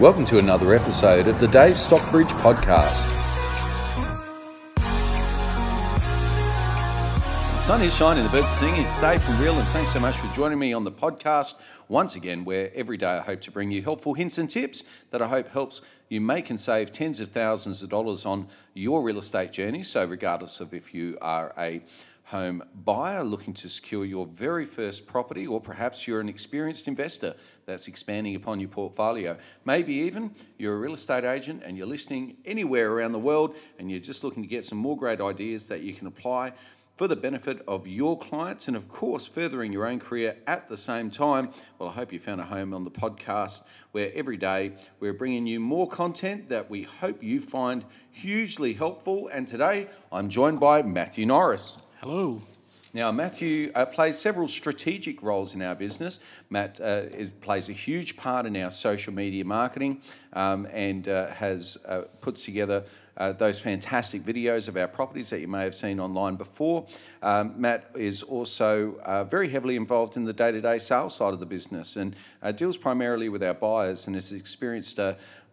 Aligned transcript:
Welcome 0.00 0.24
to 0.26 0.38
another 0.38 0.74
episode 0.74 1.28
of 1.28 1.38
the 1.38 1.46
Dave 1.46 1.78
Stockbridge 1.78 2.26
Podcast. 2.26 3.12
The 7.52 7.58
sun 7.58 7.80
is 7.80 7.96
shining, 7.96 8.24
the 8.24 8.30
birds 8.30 8.48
singing. 8.48 8.82
It's 8.82 8.98
Dave 8.98 9.22
from 9.22 9.40
Real, 9.40 9.54
and 9.54 9.68
thanks 9.68 9.92
so 9.92 10.00
much 10.00 10.16
for 10.16 10.26
joining 10.34 10.58
me 10.58 10.72
on 10.72 10.82
the 10.82 10.90
podcast 10.90 11.54
once 11.86 12.16
again, 12.16 12.44
where 12.44 12.72
every 12.74 12.96
day 12.96 13.06
I 13.06 13.20
hope 13.20 13.40
to 13.42 13.52
bring 13.52 13.70
you 13.70 13.82
helpful 13.82 14.14
hints 14.14 14.36
and 14.36 14.50
tips 14.50 14.82
that 15.10 15.22
I 15.22 15.28
hope 15.28 15.46
helps 15.50 15.80
you 16.08 16.20
make 16.20 16.50
and 16.50 16.58
save 16.58 16.90
tens 16.90 17.20
of 17.20 17.28
thousands 17.28 17.80
of 17.80 17.88
dollars 17.88 18.26
on 18.26 18.48
your 18.74 19.04
real 19.04 19.18
estate 19.18 19.52
journey. 19.52 19.84
So, 19.84 20.04
regardless 20.04 20.58
of 20.58 20.74
if 20.74 20.92
you 20.92 21.16
are 21.22 21.54
a 21.56 21.80
home 22.24 22.62
buyer 22.84 23.22
looking 23.22 23.52
to 23.52 23.68
secure 23.68 24.04
your 24.04 24.26
very 24.26 24.64
first 24.64 25.06
property, 25.06 25.46
or 25.46 25.60
perhaps 25.60 26.08
you're 26.08 26.20
an 26.20 26.28
experienced 26.28 26.88
investor 26.88 27.34
that's 27.66 27.86
expanding 27.86 28.34
upon 28.34 28.60
your 28.60 28.68
portfolio. 28.68 29.36
Maybe 29.64 29.92
even 29.92 30.32
you're 30.58 30.76
a 30.76 30.78
real 30.78 30.94
estate 30.94 31.24
agent 31.24 31.62
and 31.64 31.76
you're 31.76 31.86
listing 31.86 32.36
anywhere 32.44 32.92
around 32.92 33.12
the 33.12 33.18
world 33.18 33.56
and 33.78 33.90
you're 33.90 34.00
just 34.00 34.24
looking 34.24 34.42
to 34.42 34.48
get 34.48 34.64
some 34.64 34.78
more 34.78 34.96
great 34.96 35.20
ideas 35.20 35.66
that 35.68 35.82
you 35.82 35.92
can 35.92 36.06
apply 36.06 36.52
for 36.96 37.08
the 37.08 37.16
benefit 37.16 37.60
of 37.66 37.88
your 37.88 38.16
clients 38.16 38.68
and, 38.68 38.76
of 38.76 38.88
course, 38.88 39.26
furthering 39.26 39.72
your 39.72 39.84
own 39.86 39.98
career 39.98 40.36
at 40.46 40.68
the 40.68 40.76
same 40.76 41.10
time. 41.10 41.48
Well, 41.78 41.88
I 41.88 41.92
hope 41.92 42.12
you 42.12 42.20
found 42.20 42.40
a 42.40 42.44
home 42.44 42.72
on 42.72 42.84
the 42.84 42.90
podcast 42.90 43.64
where 43.92 44.10
every 44.14 44.36
day 44.36 44.72
we're 45.00 45.12
bringing 45.12 45.46
you 45.46 45.58
more 45.58 45.88
content 45.88 46.48
that 46.50 46.70
we 46.70 46.82
hope 46.82 47.22
you 47.22 47.40
find 47.40 47.84
hugely 48.12 48.72
helpful. 48.72 49.28
And 49.28 49.46
today 49.46 49.88
I'm 50.12 50.28
joined 50.28 50.60
by 50.60 50.82
Matthew 50.82 51.26
Norris. 51.26 51.78
Hello. 52.04 52.38
Now, 52.92 53.10
Matthew 53.12 53.72
uh, 53.74 53.86
plays 53.86 54.18
several 54.18 54.46
strategic 54.46 55.22
roles 55.22 55.54
in 55.54 55.62
our 55.62 55.74
business. 55.74 56.20
Matt 56.50 56.78
uh, 56.78 57.08
is, 57.10 57.32
plays 57.32 57.70
a 57.70 57.72
huge 57.72 58.14
part 58.18 58.44
in 58.44 58.54
our 58.58 58.68
social 58.68 59.14
media 59.14 59.42
marketing 59.42 60.02
um, 60.34 60.66
and 60.74 61.08
uh, 61.08 61.28
has 61.28 61.78
uh, 61.88 62.02
put 62.20 62.34
together 62.34 62.84
uh, 63.16 63.32
those 63.32 63.58
fantastic 63.58 64.22
videos 64.22 64.68
of 64.68 64.76
our 64.76 64.86
properties 64.86 65.30
that 65.30 65.40
you 65.40 65.48
may 65.48 65.62
have 65.62 65.74
seen 65.74 65.98
online 65.98 66.34
before. 66.36 66.86
Um, 67.22 67.54
Matt 67.58 67.86
is 67.94 68.22
also 68.22 68.96
uh, 69.06 69.24
very 69.24 69.48
heavily 69.48 69.76
involved 69.76 70.18
in 70.18 70.26
the 70.26 70.34
day 70.34 70.52
to 70.52 70.60
day 70.60 70.76
sales 70.76 71.16
side 71.16 71.32
of 71.32 71.40
the 71.40 71.46
business 71.46 71.96
and 71.96 72.14
deals 72.54 72.76
primarily 72.76 73.30
with 73.30 73.42
our 73.42 73.54
buyers 73.54 74.08
and 74.08 74.14
has 74.14 74.30
experienced, 74.34 75.00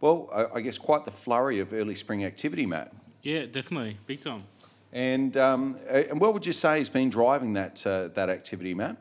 well, 0.02 0.30
I 0.54 0.59
guess, 0.59 0.78
quite 0.78 1.06
the 1.06 1.11
flurry 1.11 1.61
of 1.61 1.72
early 1.72 1.95
spring 1.95 2.26
activity, 2.26 2.66
Matt. 2.66 2.92
Yeah, 3.22 3.45
definitely. 3.45 3.95
Big 4.06 4.20
time. 4.20 4.44
And, 4.94 5.36
um, 5.38 5.78
and 5.89 6.20
what 6.20 6.34
would 6.34 6.45
you 6.45 6.53
say 6.53 6.78
has 6.78 6.89
been 6.89 7.09
driving 7.09 7.53
that, 7.53 7.86
uh, 7.86 8.09
that 8.09 8.30
activity, 8.30 8.73
Matt? 8.73 8.98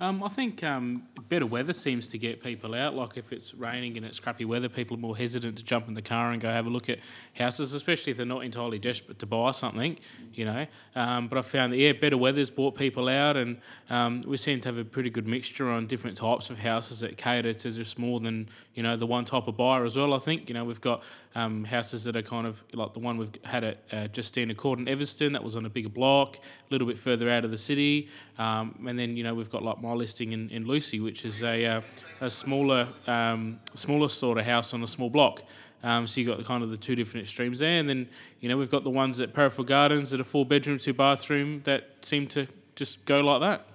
Um, 0.00 0.22
I 0.22 0.28
think 0.28 0.62
um, 0.62 1.02
better 1.28 1.46
weather 1.46 1.72
seems 1.72 2.06
to 2.08 2.18
get 2.18 2.40
people 2.40 2.72
out. 2.72 2.94
Like 2.94 3.16
if 3.16 3.32
it's 3.32 3.52
raining 3.52 3.96
and 3.96 4.06
it's 4.06 4.20
crappy 4.20 4.44
weather, 4.44 4.68
people 4.68 4.96
are 4.96 5.00
more 5.00 5.16
hesitant 5.16 5.58
to 5.58 5.64
jump 5.64 5.88
in 5.88 5.94
the 5.94 6.02
car 6.02 6.30
and 6.30 6.40
go 6.40 6.48
have 6.48 6.66
a 6.66 6.70
look 6.70 6.88
at 6.88 7.00
houses, 7.34 7.74
especially 7.74 8.12
if 8.12 8.16
they're 8.16 8.26
not 8.26 8.44
entirely 8.44 8.78
desperate 8.78 9.18
to 9.18 9.26
buy 9.26 9.50
something, 9.50 9.98
you 10.34 10.44
know. 10.44 10.66
Um, 10.94 11.26
but 11.26 11.36
I 11.36 11.42
found 11.42 11.72
that, 11.72 11.78
yeah, 11.78 11.92
better 11.94 12.16
weather's 12.16 12.48
brought 12.48 12.76
people 12.76 13.08
out 13.08 13.36
and 13.36 13.58
um, 13.90 14.20
we 14.24 14.36
seem 14.36 14.60
to 14.60 14.68
have 14.68 14.78
a 14.78 14.84
pretty 14.84 15.10
good 15.10 15.26
mixture 15.26 15.68
on 15.68 15.86
different 15.86 16.16
types 16.16 16.48
of 16.48 16.60
houses 16.60 17.00
that 17.00 17.16
cater 17.16 17.52
to 17.52 17.70
just 17.72 17.98
more 17.98 18.20
than, 18.20 18.48
you 18.74 18.84
know, 18.84 18.94
the 18.94 19.06
one 19.06 19.24
type 19.24 19.48
of 19.48 19.56
buyer 19.56 19.84
as 19.84 19.96
well, 19.96 20.14
I 20.14 20.18
think. 20.18 20.48
You 20.48 20.54
know, 20.54 20.64
we've 20.64 20.80
got 20.80 21.02
um, 21.38 21.64
houses 21.64 22.04
that 22.04 22.16
are 22.16 22.22
kind 22.22 22.46
of 22.46 22.62
like 22.72 22.92
the 22.92 22.98
one 23.00 23.16
we've 23.16 23.30
had 23.44 23.64
at 23.64 23.78
uh, 23.92 24.08
Justine 24.08 24.50
Accord 24.50 24.78
in 24.80 24.88
Evanston, 24.88 25.32
that 25.32 25.44
was 25.44 25.54
on 25.54 25.64
a 25.66 25.70
bigger 25.70 25.88
block, 25.88 26.36
a 26.36 26.40
little 26.70 26.86
bit 26.86 26.98
further 26.98 27.30
out 27.30 27.44
of 27.44 27.50
the 27.50 27.56
city. 27.56 28.08
Um, 28.38 28.74
and 28.88 28.98
then, 28.98 29.16
you 29.16 29.24
know, 29.24 29.34
we've 29.34 29.50
got 29.50 29.62
like 29.62 29.80
my 29.80 29.92
listing 29.92 30.32
in, 30.32 30.50
in 30.50 30.66
Lucy, 30.66 31.00
which 31.00 31.24
is 31.24 31.42
a, 31.42 31.66
uh, 31.66 31.80
a 32.20 32.30
smaller 32.30 32.86
um, 33.06 33.58
smaller 33.74 34.08
sort 34.08 34.38
of 34.38 34.46
house 34.46 34.74
on 34.74 34.82
a 34.82 34.86
small 34.86 35.10
block. 35.10 35.42
Um, 35.84 36.06
so 36.08 36.20
you've 36.20 36.28
got 36.28 36.44
kind 36.44 36.64
of 36.64 36.70
the 36.70 36.76
two 36.76 36.96
different 36.96 37.24
extremes 37.26 37.60
there. 37.60 37.78
And 37.78 37.88
then, 37.88 38.08
you 38.40 38.48
know, 38.48 38.56
we've 38.56 38.70
got 38.70 38.82
the 38.82 38.90
ones 38.90 39.20
at 39.20 39.32
Parafield 39.32 39.66
Gardens 39.66 40.10
that 40.10 40.20
are 40.20 40.24
four 40.24 40.44
bedroom, 40.44 40.78
two 40.78 40.92
bathroom 40.92 41.60
that 41.60 42.04
seem 42.04 42.26
to 42.28 42.48
just 42.74 43.04
go 43.04 43.20
like 43.20 43.40
that. 43.42 43.66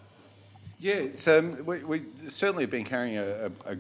Yeah, 0.80 1.04
so 1.16 1.40
um, 1.40 1.66
we, 1.66 1.82
we 1.86 2.02
certainly 2.28 2.64
have 2.64 2.70
been 2.70 2.84
carrying 2.84 3.18
a, 3.18 3.50
a, 3.66 3.72
a 3.72 3.78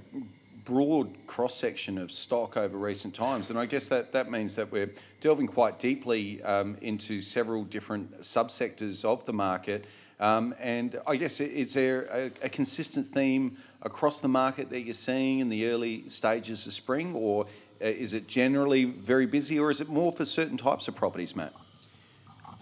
broad 0.65 1.09
cross 1.27 1.55
section 1.55 1.97
of 1.97 2.11
stock 2.11 2.57
over 2.57 2.77
recent 2.77 3.13
times, 3.13 3.49
and 3.49 3.59
I 3.59 3.65
guess 3.65 3.87
that, 3.89 4.13
that 4.13 4.31
means 4.31 4.55
that 4.55 4.71
we're 4.71 4.91
delving 5.19 5.47
quite 5.47 5.79
deeply 5.79 6.41
um, 6.43 6.77
into 6.81 7.21
several 7.21 7.63
different 7.63 8.11
subsectors 8.21 9.03
of 9.05 9.25
the 9.25 9.33
market. 9.33 9.85
Um, 10.19 10.53
and 10.59 10.95
I 11.07 11.15
guess 11.15 11.41
is 11.41 11.73
there 11.73 12.03
a, 12.11 12.25
a, 12.43 12.49
consistent 12.49 13.07
theme 13.07 13.57
across 13.81 14.19
the 14.19 14.27
market 14.27 14.69
that 14.69 14.81
you're 14.81 14.93
seeing 14.93 15.39
in 15.39 15.49
the 15.49 15.69
early 15.69 16.07
stages 16.07 16.65
of 16.67 16.73
spring, 16.73 17.13
or 17.13 17.45
uh, 17.45 17.47
is 17.85 18.13
it 18.13 18.27
generally 18.27 18.85
very 18.85 19.25
busy, 19.25 19.59
or 19.59 19.69
is 19.69 19.81
it 19.81 19.89
more 19.89 20.11
for 20.11 20.23
certain 20.23 20.55
types 20.55 20.87
of 20.87 20.95
properties, 20.95 21.35
Matt? 21.35 21.53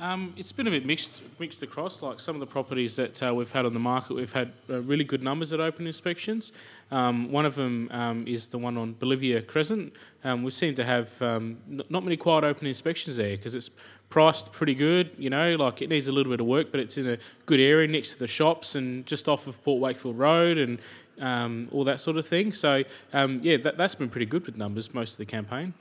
Um, 0.01 0.34
it's 0.35 0.51
been 0.51 0.66
a 0.66 0.72
bit 0.72 0.84
mixed, 0.84 1.22
mixed 1.39 1.62
across. 1.62 2.01
Like 2.01 2.19
some 2.19 2.35
of 2.35 2.39
the 2.39 2.47
properties 2.47 2.95
that 2.95 3.22
uh, 3.22 3.35
we've 3.35 3.51
had 3.51 3.67
on 3.67 3.73
the 3.73 3.79
market, 3.79 4.16
we've 4.16 4.34
had 4.34 4.51
uh, 4.67 4.81
really 4.81 5.03
good 5.03 5.22
numbers 5.22 5.53
at 5.53 5.59
open 5.59 5.85
inspections. 5.85 6.51
Um, 6.89 7.31
one 7.31 7.45
of 7.45 7.53
them 7.53 7.88
um, 7.91 8.25
is 8.25 8.50
the 8.50 8.57
one 8.57 8.78
on 8.78 8.94
Bolivia 8.94 9.44
Crescent. 9.44 9.95
Um, 10.23 10.41
we 10.41 10.50
seem 10.50 10.73
to 10.73 10.84
have 10.84 11.22
um, 11.22 11.59
not 11.91 12.03
many 12.03 12.17
quiet 12.17 12.44
open 12.44 12.66
inspections 12.66 13.17
there 13.17 13.38
because 13.38 13.53
it's 13.53 13.69
priced 14.09 14.51
pretty 14.51 14.73
good. 14.73 15.11
You 15.19 15.29
know, 15.29 15.56
like 15.57 15.84
it 15.84 15.90
needs 15.90 16.07
a 16.07 16.11
little 16.11 16.34
bit 16.34 16.41
of 16.41 16.47
work, 16.47 16.72
but 16.72 16.79
it's 16.79 16.97
in 16.97 17.07
a 17.07 17.19
good 17.45 17.59
area 17.59 17.88
next 17.88 18.13
to 18.13 18.19
the 18.19 18.28
shops 18.28 18.73
and 18.73 19.06
just 19.06 19.29
off 19.29 19.45
of 19.45 19.63
Port 19.63 19.79
Wakefield 19.79 20.17
Road 20.17 20.57
and 20.57 20.79
um, 21.19 21.69
all 21.72 21.84
that 21.84 22.00
sort 22.00 22.17
of 22.17 22.25
thing. 22.25 22.51
So 22.51 22.84
yeah, 23.13 23.57
that, 23.57 23.78
that's 23.78 23.94
been 23.94 24.09
pretty 24.09 24.25
good 24.25 24.47
with 24.47 24.57
numbers 24.57 24.95
most 24.95 25.11
of 25.11 25.17
the 25.19 25.25
campaign. 25.25 25.75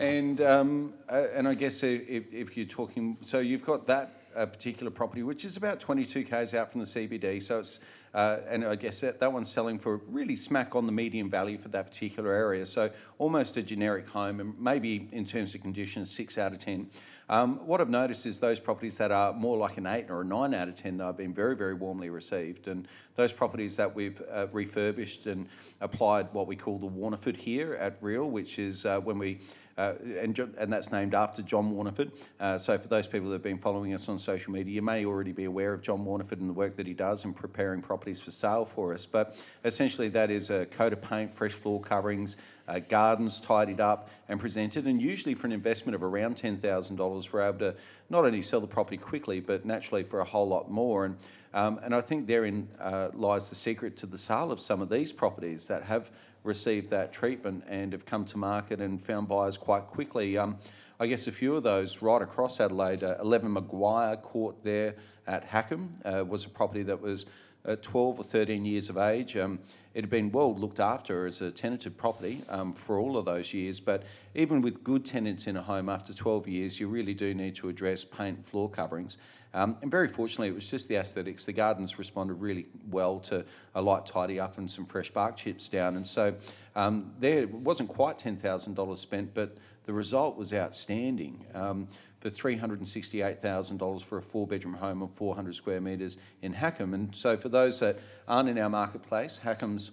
And 0.00 0.40
um, 0.40 0.94
uh, 1.10 1.24
and 1.34 1.46
I 1.46 1.52
guess 1.52 1.82
if, 1.82 2.32
if 2.32 2.56
you're 2.56 2.64
talking, 2.64 3.18
so 3.20 3.38
you've 3.38 3.64
got 3.64 3.86
that 3.88 4.22
uh, 4.34 4.46
particular 4.46 4.90
property, 4.90 5.22
which 5.22 5.44
is 5.44 5.58
about 5.58 5.78
22 5.78 6.24
k's 6.24 6.54
out 6.54 6.72
from 6.72 6.80
the 6.80 6.86
CBD. 6.86 7.42
So 7.42 7.58
it's 7.58 7.80
uh, 8.12 8.38
and 8.48 8.64
I 8.64 8.74
guess 8.74 9.00
that, 9.02 9.20
that 9.20 9.32
one's 9.32 9.50
selling 9.50 9.78
for 9.78 10.00
really 10.10 10.34
smack 10.34 10.74
on 10.74 10.84
the 10.84 10.92
median 10.92 11.30
value 11.30 11.56
for 11.58 11.68
that 11.68 11.86
particular 11.86 12.32
area. 12.32 12.64
So 12.64 12.90
almost 13.18 13.56
a 13.56 13.62
generic 13.62 14.08
home, 14.08 14.40
and 14.40 14.58
maybe 14.58 15.08
in 15.12 15.24
terms 15.24 15.54
of 15.54 15.60
condition, 15.60 16.04
six 16.04 16.36
out 16.36 16.52
of 16.52 16.58
10. 16.58 16.88
Um, 17.28 17.64
what 17.66 17.80
I've 17.80 17.90
noticed 17.90 18.26
is 18.26 18.38
those 18.38 18.58
properties 18.58 18.98
that 18.98 19.12
are 19.12 19.32
more 19.32 19.56
like 19.56 19.76
an 19.76 19.86
eight 19.86 20.06
or 20.08 20.22
a 20.22 20.24
nine 20.24 20.54
out 20.54 20.66
of 20.66 20.74
10, 20.74 20.96
they've 20.96 21.16
been 21.16 21.32
very, 21.32 21.54
very 21.54 21.74
warmly 21.74 22.10
received. 22.10 22.66
And 22.66 22.88
those 23.14 23.32
properties 23.32 23.76
that 23.76 23.94
we've 23.94 24.20
uh, 24.32 24.48
refurbished 24.52 25.26
and 25.26 25.46
applied 25.80 26.26
what 26.32 26.48
we 26.48 26.56
call 26.56 26.78
the 26.78 26.88
Warneford 26.88 27.36
here 27.36 27.74
at 27.74 27.96
Real, 28.02 28.28
which 28.28 28.58
is 28.58 28.86
uh, 28.86 28.98
when 28.98 29.18
we 29.18 29.38
uh, 29.80 29.94
and, 30.20 30.38
and 30.38 30.70
that's 30.70 30.92
named 30.92 31.14
after 31.14 31.40
John 31.42 31.74
Warneford. 31.74 32.12
Uh, 32.38 32.58
so, 32.58 32.76
for 32.76 32.88
those 32.88 33.08
people 33.08 33.28
that 33.28 33.36
have 33.36 33.42
been 33.42 33.58
following 33.58 33.94
us 33.94 34.08
on 34.10 34.18
social 34.18 34.52
media, 34.52 34.74
you 34.74 34.82
may 34.82 35.06
already 35.06 35.32
be 35.32 35.44
aware 35.44 35.72
of 35.72 35.80
John 35.80 36.04
Warneford 36.04 36.40
and 36.40 36.48
the 36.48 36.52
work 36.52 36.76
that 36.76 36.86
he 36.86 36.92
does 36.92 37.24
in 37.24 37.32
preparing 37.32 37.80
properties 37.80 38.20
for 38.20 38.30
sale 38.30 38.66
for 38.66 38.92
us. 38.92 39.06
But 39.06 39.48
essentially, 39.64 40.08
that 40.08 40.30
is 40.30 40.50
a 40.50 40.66
coat 40.66 40.92
of 40.92 41.00
paint, 41.00 41.32
fresh 41.32 41.54
floor 41.54 41.80
coverings, 41.80 42.36
uh, 42.70 42.78
gardens 42.78 43.40
tidied 43.40 43.80
up 43.80 44.08
and 44.28 44.38
presented. 44.38 44.86
And 44.86 45.02
usually, 45.02 45.34
for 45.34 45.46
an 45.46 45.52
investment 45.52 45.94
of 45.96 46.02
around 46.02 46.36
$10,000, 46.36 47.32
we're 47.32 47.40
able 47.40 47.58
to 47.58 47.76
not 48.08 48.24
only 48.24 48.42
sell 48.42 48.60
the 48.60 48.66
property 48.66 48.96
quickly, 48.96 49.40
but 49.40 49.64
naturally 49.64 50.04
for 50.04 50.20
a 50.20 50.24
whole 50.24 50.46
lot 50.46 50.70
more. 50.70 51.06
And, 51.06 51.16
um, 51.52 51.80
and 51.82 51.94
I 51.94 52.00
think 52.00 52.26
therein 52.26 52.68
uh, 52.78 53.08
lies 53.12 53.50
the 53.50 53.56
secret 53.56 53.96
to 53.98 54.06
the 54.06 54.18
sale 54.18 54.52
of 54.52 54.60
some 54.60 54.80
of 54.80 54.88
these 54.88 55.12
properties 55.12 55.66
that 55.68 55.82
have 55.82 56.10
received 56.44 56.90
that 56.90 57.12
treatment 57.12 57.64
and 57.68 57.92
have 57.92 58.06
come 58.06 58.24
to 58.26 58.38
market 58.38 58.80
and 58.80 59.02
found 59.02 59.26
buyers 59.26 59.56
quite 59.56 59.82
quickly. 59.82 60.38
Um, 60.38 60.56
I 61.00 61.06
guess 61.06 61.26
a 61.26 61.32
few 61.32 61.56
of 61.56 61.62
those 61.62 62.02
right 62.02 62.22
across 62.22 62.60
Adelaide, 62.60 63.02
uh, 63.02 63.16
11 63.20 63.52
Maguire 63.52 64.16
Court 64.16 64.62
there 64.62 64.94
at 65.26 65.44
Hackham 65.44 65.90
uh, 66.04 66.24
was 66.28 66.44
a 66.44 66.48
property 66.48 66.82
that 66.84 67.00
was 67.00 67.26
uh, 67.64 67.76
12 67.76 68.20
or 68.20 68.22
13 68.22 68.64
years 68.64 68.88
of 68.90 68.96
age. 68.96 69.36
Um, 69.36 69.58
it 69.92 70.02
had 70.02 70.10
been 70.10 70.30
well 70.30 70.54
looked 70.54 70.78
after 70.78 71.26
as 71.26 71.40
a 71.40 71.50
tenanted 71.50 71.96
property 71.96 72.42
um, 72.48 72.72
for 72.72 73.00
all 73.00 73.16
of 73.16 73.24
those 73.24 73.52
years, 73.52 73.80
but 73.80 74.04
even 74.34 74.60
with 74.60 74.84
good 74.84 75.04
tenants 75.04 75.46
in 75.46 75.56
a 75.56 75.62
home 75.62 75.88
after 75.88 76.14
12 76.14 76.46
years, 76.46 76.78
you 76.78 76.88
really 76.88 77.14
do 77.14 77.34
need 77.34 77.56
to 77.56 77.68
address 77.68 78.04
paint 78.04 78.44
floor 78.46 78.70
coverings. 78.70 79.18
Um, 79.52 79.76
and 79.82 79.90
very 79.90 80.06
fortunately, 80.06 80.48
it 80.48 80.54
was 80.54 80.70
just 80.70 80.88
the 80.88 80.96
aesthetics. 80.96 81.44
The 81.44 81.52
gardens 81.52 81.98
responded 81.98 82.34
really 82.34 82.66
well 82.88 83.18
to 83.20 83.44
a 83.74 83.82
light 83.82 84.06
tidy 84.06 84.38
up 84.38 84.58
and 84.58 84.70
some 84.70 84.86
fresh 84.86 85.10
bark 85.10 85.36
chips 85.36 85.68
down. 85.68 85.96
And 85.96 86.06
so 86.06 86.36
um, 86.76 87.12
there 87.18 87.48
wasn't 87.48 87.88
quite 87.88 88.16
$10,000 88.16 88.96
spent, 88.96 89.34
but 89.34 89.56
the 89.84 89.92
result 89.92 90.36
was 90.36 90.54
outstanding. 90.54 91.44
Um, 91.52 91.88
for 92.20 92.28
$368,000 92.28 94.04
for 94.04 94.18
a 94.18 94.22
four 94.22 94.46
bedroom 94.46 94.74
home 94.74 95.02
of 95.02 95.10
400 95.12 95.54
square 95.54 95.80
metres 95.80 96.18
in 96.42 96.52
Hackham. 96.52 96.94
And 96.94 97.14
so, 97.14 97.36
for 97.36 97.48
those 97.48 97.80
that 97.80 97.98
aren't 98.28 98.48
in 98.48 98.58
our 98.58 98.70
marketplace, 98.70 99.38
Hackham's 99.38 99.90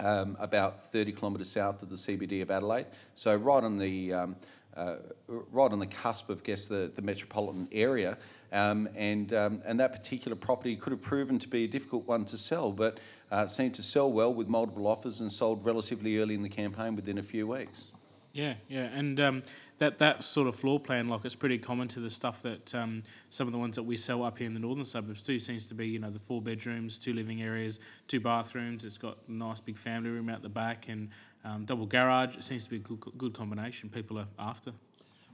um, 0.00 0.36
about 0.40 0.78
30 0.78 1.12
kilometres 1.12 1.50
south 1.50 1.82
of 1.82 1.90
the 1.90 1.96
CBD 1.96 2.42
of 2.42 2.50
Adelaide, 2.50 2.86
so 3.14 3.36
right 3.36 3.62
on 3.62 3.78
the 3.78 4.14
um, 4.14 4.36
uh, 4.76 4.96
right 5.26 5.72
on 5.72 5.78
the 5.78 5.86
cusp 5.86 6.30
of, 6.30 6.38
I 6.38 6.42
guess, 6.42 6.66
the, 6.66 6.90
the 6.94 7.02
metropolitan 7.02 7.68
area. 7.72 8.16
Um, 8.52 8.88
and, 8.96 9.32
um, 9.32 9.62
and 9.66 9.78
that 9.78 9.92
particular 9.92 10.36
property 10.36 10.76
could 10.76 10.92
have 10.92 11.02
proven 11.02 11.38
to 11.38 11.48
be 11.48 11.64
a 11.64 11.68
difficult 11.68 12.06
one 12.06 12.24
to 12.26 12.38
sell, 12.38 12.72
but 12.72 12.98
uh, 13.30 13.46
seemed 13.46 13.74
to 13.74 13.82
sell 13.82 14.12
well 14.12 14.32
with 14.32 14.48
multiple 14.48 14.86
offers 14.86 15.20
and 15.20 15.30
sold 15.30 15.64
relatively 15.64 16.18
early 16.18 16.34
in 16.34 16.42
the 16.42 16.48
campaign 16.48 16.96
within 16.96 17.18
a 17.18 17.22
few 17.22 17.46
weeks. 17.46 17.86
Yeah, 18.32 18.54
yeah, 18.68 18.88
and 18.94 19.18
um, 19.18 19.42
that 19.80 19.96
that 19.98 20.22
sort 20.22 20.46
of 20.46 20.54
floor 20.54 20.78
plan, 20.78 21.08
like 21.08 21.24
it's 21.24 21.34
pretty 21.34 21.58
common 21.58 21.88
to 21.88 22.00
the 22.00 22.10
stuff 22.10 22.42
that 22.42 22.74
um, 22.74 23.02
some 23.30 23.48
of 23.48 23.52
the 23.52 23.58
ones 23.58 23.76
that 23.76 23.82
we 23.82 23.96
sell 23.96 24.22
up 24.22 24.36
here 24.36 24.46
in 24.46 24.52
the 24.52 24.60
northern 24.60 24.84
suburbs 24.84 25.22
too. 25.22 25.38
Seems 25.38 25.68
to 25.68 25.74
be 25.74 25.88
you 25.88 25.98
know 25.98 26.10
the 26.10 26.18
four 26.18 26.42
bedrooms, 26.42 26.98
two 26.98 27.14
living 27.14 27.40
areas, 27.40 27.80
two 28.06 28.20
bathrooms. 28.20 28.84
It's 28.84 28.98
got 28.98 29.18
a 29.26 29.32
nice 29.32 29.58
big 29.58 29.78
family 29.78 30.10
room 30.10 30.28
out 30.28 30.42
the 30.42 30.50
back 30.50 30.88
and 30.88 31.08
um, 31.44 31.64
double 31.64 31.86
garage. 31.86 32.36
It 32.36 32.42
seems 32.42 32.64
to 32.64 32.70
be 32.70 32.76
a 32.76 32.80
good, 32.80 33.00
good 33.16 33.32
combination. 33.32 33.88
People 33.88 34.18
are 34.18 34.26
after. 34.38 34.72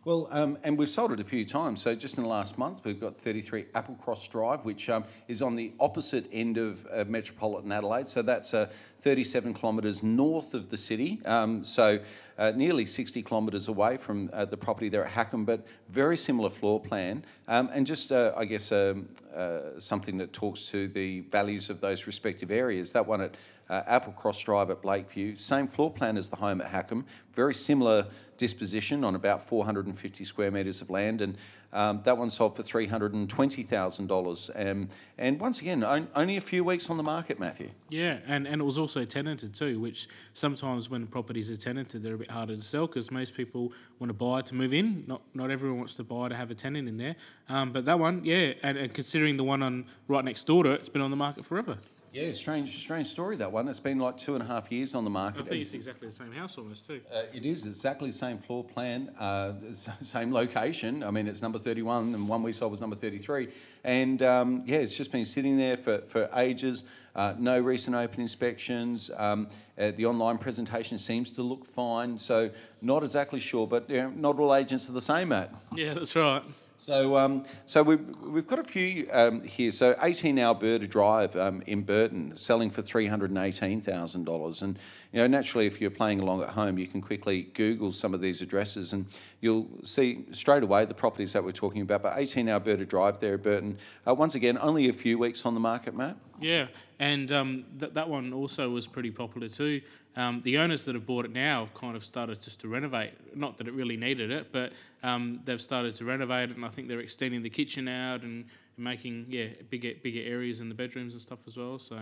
Well, 0.06 0.29
um, 0.31 0.56
and 0.62 0.79
we've 0.79 0.88
sold 0.88 1.11
it 1.11 1.19
a 1.19 1.25
few 1.25 1.44
times. 1.44 1.82
So 1.82 1.93
just 1.93 2.17
in 2.17 2.23
the 2.23 2.31
last 2.31 2.58
month, 2.58 2.82
we've 2.85 3.00
got 3.00 3.17
33 3.17 3.64
Applecross 3.75 4.31
Drive, 4.31 4.64
which 4.64 4.88
um, 4.88 5.03
is 5.26 5.43
on 5.43 5.56
the 5.56 5.73
opposite 5.81 6.29
end 6.31 6.58
of 6.58 6.87
uh, 6.94 7.05
metropolitan 7.08 7.73
Adelaide. 7.73 8.06
So 8.06 8.23
that's 8.23 8.55
uh, 8.55 8.70
37 9.00 9.53
kilometres 9.53 10.05
north 10.05 10.55
of 10.55 10.69
the 10.69 10.76
city. 10.76 11.19
Um, 11.25 11.64
so 11.64 11.99
uh, 12.38 12.53
nearly 12.55 12.85
60 12.85 13.20
kilometres 13.23 13.67
away 13.67 13.97
from 13.97 14.31
uh, 14.32 14.44
the 14.44 14.56
property 14.56 14.88
there 14.88 15.05
at 15.05 15.11
Hackham, 15.11 15.44
but 15.44 15.67
very 15.88 16.17
similar 16.17 16.50
floor 16.50 16.79
plan. 16.79 17.25
Um, 17.49 17.69
and 17.75 17.85
just, 17.85 18.12
uh, 18.12 18.31
I 18.37 18.44
guess, 18.44 18.70
um, 18.70 19.08
uh, 19.35 19.81
something 19.81 20.19
that 20.19 20.32
talks 20.32 20.70
to 20.70 20.87
the 20.87 21.23
values 21.23 21.69
of 21.69 21.81
those 21.81 22.06
respective 22.06 22.53
areas. 22.53 22.93
That 22.93 23.08
one 23.08 23.23
at 23.23 23.35
uh, 23.69 23.83
Applecross 23.83 24.45
Drive 24.45 24.71
at 24.71 24.83
Blakeview, 24.83 25.39
same 25.39 25.67
floor 25.67 25.91
plan 25.91 26.17
as 26.17 26.29
the 26.29 26.37
home 26.37 26.61
at 26.61 26.69
Hackham, 26.69 27.05
very 27.35 27.55
similar 27.55 28.07
disposition 28.39 29.05
on 29.05 29.15
about 29.15 29.43
450 29.43 30.25
square 30.25 30.51
metres 30.51 30.81
of 30.81 30.91
land, 30.91 31.21
and 31.21 31.37
um, 31.73 32.01
that 32.05 32.17
one 32.17 32.31
sold 32.31 32.57
for 32.57 32.63
$320,000. 32.63 34.71
Um, 34.71 34.89
and 35.19 35.41
once 35.41 35.61
again, 35.61 35.85
on, 35.85 36.09
only 36.15 36.39
a 36.39 36.41
few 36.41 36.65
weeks 36.65 36.89
on 36.89 36.97
the 36.97 37.03
market, 37.03 37.39
Matthew. 37.39 37.71
Yeah, 37.91 38.19
and, 38.27 38.47
and 38.47 38.63
it 38.63 38.65
was 38.65 38.79
also 38.79 39.05
tenanted 39.05 39.55
too, 39.55 39.79
which 39.81 40.09
sometimes 40.33 40.89
when 40.89 41.07
properties 41.07 41.51
are 41.51 41.57
tenanted, 41.57 42.03
they're 42.03 42.15
a 42.15 42.19
bit 42.19 42.31
harder 42.31 42.57
to 42.57 42.63
sell 42.63 42.87
because 42.87 43.11
most 43.11 43.35
people 43.35 43.73
want 43.99 44.09
to 44.09 44.15
buy 44.15 44.41
to 44.43 44.55
move 44.55 44.73
in. 44.73 45.05
Not 45.07 45.23
not 45.35 45.51
everyone 45.51 45.79
wants 45.79 45.97
to 45.97 46.05
buy 46.05 46.29
to 46.29 46.37
have 46.37 46.51
a 46.51 46.55
tenant 46.55 46.89
in 46.89 46.97
there. 46.97 47.17
Um, 47.49 47.71
but 47.71 47.85
that 47.85 47.99
one, 47.99 48.25
yeah, 48.25 48.55
and, 48.63 48.79
and 48.79 48.95
considering 48.95 49.37
the 49.37 49.45
one 49.45 49.63
on 49.63 49.85
right 50.09 50.25
next 50.25 50.45
door 50.45 50.65
to 50.65 50.71
it, 50.71 50.77
it's 50.77 50.89
been 50.89 51.03
on 51.03 51.11
the 51.11 51.17
market 51.17 51.45
forever. 51.45 51.77
Yeah, 52.17 52.33
strange, 52.33 52.75
strange 52.79 53.09
story 53.09 53.37
that 53.37 53.53
one. 53.53 53.69
It's 53.69 53.79
been 53.79 53.99
like 53.99 54.17
two 54.17 54.33
and 54.33 54.43
a 54.43 54.47
half 54.47 54.73
years 54.73 54.95
on 54.95 55.05
the 55.05 55.11
market. 55.11 55.41
I 55.41 55.45
think 55.45 55.61
it's 55.61 55.75
exactly 55.75 56.09
the 56.09 56.15
same 56.15 56.33
house 56.33 56.57
almost 56.57 56.87
too. 56.87 57.03
Uh, 57.15 57.25
it 57.35 57.45
is 57.45 57.67
exactly 57.67 58.09
the 58.09 58.17
same 58.17 58.39
floor 58.39 58.65
plan, 58.65 59.11
uh, 59.19 59.53
same 60.01 60.33
location. 60.33 61.03
I 61.03 61.11
mean, 61.11 61.29
it's 61.29 61.43
number 61.43 61.59
31, 61.59 62.15
and 62.15 62.27
one 62.27 62.43
we 62.43 62.53
sold 62.53 62.71
was 62.71 62.81
number 62.81 62.97
33. 62.97 63.49
And 63.85 64.23
um, 64.23 64.63
yeah, 64.65 64.79
it's 64.79 64.97
just 64.97 65.13
been 65.13 65.27
sitting 65.27 65.59
there 65.59 65.77
for, 65.77 65.99
for 65.99 66.31
ages. 66.37 66.85
Uh, 67.15 67.35
no 67.39 67.61
recent 67.61 67.95
open 67.95 68.23
inspections. 68.23 69.11
Um, 69.15 69.49
uh, 69.77 69.91
the 69.91 70.07
online 70.07 70.39
presentation 70.39 70.97
seems 70.97 71.31
to 71.33 71.43
look 71.43 71.67
fine. 71.67 72.17
So, 72.17 72.49
not 72.81 73.03
exactly 73.03 73.41
sure, 73.41 73.67
but 73.67 73.91
you 73.91 73.99
know, 73.99 74.09
not 74.09 74.39
all 74.39 74.55
agents 74.55 74.89
are 74.89 74.95
the 74.95 75.03
same, 75.03 75.29
Matt. 75.29 75.55
Yeah, 75.75 75.93
that's 75.93 76.17
right. 76.17 76.43
So, 76.78 77.17
um, 77.17 77.43
so 77.64 77.82
we've, 77.82 78.06
we've 78.20 78.46
got 78.46 78.58
a 78.58 78.64
few 78.64 79.06
um, 79.12 79.40
here. 79.40 79.70
So, 79.70 79.94
18 80.02 80.38
Alberta 80.38 80.87
Drive 80.87 81.34
um, 81.34 81.62
in 81.67 81.82
Burton, 81.82 82.37
selling 82.37 82.69
for 82.69 82.82
$318,000. 82.82 84.62
And, 84.62 84.78
you 85.17 85.23
know, 85.23 85.29
naturally, 85.29 85.67
if 85.67 85.81
you're 85.81 85.89
playing 85.89 86.21
along 86.21 86.43
at 86.43 86.51
home, 86.51 86.77
you 86.77 86.87
can 86.87 87.01
quickly 87.01 87.45
Google 87.55 87.91
some 87.91 88.13
of 88.13 88.21
these 88.21 88.43
addresses 88.43 88.93
and 88.93 89.07
you'll 89.41 89.67
see 89.83 90.27
straight 90.31 90.63
away 90.63 90.85
the 90.85 90.93
properties 90.93 91.33
that 91.33 91.43
we're 91.43 91.53
talking 91.53 91.81
about. 91.81 92.03
But 92.03 92.13
18 92.17 92.51
Alberta 92.51 92.85
Drive 92.85 93.19
there 93.19 93.39
Burton, 93.39 93.79
uh, 94.07 94.15
once 94.15 94.35
again, 94.35 94.59
only 94.61 94.91
a 94.91 94.93
few 94.93 95.19
weeks 95.19 95.47
on 95.47 95.55
the 95.55 95.61
market, 95.61 95.97
Matt. 95.97 96.19
Yeah, 96.39 96.67
and 96.99 97.33
um, 97.33 97.65
th- 97.81 97.95
that 97.95 98.11
one 98.11 98.35
also 98.35 98.69
was 98.69 98.87
pretty 98.87 99.11
popular 99.11 99.49
too. 99.49 99.81
Um, 100.17 100.43
the 100.43 100.59
owners 100.59 100.85
that 100.85 100.95
have 100.95 101.07
bought 101.07 101.25
it 101.25 101.33
now 101.33 101.61
have 101.61 101.73
kind 101.73 101.97
of 101.97 102.05
started 102.05 102.39
just 102.43 102.61
to 102.61 102.69
renovate. 102.69 103.13
Not 103.35 103.57
that 103.57 103.69
it 103.69 103.73
really 103.73 103.97
needed 103.97 104.31
it, 104.31 104.53
but 104.53 104.75
um, 105.03 105.41
they've 105.47 105.59
started 105.59 105.95
to 105.95 106.05
renovate 106.05 106.51
it, 106.51 106.57
and 106.57 106.65
I 106.67 106.69
think 106.69 106.89
they're 106.89 107.01
extending 107.01 107.41
the 107.41 107.49
kitchen 107.49 107.89
out 107.89 108.23
and 108.23 108.45
making 108.78 109.26
yeah 109.28 109.46
bigger 109.70 109.93
bigger 110.02 110.20
areas 110.28 110.61
in 110.61 110.69
the 110.69 110.75
bedrooms 110.75 111.12
and 111.12 111.23
stuff 111.23 111.38
as 111.46 111.56
well. 111.56 111.78
So. 111.78 111.99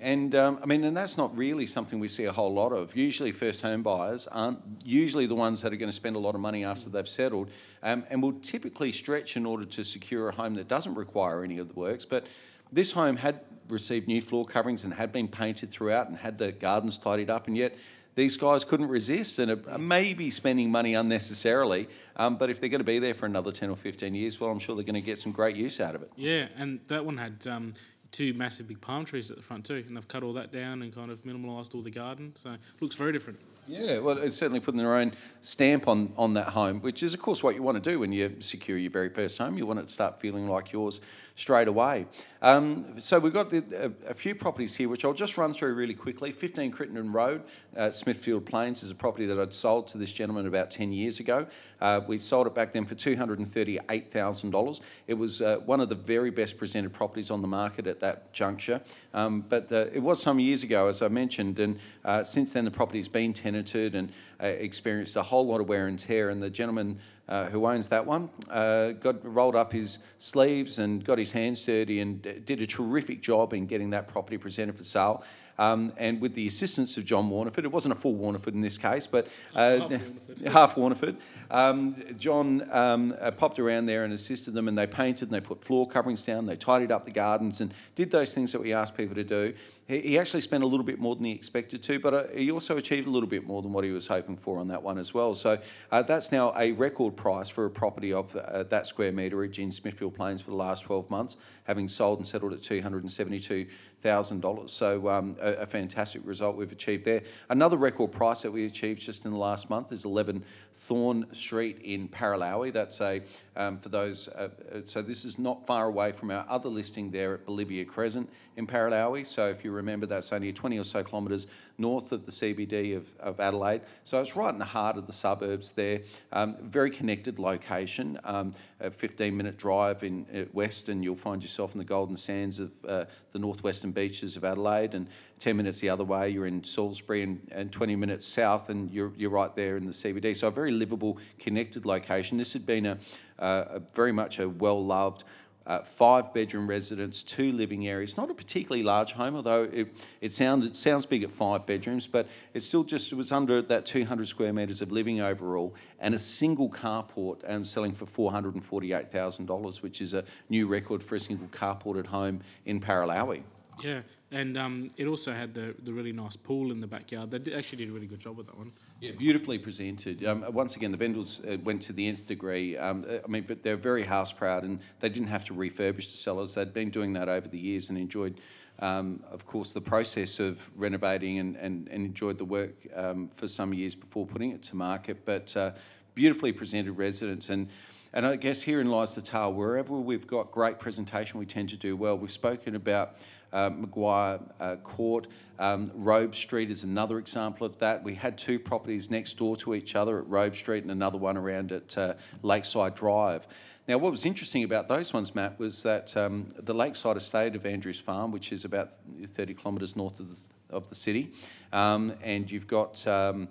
And 0.00 0.34
um, 0.34 0.58
I 0.62 0.66
mean, 0.66 0.84
and 0.84 0.96
that's 0.96 1.16
not 1.16 1.36
really 1.36 1.66
something 1.66 1.98
we 1.98 2.08
see 2.08 2.24
a 2.24 2.32
whole 2.32 2.52
lot 2.52 2.72
of. 2.72 2.94
Usually, 2.96 3.32
first 3.32 3.62
home 3.62 3.82
buyers 3.82 4.26
aren't 4.28 4.60
usually 4.84 5.26
the 5.26 5.34
ones 5.34 5.62
that 5.62 5.72
are 5.72 5.76
going 5.76 5.88
to 5.88 5.94
spend 5.94 6.16
a 6.16 6.18
lot 6.18 6.34
of 6.34 6.40
money 6.40 6.64
after 6.64 6.90
they've 6.90 7.08
settled, 7.08 7.50
um, 7.82 8.04
and 8.10 8.22
will 8.22 8.38
typically 8.40 8.92
stretch 8.92 9.36
in 9.36 9.46
order 9.46 9.64
to 9.64 9.84
secure 9.84 10.28
a 10.28 10.34
home 10.34 10.54
that 10.54 10.68
doesn't 10.68 10.94
require 10.94 11.44
any 11.44 11.58
of 11.58 11.68
the 11.68 11.74
works. 11.74 12.04
But 12.04 12.28
this 12.70 12.92
home 12.92 13.16
had 13.16 13.40
received 13.68 14.08
new 14.08 14.20
floor 14.20 14.44
coverings 14.44 14.84
and 14.84 14.92
had 14.92 15.12
been 15.12 15.28
painted 15.28 15.70
throughout 15.70 16.08
and 16.08 16.16
had 16.16 16.36
the 16.38 16.52
gardens 16.52 16.98
tidied 16.98 17.30
up, 17.30 17.46
and 17.46 17.56
yet 17.56 17.76
these 18.14 18.36
guys 18.36 18.64
couldn't 18.64 18.88
resist 18.88 19.38
and 19.38 19.50
are 19.66 19.78
maybe 19.78 20.30
spending 20.30 20.70
money 20.70 20.94
unnecessarily. 20.94 21.88
Um, 22.16 22.36
but 22.36 22.50
if 22.50 22.60
they're 22.60 22.68
going 22.68 22.80
to 22.80 22.84
be 22.84 22.98
there 22.98 23.14
for 23.14 23.26
another 23.26 23.52
10 23.52 23.70
or 23.70 23.76
15 23.76 24.14
years, 24.14 24.40
well, 24.40 24.50
I'm 24.50 24.58
sure 24.58 24.74
they're 24.74 24.84
going 24.84 24.94
to 24.94 25.00
get 25.00 25.18
some 25.18 25.32
great 25.32 25.56
use 25.56 25.80
out 25.80 25.94
of 25.94 26.02
it. 26.02 26.12
Yeah, 26.16 26.48
and 26.56 26.80
that 26.88 27.04
one 27.04 27.16
had 27.16 27.46
um, 27.46 27.74
two 28.10 28.34
massive 28.34 28.68
big 28.68 28.80
palm 28.80 29.04
trees 29.04 29.30
at 29.30 29.36
the 29.36 29.42
front 29.42 29.64
too, 29.64 29.82
and 29.86 29.96
they've 29.96 30.08
cut 30.08 30.22
all 30.22 30.34
that 30.34 30.52
down 30.52 30.82
and 30.82 30.94
kind 30.94 31.10
of 31.10 31.22
minimalised 31.22 31.74
all 31.74 31.82
the 31.82 31.90
garden. 31.90 32.34
So 32.42 32.50
it 32.50 32.60
looks 32.80 32.94
very 32.94 33.12
different. 33.12 33.40
Yeah, 33.68 34.00
well, 34.00 34.18
it's 34.18 34.36
certainly 34.36 34.58
putting 34.58 34.78
their 34.78 34.94
own 34.96 35.12
stamp 35.40 35.86
on, 35.86 36.12
on 36.18 36.34
that 36.34 36.48
home, 36.48 36.80
which 36.80 37.04
is, 37.04 37.14
of 37.14 37.22
course, 37.22 37.44
what 37.44 37.54
you 37.54 37.62
want 37.62 37.82
to 37.82 37.90
do 37.90 38.00
when 38.00 38.10
you 38.10 38.36
secure 38.40 38.76
your 38.76 38.90
very 38.90 39.08
first 39.08 39.38
home. 39.38 39.56
You 39.56 39.66
want 39.66 39.78
it 39.78 39.82
to 39.82 39.88
start 39.88 40.20
feeling 40.20 40.46
like 40.46 40.72
yours 40.72 41.00
straight 41.34 41.68
away. 41.68 42.06
Um, 42.42 43.00
so 43.00 43.18
we've 43.20 43.32
got 43.32 43.50
the, 43.50 43.92
a, 44.06 44.10
a, 44.10 44.14
few 44.14 44.34
properties 44.34 44.74
here, 44.74 44.88
which 44.88 45.04
I'll 45.04 45.12
just 45.12 45.38
run 45.38 45.52
through 45.52 45.74
really 45.74 45.94
quickly. 45.94 46.32
15 46.32 46.72
Crittenden 46.72 47.12
Road, 47.12 47.44
uh, 47.76 47.92
Smithfield 47.92 48.44
Plains, 48.44 48.82
is 48.82 48.90
a 48.90 48.96
property 48.96 49.26
that 49.26 49.38
I'd 49.38 49.52
sold 49.52 49.86
to 49.88 49.98
this 49.98 50.12
gentleman 50.12 50.48
about 50.48 50.70
10 50.70 50.92
years 50.92 51.20
ago. 51.20 51.46
Uh, 51.80 52.00
we 52.08 52.18
sold 52.18 52.48
it 52.48 52.54
back 52.54 52.72
then 52.72 52.84
for 52.84 52.96
$238,000. 52.96 54.80
It 55.06 55.14
was 55.14 55.40
uh, 55.40 55.58
one 55.64 55.80
of 55.80 55.88
the 55.88 55.94
very 55.94 56.30
best 56.30 56.58
presented 56.58 56.92
properties 56.92 57.30
on 57.30 57.42
the 57.42 57.48
market 57.48 57.86
at 57.86 58.00
that 58.00 58.32
juncture. 58.32 58.80
Um, 59.14 59.42
but 59.48 59.70
uh, 59.70 59.86
it 59.94 60.00
was 60.00 60.20
some 60.20 60.40
years 60.40 60.64
ago, 60.64 60.88
as 60.88 61.00
I 61.00 61.08
mentioned, 61.08 61.60
and 61.60 61.78
uh, 62.04 62.24
since 62.24 62.52
then 62.52 62.64
the 62.64 62.72
property's 62.72 63.08
been 63.08 63.32
tenanted 63.32 63.94
and 63.94 64.10
uh, 64.42 64.46
experienced 64.46 65.14
a 65.14 65.22
whole 65.22 65.46
lot 65.46 65.60
of 65.60 65.68
wear 65.68 65.86
and 65.86 65.98
tear. 65.98 66.30
And 66.30 66.42
the 66.42 66.50
gentleman 66.50 66.98
uh, 67.28 67.46
who 67.46 67.66
owns 67.66 67.88
that 67.88 68.04
one 68.04 68.28
uh, 68.50 68.92
got 68.92 69.24
rolled 69.24 69.56
up 69.56 69.72
his 69.72 70.00
sleeves 70.18 70.78
and 70.78 71.04
got 71.04 71.18
his 71.18 71.32
hands 71.32 71.64
dirty 71.64 72.00
and 72.00 72.22
did 72.22 72.60
a 72.60 72.66
terrific 72.66 73.22
job 73.22 73.52
in 73.52 73.66
getting 73.66 73.90
that 73.90 74.06
property 74.08 74.38
presented 74.38 74.76
for 74.76 74.84
sale. 74.84 75.22
Um, 75.62 75.92
and 75.96 76.20
with 76.20 76.34
the 76.34 76.48
assistance 76.48 76.96
of 76.96 77.04
John 77.04 77.30
Warneford, 77.30 77.62
it 77.62 77.70
wasn't 77.70 77.92
a 77.92 77.96
full 77.96 78.16
Warneford 78.16 78.54
in 78.54 78.60
this 78.60 78.76
case, 78.76 79.06
but 79.06 79.28
uh, 79.54 79.86
half 80.50 80.74
Warneford. 80.74 81.20
Um, 81.52 81.94
John 82.16 82.62
um, 82.72 83.14
uh, 83.20 83.30
popped 83.30 83.60
around 83.60 83.86
there 83.86 84.02
and 84.02 84.12
assisted 84.12 84.54
them, 84.54 84.66
and 84.66 84.76
they 84.76 84.88
painted 84.88 85.28
and 85.28 85.36
they 85.36 85.40
put 85.40 85.62
floor 85.62 85.86
coverings 85.86 86.22
down, 86.24 86.46
they 86.46 86.56
tidied 86.56 86.90
up 86.90 87.04
the 87.04 87.12
gardens, 87.12 87.60
and 87.60 87.72
did 87.94 88.10
those 88.10 88.34
things 88.34 88.50
that 88.50 88.60
we 88.60 88.72
asked 88.72 88.96
people 88.96 89.14
to 89.14 89.22
do. 89.22 89.54
He, 89.86 90.00
he 90.00 90.18
actually 90.18 90.40
spent 90.40 90.64
a 90.64 90.66
little 90.66 90.84
bit 90.84 90.98
more 90.98 91.14
than 91.14 91.24
he 91.24 91.32
expected 91.32 91.80
to, 91.84 92.00
but 92.00 92.14
uh, 92.14 92.24
he 92.34 92.50
also 92.50 92.76
achieved 92.76 93.06
a 93.06 93.10
little 93.10 93.28
bit 93.28 93.46
more 93.46 93.62
than 93.62 93.72
what 93.72 93.84
he 93.84 93.90
was 93.90 94.08
hoping 94.08 94.36
for 94.36 94.58
on 94.58 94.66
that 94.68 94.82
one 94.82 94.98
as 94.98 95.14
well. 95.14 95.32
So 95.34 95.58
uh, 95.92 96.02
that's 96.02 96.32
now 96.32 96.52
a 96.58 96.72
record 96.72 97.16
price 97.16 97.48
for 97.48 97.66
a 97.66 97.70
property 97.70 98.12
of 98.12 98.34
uh, 98.34 98.64
that 98.64 98.86
square 98.86 99.12
meterage 99.12 99.60
in 99.60 99.70
Smithfield 99.70 100.14
Plains 100.14 100.40
for 100.40 100.50
the 100.50 100.56
last 100.56 100.82
12 100.82 101.08
months, 101.08 101.36
having 101.64 101.88
sold 101.88 102.18
and 102.18 102.26
settled 102.26 102.52
at 102.52 102.62
272 102.62 103.66
thousand 104.02 104.40
dollars. 104.40 104.72
So 104.72 105.08
um, 105.08 105.34
a, 105.40 105.62
a, 105.62 105.66
fantastic 105.66 106.22
result 106.24 106.56
we've 106.56 106.72
achieved 106.72 107.04
there. 107.04 107.22
Another 107.50 107.76
record 107.76 108.10
price 108.10 108.42
that 108.42 108.50
we 108.50 108.66
achieved 108.66 109.00
just 109.00 109.24
in 109.24 109.32
the 109.32 109.38
last 109.38 109.70
month 109.70 109.92
is 109.92 110.04
11 110.04 110.44
Thorn 110.74 111.32
Street 111.32 111.78
in 111.84 112.08
Paralowie. 112.08 112.72
That's 112.72 113.00
a 113.00 113.22
um, 113.56 113.78
for 113.78 113.90
those. 113.90 114.28
Uh, 114.28 114.48
uh, 114.72 114.80
so 114.84 115.02
this 115.02 115.24
is 115.24 115.38
not 115.38 115.64
far 115.66 115.86
away 115.86 116.10
from 116.12 116.30
our 116.30 116.44
other 116.48 116.68
listing 116.68 117.10
there 117.10 117.34
at 117.34 117.46
Bolivia 117.46 117.84
Crescent 117.84 118.28
in 118.56 118.66
Paralowie. 118.66 119.24
So 119.24 119.46
if 119.48 119.64
you 119.64 119.70
remember, 119.70 120.06
that's 120.06 120.32
only 120.32 120.52
20 120.52 120.78
or 120.78 120.84
so 120.84 121.04
kilometres 121.04 121.46
north 121.78 122.12
of 122.12 122.24
the 122.26 122.32
CBD 122.32 122.96
of, 122.96 123.10
of 123.20 123.40
Adelaide. 123.40 123.82
So 124.04 124.20
it's 124.20 124.36
right 124.36 124.52
in 124.52 124.58
the 124.58 124.64
heart 124.64 124.96
of 124.96 125.06
the 125.06 125.12
suburbs 125.12 125.72
there. 125.72 126.00
Um, 126.32 126.56
very 126.62 126.90
connected 126.90 127.38
location. 127.38 128.18
Um, 128.24 128.52
a 128.82 128.90
15 128.90 129.36
minute 129.36 129.56
drive 129.56 130.02
in 130.02 130.26
uh, 130.34 130.44
west, 130.52 130.88
and 130.88 131.02
you'll 131.02 131.16
find 131.16 131.42
yourself 131.42 131.72
in 131.72 131.78
the 131.78 131.84
golden 131.84 132.16
sands 132.16 132.60
of 132.60 132.72
uh, 132.86 133.04
the 133.32 133.38
northwestern 133.38 133.92
beaches 133.92 134.36
of 134.36 134.44
Adelaide. 134.44 134.94
And 134.94 135.08
10 135.38 135.56
minutes 135.56 135.80
the 135.80 135.88
other 135.88 136.04
way, 136.04 136.28
you're 136.28 136.46
in 136.46 136.62
Salisbury, 136.62 137.22
and, 137.22 137.40
and 137.52 137.72
20 137.72 137.96
minutes 137.96 138.26
south, 138.26 138.70
and 138.70 138.90
you're, 138.90 139.12
you're 139.16 139.30
right 139.30 139.54
there 139.56 139.76
in 139.76 139.84
the 139.84 139.92
CBD. 139.92 140.36
So 140.36 140.48
a 140.48 140.50
very 140.50 140.70
livable, 140.70 141.18
connected 141.38 141.86
location. 141.86 142.38
This 142.38 142.52
had 142.52 142.66
been 142.66 142.86
a, 142.86 142.98
uh, 143.38 143.64
a 143.70 143.80
very 143.94 144.12
much 144.12 144.38
a 144.38 144.48
well 144.48 144.84
loved 144.84 145.24
uh, 145.66 145.80
five 145.80 146.32
bedroom 146.34 146.68
residence, 146.68 147.22
two 147.22 147.52
living 147.52 147.88
areas. 147.88 148.16
Not 148.16 148.30
a 148.30 148.34
particularly 148.34 148.82
large 148.82 149.12
home, 149.12 149.36
although 149.36 149.64
it, 149.64 150.04
it 150.20 150.30
sounds 150.30 150.66
it 150.66 150.76
sounds 150.76 151.06
big 151.06 151.22
at 151.22 151.30
five 151.30 151.66
bedrooms, 151.66 152.06
but 152.06 152.26
it's 152.54 152.66
still 152.66 152.84
just 152.84 153.12
it 153.12 153.16
was 153.16 153.32
under 153.32 153.62
that 153.62 153.86
200 153.86 154.26
square 154.26 154.52
metres 154.52 154.82
of 154.82 154.90
living 154.92 155.20
overall, 155.20 155.74
and 156.00 156.14
a 156.14 156.18
single 156.18 156.68
carport 156.68 157.42
and 157.44 157.66
selling 157.66 157.92
for 157.92 158.06
$448,000, 158.06 159.82
which 159.82 160.00
is 160.00 160.14
a 160.14 160.24
new 160.48 160.66
record 160.66 161.02
for 161.02 161.16
a 161.16 161.20
single 161.20 161.48
carported 161.48 162.06
home 162.06 162.40
in 162.64 162.80
Paralowie. 162.80 163.42
Yeah, 163.82 164.00
and 164.30 164.56
um, 164.56 164.90
it 164.96 165.06
also 165.06 165.32
had 165.32 165.52
the, 165.54 165.74
the 165.82 165.92
really 165.92 166.12
nice 166.12 166.36
pool 166.36 166.70
in 166.70 166.80
the 166.80 166.86
backyard. 166.86 167.30
They 167.30 167.38
did, 167.38 167.54
actually 167.54 167.78
did 167.78 167.90
a 167.90 167.92
really 167.92 168.06
good 168.06 168.20
job 168.20 168.36
with 168.36 168.46
that 168.46 168.56
one. 168.56 168.70
Yeah, 169.00 169.12
beautifully 169.12 169.58
presented. 169.58 170.24
Um, 170.24 170.44
once 170.52 170.76
again, 170.76 170.92
the 170.92 170.96
vendors 170.96 171.40
uh, 171.40 171.56
went 171.64 171.82
to 171.82 171.92
the 171.92 172.06
nth 172.06 172.26
degree. 172.26 172.76
Um, 172.76 173.04
uh, 173.08 173.18
I 173.24 173.28
mean, 173.28 173.44
they're 173.62 173.76
very 173.76 174.04
house 174.04 174.32
proud, 174.32 174.64
and 174.64 174.80
they 175.00 175.08
didn't 175.08 175.28
have 175.28 175.44
to 175.44 175.54
refurbish 175.54 176.10
the 176.10 176.16
cellars. 176.16 176.54
They'd 176.54 176.72
been 176.72 176.90
doing 176.90 177.12
that 177.14 177.28
over 177.28 177.48
the 177.48 177.58
years 177.58 177.90
and 177.90 177.98
enjoyed, 177.98 178.40
um, 178.78 179.22
of 179.30 179.44
course, 179.44 179.72
the 179.72 179.80
process 179.80 180.38
of 180.38 180.70
renovating 180.76 181.38
and, 181.38 181.56
and, 181.56 181.88
and 181.88 182.06
enjoyed 182.06 182.38
the 182.38 182.44
work 182.44 182.86
um, 182.94 183.28
for 183.28 183.48
some 183.48 183.74
years 183.74 183.94
before 183.94 184.26
putting 184.26 184.52
it 184.52 184.62
to 184.62 184.76
market. 184.76 185.24
But 185.24 185.54
uh, 185.56 185.72
beautifully 186.14 186.52
presented 186.52 186.92
residence 186.98 187.50
and. 187.50 187.70
And 188.14 188.26
I 188.26 188.36
guess 188.36 188.60
herein 188.60 188.90
lies 188.90 189.14
the 189.14 189.22
tale. 189.22 189.54
Wherever 189.54 189.94
we've 189.94 190.26
got 190.26 190.50
great 190.50 190.78
presentation, 190.78 191.40
we 191.40 191.46
tend 191.46 191.70
to 191.70 191.78
do 191.78 191.96
well. 191.96 192.18
We've 192.18 192.30
spoken 192.30 192.76
about 192.76 193.16
uh, 193.52 193.70
Maguire 193.74 194.40
uh, 194.60 194.76
Court. 194.76 195.28
Um, 195.58 195.90
Robe 195.94 196.34
Street 196.34 196.70
is 196.70 196.84
another 196.84 197.18
example 197.18 197.66
of 197.66 197.78
that. 197.78 198.02
We 198.02 198.14
had 198.14 198.36
two 198.38 198.58
properties 198.58 199.10
next 199.10 199.34
door 199.34 199.56
to 199.56 199.74
each 199.74 199.94
other 199.94 200.18
at 200.18 200.28
Robe 200.28 200.54
Street 200.54 200.82
and 200.82 200.90
another 200.90 201.18
one 201.18 201.36
around 201.36 201.72
at 201.72 201.96
uh, 201.96 202.14
Lakeside 202.42 202.94
Drive. 202.94 203.46
Now, 203.88 203.98
what 203.98 204.12
was 204.12 204.24
interesting 204.24 204.62
about 204.62 204.86
those 204.86 205.12
ones, 205.12 205.34
Matt, 205.34 205.58
was 205.58 205.82
that 205.82 206.16
um, 206.16 206.46
the 206.56 206.74
Lakeside 206.74 207.16
Estate 207.16 207.56
of 207.56 207.66
Andrews 207.66 207.98
Farm, 207.98 208.30
which 208.30 208.52
is 208.52 208.64
about 208.64 208.90
30 209.24 209.54
kilometres 209.54 209.96
north 209.96 210.20
of 210.20 210.30
the, 210.30 210.38
of 210.76 210.88
the 210.88 210.94
city, 210.94 211.32
um, 211.72 212.12
and 212.22 212.48
you've 212.48 212.68
got 212.68 213.04
um, 213.08 213.48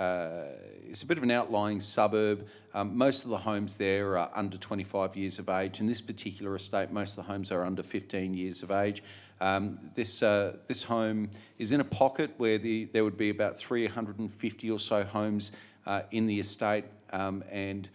uh, 0.00 0.46
it's 0.88 1.02
a 1.02 1.06
bit 1.06 1.18
of 1.18 1.22
an 1.22 1.30
outlying 1.30 1.78
suburb. 1.78 2.48
Um, 2.72 2.96
most 2.96 3.24
of 3.24 3.30
the 3.30 3.36
homes 3.36 3.76
there 3.76 4.16
are 4.16 4.30
under 4.34 4.56
25 4.56 5.14
years 5.14 5.38
of 5.38 5.50
age. 5.50 5.78
In 5.78 5.84
this 5.84 6.00
particular 6.00 6.56
estate, 6.56 6.90
most 6.90 7.18
of 7.18 7.26
the 7.26 7.30
homes 7.30 7.52
are 7.52 7.64
under 7.64 7.82
15 7.82 8.32
years 8.32 8.62
of 8.62 8.70
age. 8.70 9.02
Um, 9.42 9.78
this, 9.94 10.22
uh, 10.22 10.56
this 10.68 10.82
home 10.82 11.28
is 11.58 11.72
in 11.72 11.80
a 11.80 11.84
pocket 11.84 12.30
where 12.38 12.56
the, 12.56 12.86
there 12.86 13.04
would 13.04 13.18
be 13.18 13.28
about 13.28 13.56
350 13.56 14.70
or 14.70 14.78
so 14.78 15.04
homes 15.04 15.52
uh, 15.84 16.02
in 16.12 16.26
the 16.26 16.40
estate, 16.40 16.86
um, 17.12 17.44
and 17.50 17.90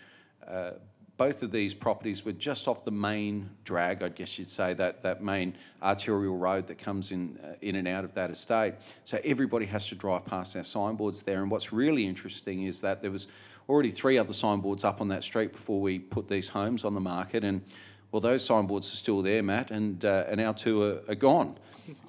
uh, 0.48 0.72
both 1.18 1.44
of 1.44 1.52
these 1.52 1.74
properties 1.74 2.26
were 2.26 2.34
just 2.34 2.68
off 2.68 2.84
the 2.84 2.92
main 2.92 3.50
drag, 3.64 4.04
I 4.04 4.10
guess 4.10 4.38
you'd 4.38 4.50
say, 4.50 4.74
that, 4.74 5.02
that 5.02 5.24
main 5.24 5.54
arterial 5.82 6.38
road 6.38 6.68
that 6.68 6.78
comes 6.78 7.12
in, 7.12 7.38
uh, 7.44 7.54
in 7.62 7.76
and 7.76 7.88
out 7.88 8.04
of 8.04 8.14
that 8.14 8.30
estate. 8.30 8.74
So 9.04 9.18
everybody 9.24 9.66
has 9.68 9.88
to 9.90 9.96
drive 9.96 10.26
past 10.26 10.56
our 10.58 10.64
signboards 10.64 11.24
there. 11.24 11.42
And 11.42 11.50
what's 11.50 11.72
really 11.72 12.06
interesting 12.06 12.64
is 12.64 12.82
that 12.82 13.02
there 13.02 13.12
was 13.12 13.28
already 13.70 13.92
three 13.92 14.18
other 14.18 14.34
signboards 14.34 14.84
up 14.84 15.00
on 15.00 15.08
that 15.08 15.24
street 15.24 15.54
before 15.54 15.82
we 15.82 16.00
put 16.00 16.28
these 16.28 16.50
homes 16.50 16.84
on 16.84 16.94
the 16.94 17.00
market. 17.00 17.44
And 17.44 17.62
well, 18.12 18.20
those 18.20 18.44
signboards 18.46 18.92
are 18.94 18.98
still 18.98 19.22
there, 19.22 19.42
Matt, 19.42 19.72
and, 19.72 20.04
uh, 20.04 20.26
and 20.28 20.42
our 20.42 20.54
two 20.54 20.84
are, 20.84 21.02
are 21.10 21.16
gone. 21.16 21.58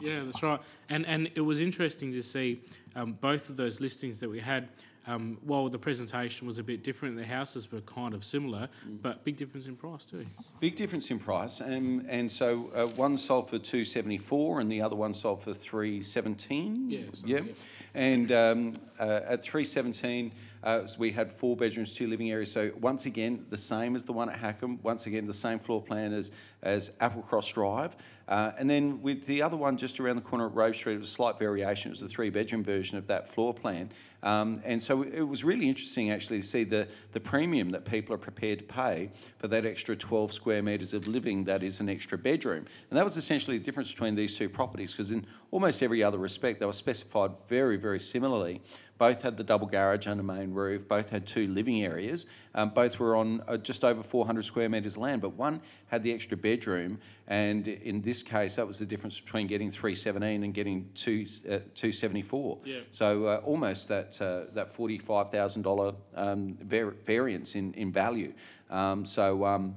Yeah, 0.01 0.23
that's 0.25 0.43
right. 0.43 0.61
And 0.89 1.05
and 1.07 1.31
it 1.35 1.41
was 1.41 1.61
interesting 1.61 2.13
to 2.13 2.23
see 2.23 2.63
um, 2.95 3.13
both 3.21 3.51
of 3.51 3.57
those 3.57 3.81
listings 3.81 4.21
that 4.21 4.29
we 4.31 4.41
had. 4.41 4.69
Um, 5.09 5.39
while 5.43 5.69
the 5.69 5.79
presentation 5.79 6.47
was 6.47 6.59
a 6.59 6.65
bit 6.65 6.83
different, 6.83 7.17
the 7.17 7.25
houses 7.25 7.71
were 7.71 7.81
kind 7.83 8.13
of 8.13 8.25
similar, 8.25 8.69
mm. 8.89 9.01
but 9.03 9.23
big 9.23 9.37
difference 9.37 9.67
in 9.67 9.77
price 9.77 10.05
too. 10.05 10.27
Big 10.59 10.75
difference 10.75 11.11
in 11.11 11.19
price, 11.19 11.61
and 11.61 12.05
and 12.09 12.31
so 12.31 12.71
uh, 12.75 12.87
one 12.89 13.17
sold 13.17 13.49
for 13.49 13.59
two 13.59 13.85
seventy 13.85 14.19
four, 14.19 14.61
and 14.61 14.71
the 14.71 14.83
other 14.83 14.97
one 14.97 15.13
sold 15.13 15.43
for 15.43 15.53
three 15.53 16.01
seventeen. 16.01 16.91
Yeah, 16.91 17.01
yeah, 17.25 17.41
yeah. 17.41 17.53
and 17.95 18.33
um, 18.33 18.73
uh, 18.99 19.21
at 19.29 19.43
three 19.43 19.65
seventeen. 19.65 20.33
Uh, 20.65 20.85
we 20.99 21.13
had 21.13 21.33
four 21.33 21.57
bedrooms, 21.57 21.93
two 21.95 22.09
living 22.09 22.33
areas. 22.33 22.51
So 22.51 22.73
once 22.81 23.07
again, 23.07 23.47
the 23.51 23.57
same 23.57 23.95
as 23.95 24.03
the 24.03 24.13
one 24.13 24.29
at 24.29 24.37
Hackham. 24.37 24.81
Once 24.83 25.07
again, 25.07 25.25
the 25.25 25.33
same 25.33 25.61
floor 25.61 25.81
plan 25.81 26.13
as 26.13 26.33
as 26.63 26.91
Applecross 27.01 27.55
Drive. 27.55 27.95
Uh, 28.27 28.51
and 28.59 28.69
then 28.69 29.01
with 29.03 29.25
the 29.27 29.41
other 29.41 29.57
one 29.57 29.77
just 29.77 30.01
around 30.01 30.17
the 30.17 30.23
corner 30.23 30.47
at 30.47 30.55
Robe 30.55 30.75
Street, 30.75 30.95
it 30.95 30.99
was 30.99 31.07
a 31.07 31.11
slight 31.11 31.39
variation. 31.39 31.91
It 31.91 31.93
was 31.93 32.01
the 32.01 32.09
three 32.09 32.31
bedroom 32.31 32.65
version 32.65 32.99
of 32.99 33.07
that 33.07 33.29
floor 33.29 33.55
plan. 33.55 33.89
Um, 34.26 34.56
and 34.64 34.83
so 34.83 35.02
it 35.02 35.23
was 35.23 35.45
really 35.45 35.68
interesting 35.68 36.11
actually 36.11 36.40
to 36.40 36.47
see 36.47 36.64
the, 36.64 36.88
the 37.12 37.21
premium 37.21 37.68
that 37.68 37.85
people 37.85 38.12
are 38.12 38.18
prepared 38.18 38.59
to 38.59 38.64
pay 38.64 39.09
for 39.38 39.47
that 39.47 39.64
extra 39.64 39.95
12 39.95 40.33
square 40.33 40.64
metres 40.64 40.92
of 40.92 41.06
living 41.06 41.45
that 41.45 41.62
is 41.62 41.78
an 41.78 41.88
extra 41.88 42.18
bedroom. 42.18 42.64
And 42.90 42.99
that 42.99 43.04
was 43.04 43.16
essentially 43.16 43.56
the 43.56 43.64
difference 43.64 43.92
between 43.92 44.16
these 44.16 44.37
two 44.37 44.49
properties 44.49 44.90
because 44.90 45.12
in 45.12 45.25
almost 45.52 45.80
every 45.80 46.02
other 46.02 46.18
respect, 46.18 46.59
they 46.59 46.66
were 46.66 46.73
specified 46.73 47.30
very, 47.49 47.76
very 47.76 48.00
similarly. 48.00 48.61
Both 48.99 49.23
had 49.23 49.37
the 49.37 49.45
double 49.45 49.66
garage 49.66 50.06
under 50.06 50.23
main 50.23 50.52
roof, 50.52 50.88
both 50.88 51.11
had 51.11 51.26
two 51.26 51.47
living 51.49 51.85
areas, 51.85 52.26
um, 52.54 52.71
both 52.71 52.99
were 52.99 53.14
on 53.14 53.42
uh, 53.47 53.59
just 53.59 53.85
over 53.85 54.02
400 54.02 54.42
square 54.42 54.71
metres 54.71 54.97
of 54.97 55.02
land, 55.02 55.21
but 55.21 55.35
one 55.35 55.61
had 55.88 56.02
the 56.02 56.12
extra 56.12 56.37
bedroom, 56.37 56.99
and 57.28 57.68
in 57.68 58.00
this 58.00 58.23
case, 58.23 58.56
that 58.56 58.66
was 58.66 58.78
the 58.78 58.87
difference 58.87 59.21
between 59.21 59.47
getting 59.47 59.68
317 59.68 60.45
and 60.45 60.54
getting 60.54 60.88
two, 60.95 61.26
uh, 61.47 61.61
274. 61.75 62.59
Yeah. 62.64 62.80
So 62.90 63.25
uh, 63.25 63.40
almost 63.45 63.88
that, 63.88 64.15
uh, 64.20 64.46
that 64.52 64.68
$45,000 64.68 65.96
um, 66.14 66.56
var- 66.62 66.96
variance 67.04 67.54
in, 67.54 67.73
in 67.75 67.92
value. 67.92 68.32
Um, 68.70 69.04
so 69.04 69.44
um, 69.44 69.76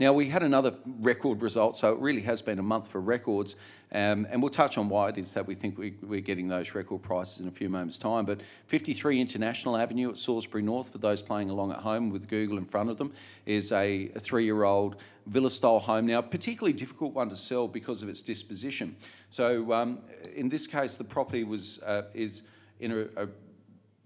now, 0.00 0.12
we 0.12 0.26
had 0.26 0.44
another 0.44 0.72
record 1.00 1.42
result, 1.42 1.76
so 1.76 1.92
it 1.92 1.98
really 1.98 2.20
has 2.20 2.40
been 2.40 2.60
a 2.60 2.62
month 2.62 2.86
for 2.86 3.00
records, 3.00 3.56
um, 3.90 4.28
and 4.30 4.40
we'll 4.40 4.48
touch 4.48 4.78
on 4.78 4.88
why 4.88 5.08
it 5.08 5.18
is 5.18 5.32
that 5.32 5.44
we 5.44 5.56
think 5.56 5.76
we, 5.76 5.92
are 6.08 6.20
getting 6.20 6.46
those 6.48 6.72
record 6.72 7.02
prices 7.02 7.40
in 7.40 7.48
a 7.48 7.50
few 7.50 7.68
moments' 7.68 7.98
time. 7.98 8.24
But 8.24 8.40
53 8.68 9.20
International 9.20 9.76
Avenue 9.76 10.10
at 10.10 10.16
Salisbury 10.16 10.62
North, 10.62 10.92
for 10.92 10.98
those 10.98 11.20
playing 11.20 11.50
along 11.50 11.72
at 11.72 11.78
home 11.78 12.10
with 12.10 12.28
Google 12.28 12.58
in 12.58 12.64
front 12.64 12.90
of 12.90 12.96
them, 12.96 13.12
is 13.44 13.72
a, 13.72 14.08
a 14.14 14.20
three 14.20 14.44
year 14.44 14.62
old 14.62 15.02
villa 15.26 15.50
style 15.50 15.80
home. 15.80 16.06
Now, 16.06 16.22
particularly 16.22 16.74
difficult 16.74 17.12
one 17.12 17.28
to 17.30 17.36
sell 17.36 17.66
because 17.66 18.00
of 18.04 18.08
its 18.08 18.22
disposition. 18.22 18.94
So, 19.30 19.72
um, 19.72 19.98
in 20.36 20.48
this 20.48 20.68
case, 20.68 20.94
the 20.94 21.02
property 21.02 21.42
was 21.42 21.82
uh, 21.82 22.02
is 22.14 22.44
in 22.80 22.92
a, 22.92 23.22
a 23.22 23.28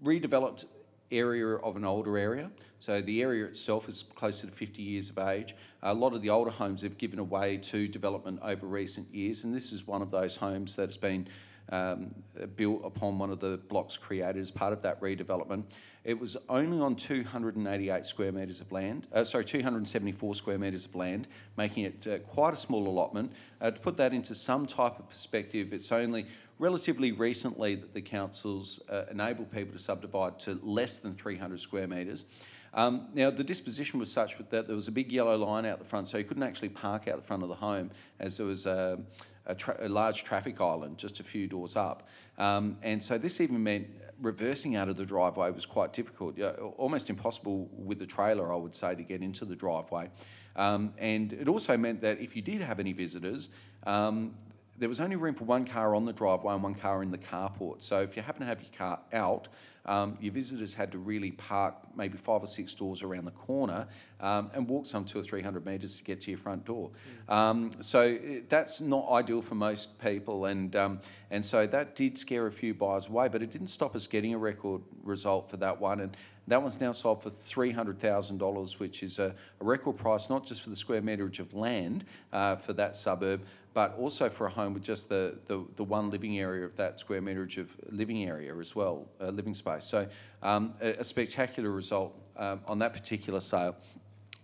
redeveloped 0.03 0.65
area 1.11 1.55
of 1.57 1.75
an 1.75 1.85
older 1.85 2.17
area. 2.17 2.51
So 2.79 3.01
the 3.01 3.21
area 3.21 3.45
itself 3.45 3.87
is 3.87 4.03
closer 4.15 4.47
to 4.47 4.53
50 4.53 4.81
years 4.81 5.09
of 5.09 5.19
age. 5.19 5.55
A 5.83 5.93
lot 5.93 6.13
of 6.13 6.21
the 6.21 6.29
older 6.29 6.51
homes 6.51 6.81
have 6.81 6.97
given 6.97 7.19
away 7.19 7.57
to 7.57 7.87
development 7.87 8.39
over 8.41 8.67
recent 8.67 9.13
years, 9.13 9.43
and 9.43 9.55
this 9.55 9.71
is 9.71 9.87
one 9.87 10.01
of 10.01 10.11
those 10.11 10.35
homes 10.35 10.75
that 10.75 10.87
has 10.87 10.97
been 10.97 11.27
um, 11.69 12.09
built 12.55 12.81
upon 12.83 13.17
one 13.17 13.31
of 13.31 13.39
the 13.39 13.59
blocks 13.69 13.97
created 13.97 14.37
as 14.37 14.51
part 14.51 14.73
of 14.73 14.81
that 14.81 14.99
redevelopment. 15.01 15.65
It 16.03 16.19
was 16.19 16.35
only 16.49 16.79
on 16.81 16.95
288 16.95 18.03
square 18.03 18.33
metres 18.33 18.59
of 18.59 18.71
land, 18.73 19.07
uh, 19.13 19.23
sorry, 19.23 19.45
274 19.45 20.35
square 20.35 20.59
metres 20.59 20.85
of 20.85 20.95
land, 20.95 21.29
making 21.57 21.85
it 21.85 22.05
uh, 22.07 22.17
quite 22.19 22.51
a 22.51 22.57
small 22.57 22.87
allotment. 22.87 23.31
Uh, 23.61 23.71
to 23.71 23.79
put 23.79 23.95
that 23.97 24.13
into 24.13 24.35
some 24.35 24.65
type 24.65 24.99
of 24.99 25.07
perspective, 25.07 25.71
it's 25.71 25.93
only 25.93 26.25
relatively 26.59 27.13
recently 27.13 27.75
that 27.75 27.93
the 27.93 28.01
councils 28.01 28.81
uh, 28.89 29.03
enable 29.11 29.45
people 29.45 29.71
to 29.71 29.79
subdivide 29.79 30.37
to 30.39 30.59
less 30.61 30.97
than 30.97 31.13
300 31.13 31.57
square 31.57 31.87
metres. 31.87 32.25
Um, 32.73 33.07
now, 33.13 33.29
the 33.29 33.43
disposition 33.43 33.99
was 33.99 34.11
such 34.11 34.37
that 34.37 34.67
there 34.67 34.75
was 34.75 34.87
a 34.87 34.91
big 34.91 35.11
yellow 35.11 35.37
line 35.37 35.65
out 35.65 35.79
the 35.79 35.85
front, 35.85 36.07
so 36.07 36.17
you 36.17 36.23
couldn't 36.23 36.43
actually 36.43 36.69
park 36.69 37.07
out 37.07 37.17
the 37.17 37.23
front 37.23 37.43
of 37.43 37.49
the 37.49 37.55
home 37.55 37.91
as 38.19 38.37
there 38.37 38.47
was 38.47 38.65
a, 38.65 38.99
a, 39.45 39.55
tra- 39.55 39.77
a 39.79 39.89
large 39.89 40.23
traffic 40.23 40.59
island 40.61 40.97
just 40.97 41.19
a 41.19 41.23
few 41.23 41.47
doors 41.47 41.75
up. 41.75 42.07
Um, 42.37 42.77
and 42.83 43.01
so 43.01 43.17
this 43.17 43.41
even 43.41 43.63
meant 43.63 43.87
reversing 44.21 44.75
out 44.75 44.89
of 44.89 44.95
the 44.95 45.05
driveway 45.05 45.51
was 45.51 45.65
quite 45.65 45.93
difficult, 45.93 46.39
almost 46.77 47.09
impossible 47.09 47.69
with 47.73 47.99
the 47.99 48.05
trailer, 48.05 48.53
I 48.53 48.55
would 48.55 48.73
say, 48.73 48.95
to 48.95 49.03
get 49.03 49.21
into 49.21 49.45
the 49.45 49.55
driveway. 49.55 50.09
Um, 50.55 50.93
and 50.97 51.33
it 51.33 51.49
also 51.49 51.77
meant 51.77 52.01
that 52.01 52.19
if 52.19 52.35
you 52.35 52.41
did 52.41 52.61
have 52.61 52.79
any 52.79 52.93
visitors, 52.93 53.49
um, 53.85 54.35
there 54.77 54.89
was 54.89 55.01
only 55.01 55.15
room 55.15 55.35
for 55.35 55.45
one 55.45 55.65
car 55.65 55.95
on 55.95 56.03
the 56.03 56.13
driveway 56.13 56.53
and 56.53 56.63
one 56.63 56.73
car 56.73 57.03
in 57.03 57.11
the 57.11 57.17
carport. 57.17 57.81
So 57.81 57.99
if 57.99 58.15
you 58.15 58.21
happen 58.21 58.41
to 58.41 58.47
have 58.47 58.61
your 58.61 58.71
car 58.71 58.99
out, 59.13 59.47
um, 59.85 60.17
your 60.21 60.33
visitors 60.33 60.73
had 60.73 60.91
to 60.93 60.97
really 60.97 61.31
park 61.31 61.75
maybe 61.95 62.17
five 62.17 62.41
or 62.41 62.47
six 62.47 62.73
doors 62.73 63.03
around 63.03 63.25
the 63.25 63.31
corner 63.31 63.87
um, 64.21 64.49
and 64.55 64.69
walk 64.69 64.85
some 64.85 65.03
two 65.03 65.19
or 65.19 65.23
three 65.23 65.41
hundred 65.41 65.65
metres 65.65 65.97
to 65.97 66.03
get 66.03 66.21
to 66.21 66.31
your 66.31 66.37
front 66.37 66.65
door. 66.65 66.91
Mm. 67.29 67.33
Um, 67.33 67.71
so 67.81 67.99
eh, 67.99 68.41
that's 68.47 68.81
not 68.81 69.09
ideal 69.11 69.41
for 69.41 69.55
most 69.55 69.99
people, 69.99 70.45
and 70.45 70.75
um, 70.75 71.01
and 71.31 71.43
so 71.43 71.67
that 71.67 71.95
did 71.95 72.17
scare 72.17 72.47
a 72.47 72.51
few 72.51 72.73
buyers 72.73 73.09
away, 73.09 73.27
but 73.29 73.43
it 73.43 73.51
didn't 73.51 73.67
stop 73.67 73.95
us 73.95 74.07
getting 74.07 74.33
a 74.33 74.37
record 74.37 74.81
result 75.03 75.49
for 75.49 75.57
that 75.57 75.79
one. 75.79 75.99
And 75.99 76.15
that 76.47 76.61
one's 76.61 76.81
now 76.81 76.91
sold 76.91 77.23
for 77.23 77.29
$300,000, 77.29 78.79
which 78.79 79.03
is 79.03 79.19
a, 79.19 79.33
a, 79.61 79.63
record 79.63 79.97
price, 79.97 80.29
not 80.29 80.45
just 80.45 80.61
for 80.61 80.69
the 80.69 80.75
square 80.75 81.01
meterage 81.01 81.39
of 81.39 81.53
land 81.53 82.03
uh, 82.33 82.55
for 82.55 82.73
that 82.73 82.95
suburb, 82.95 83.45
but 83.73 83.95
also 83.97 84.29
for 84.29 84.47
a 84.47 84.49
home 84.49 84.73
with 84.73 84.83
just 84.83 85.09
the, 85.09 85.39
the, 85.45 85.65
the, 85.77 85.83
one 85.83 86.09
living 86.09 86.39
area 86.39 86.65
of 86.65 86.75
that 86.75 86.99
square 86.99 87.21
meterage 87.21 87.57
of 87.57 87.75
living 87.89 88.25
area 88.25 88.53
as 88.55 88.75
well, 88.75 89.07
uh, 89.21 89.29
living 89.29 89.53
space. 89.53 89.85
So 89.85 90.07
um, 90.41 90.73
a, 90.81 90.89
a, 90.99 91.03
spectacular 91.03 91.71
result 91.71 92.13
um, 92.37 92.59
on 92.67 92.77
that 92.79 92.93
particular 92.93 93.39
sale. 93.39 93.75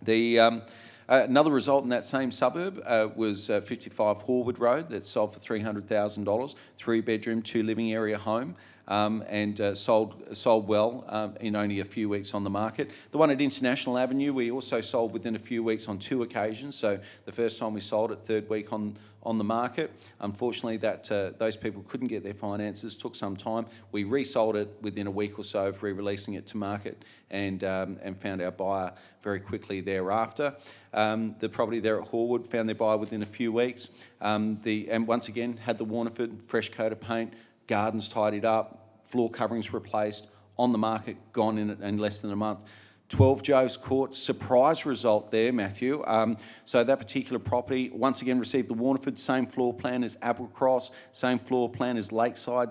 The 0.04 0.40
um, 0.40 0.62
Uh, 1.10 1.26
another 1.28 1.50
result 1.50 1.84
in 1.84 1.90
that 1.90 2.04
same 2.04 2.30
suburb 2.30 2.80
uh, 2.86 3.08
was 3.16 3.50
uh, 3.50 3.60
55 3.62 4.18
Horwood 4.20 4.60
Road 4.60 4.88
that 4.90 5.04
sold 5.04 5.34
for 5.34 5.40
$300,000, 5.40 6.56
three 6.78 7.02
bedroom, 7.02 7.42
two 7.42 7.64
living 7.64 7.92
area 7.94 8.16
home 8.16 8.54
um, 8.90 9.24
and 9.30 9.62
uh, 9.62 9.76
sold 9.76 10.36
sold 10.36 10.68
well 10.68 11.06
um, 11.08 11.36
in 11.40 11.56
only 11.56 11.80
a 11.80 11.86
few 11.86 12.10
weeks 12.10 12.34
on 12.34 12.44
the 12.44 12.50
market. 12.50 12.92
The 13.12 13.18
one 13.18 13.32
at 13.32 13.40
International 13.40 13.98
Avenue, 13.98 14.34
we 14.34 14.52
also 14.52 14.82
sold 14.82 15.14
within 15.14 15.36
a 15.36 15.40
few 15.40 15.64
weeks 15.64 15.88
on 15.88 16.00
two 16.00 16.24
occasions. 16.24 16.76
So 16.76 17.00
the 17.26 17.32
first 17.32 17.60
time 17.60 17.74
we 17.74 17.80
sold 17.80 18.12
it, 18.12 18.20
third 18.20 18.50
week 18.50 18.74
on 18.74 18.96
on 19.24 19.38
the 19.38 19.44
market. 19.44 19.92
Unfortunately, 20.22 20.78
that 20.78 21.12
uh, 21.12 21.32
those 21.38 21.58
people 21.58 21.84
couldn't 21.84 22.08
get 22.08 22.24
their 22.24 22.34
finances. 22.34 22.96
Took 22.96 23.16
some 23.16 23.36
time. 23.36 23.66
We 23.92 24.04
resold 24.06 24.56
it 24.56 24.70
within 24.82 25.08
a 25.08 25.12
week 25.12 25.38
or 25.38 25.44
so 25.44 25.68
of 25.68 25.84
re-releasing 25.84 26.36
it 26.36 26.48
to 26.48 26.58
market, 26.58 27.06
and 27.30 27.64
um, 27.64 27.98
and 28.02 28.18
found 28.18 28.42
our 28.42 28.52
buyer 28.52 28.92
very 29.22 29.40
quickly 29.40 29.82
thereafter. 29.82 30.56
Um, 30.94 31.36
the 31.40 31.50
property 31.50 31.80
there 31.80 32.02
at 32.02 32.08
Horwood 32.08 32.48
found 32.48 32.68
their 32.68 32.76
buyer 32.76 32.98
within 32.98 33.22
a 33.22 33.26
few 33.26 33.52
weeks. 33.52 33.90
Um, 34.22 34.60
the 34.64 34.90
and 34.90 35.08
once 35.08 35.28
again 35.28 35.58
had 35.58 35.78
the 35.78 35.86
Warneford 35.86 36.42
fresh 36.42 36.70
coat 36.70 36.92
of 36.92 37.00
paint, 37.00 37.34
gardens 37.68 38.10
tidied 38.10 38.46
up, 38.46 38.79
floor 39.10 39.30
coverings 39.30 39.74
replaced, 39.74 40.28
on 40.58 40.72
the 40.72 40.78
market, 40.78 41.18
gone 41.32 41.58
in, 41.58 41.70
in 41.82 41.98
less 41.98 42.20
than 42.20 42.32
a 42.32 42.36
month. 42.36 42.70
12 43.10 43.42
Joe's 43.42 43.76
Court, 43.76 44.14
surprise 44.14 44.86
result 44.86 45.32
there, 45.32 45.52
Matthew. 45.52 46.04
Um, 46.06 46.38
so 46.64 46.84
that 46.84 47.00
particular 47.00 47.40
property, 47.40 47.90
once 47.92 48.22
again, 48.22 48.38
received 48.38 48.70
the 48.70 48.76
Warneford, 48.76 49.18
same 49.18 49.48
floor 49.48 49.74
plan 49.74 50.04
as 50.04 50.16
Applecross, 50.18 50.92
same 51.12 51.40
floor 51.40 51.70
plan 51.70 51.98
as 51.98 52.12
Lakeside, 52.12 52.70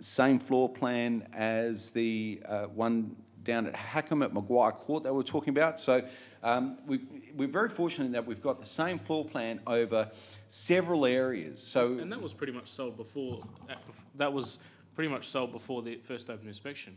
same 0.00 0.40
floor 0.40 0.68
plan 0.68 1.26
as 1.32 1.90
the 1.90 2.42
uh, 2.48 2.64
one 2.64 3.14
down 3.44 3.66
at 3.66 3.76
Hackham 3.76 4.22
at 4.22 4.34
Maguire 4.34 4.72
Court 4.72 5.04
that 5.04 5.12
we 5.12 5.18
were 5.18 5.22
talking 5.22 5.50
about. 5.50 5.78
So 5.78 6.04
um, 6.42 6.76
we, 6.86 7.00
we're 7.36 7.46
very 7.46 7.68
fortunate 7.68 8.12
that 8.12 8.26
we've 8.26 8.42
got 8.42 8.58
the 8.58 8.66
same 8.66 8.98
floor 8.98 9.24
plan 9.24 9.60
over 9.68 10.10
several 10.48 11.06
areas. 11.06 11.62
So 11.62 11.92
and 11.98 12.10
that 12.10 12.20
was 12.20 12.34
pretty 12.34 12.52
much 12.52 12.66
sold 12.66 12.96
before. 12.96 13.38
That 14.16 14.32
was 14.32 14.58
pretty 14.96 15.10
much 15.10 15.28
sold 15.28 15.52
before 15.52 15.82
the 15.82 15.96
first 15.96 16.28
open 16.28 16.48
inspection. 16.48 16.96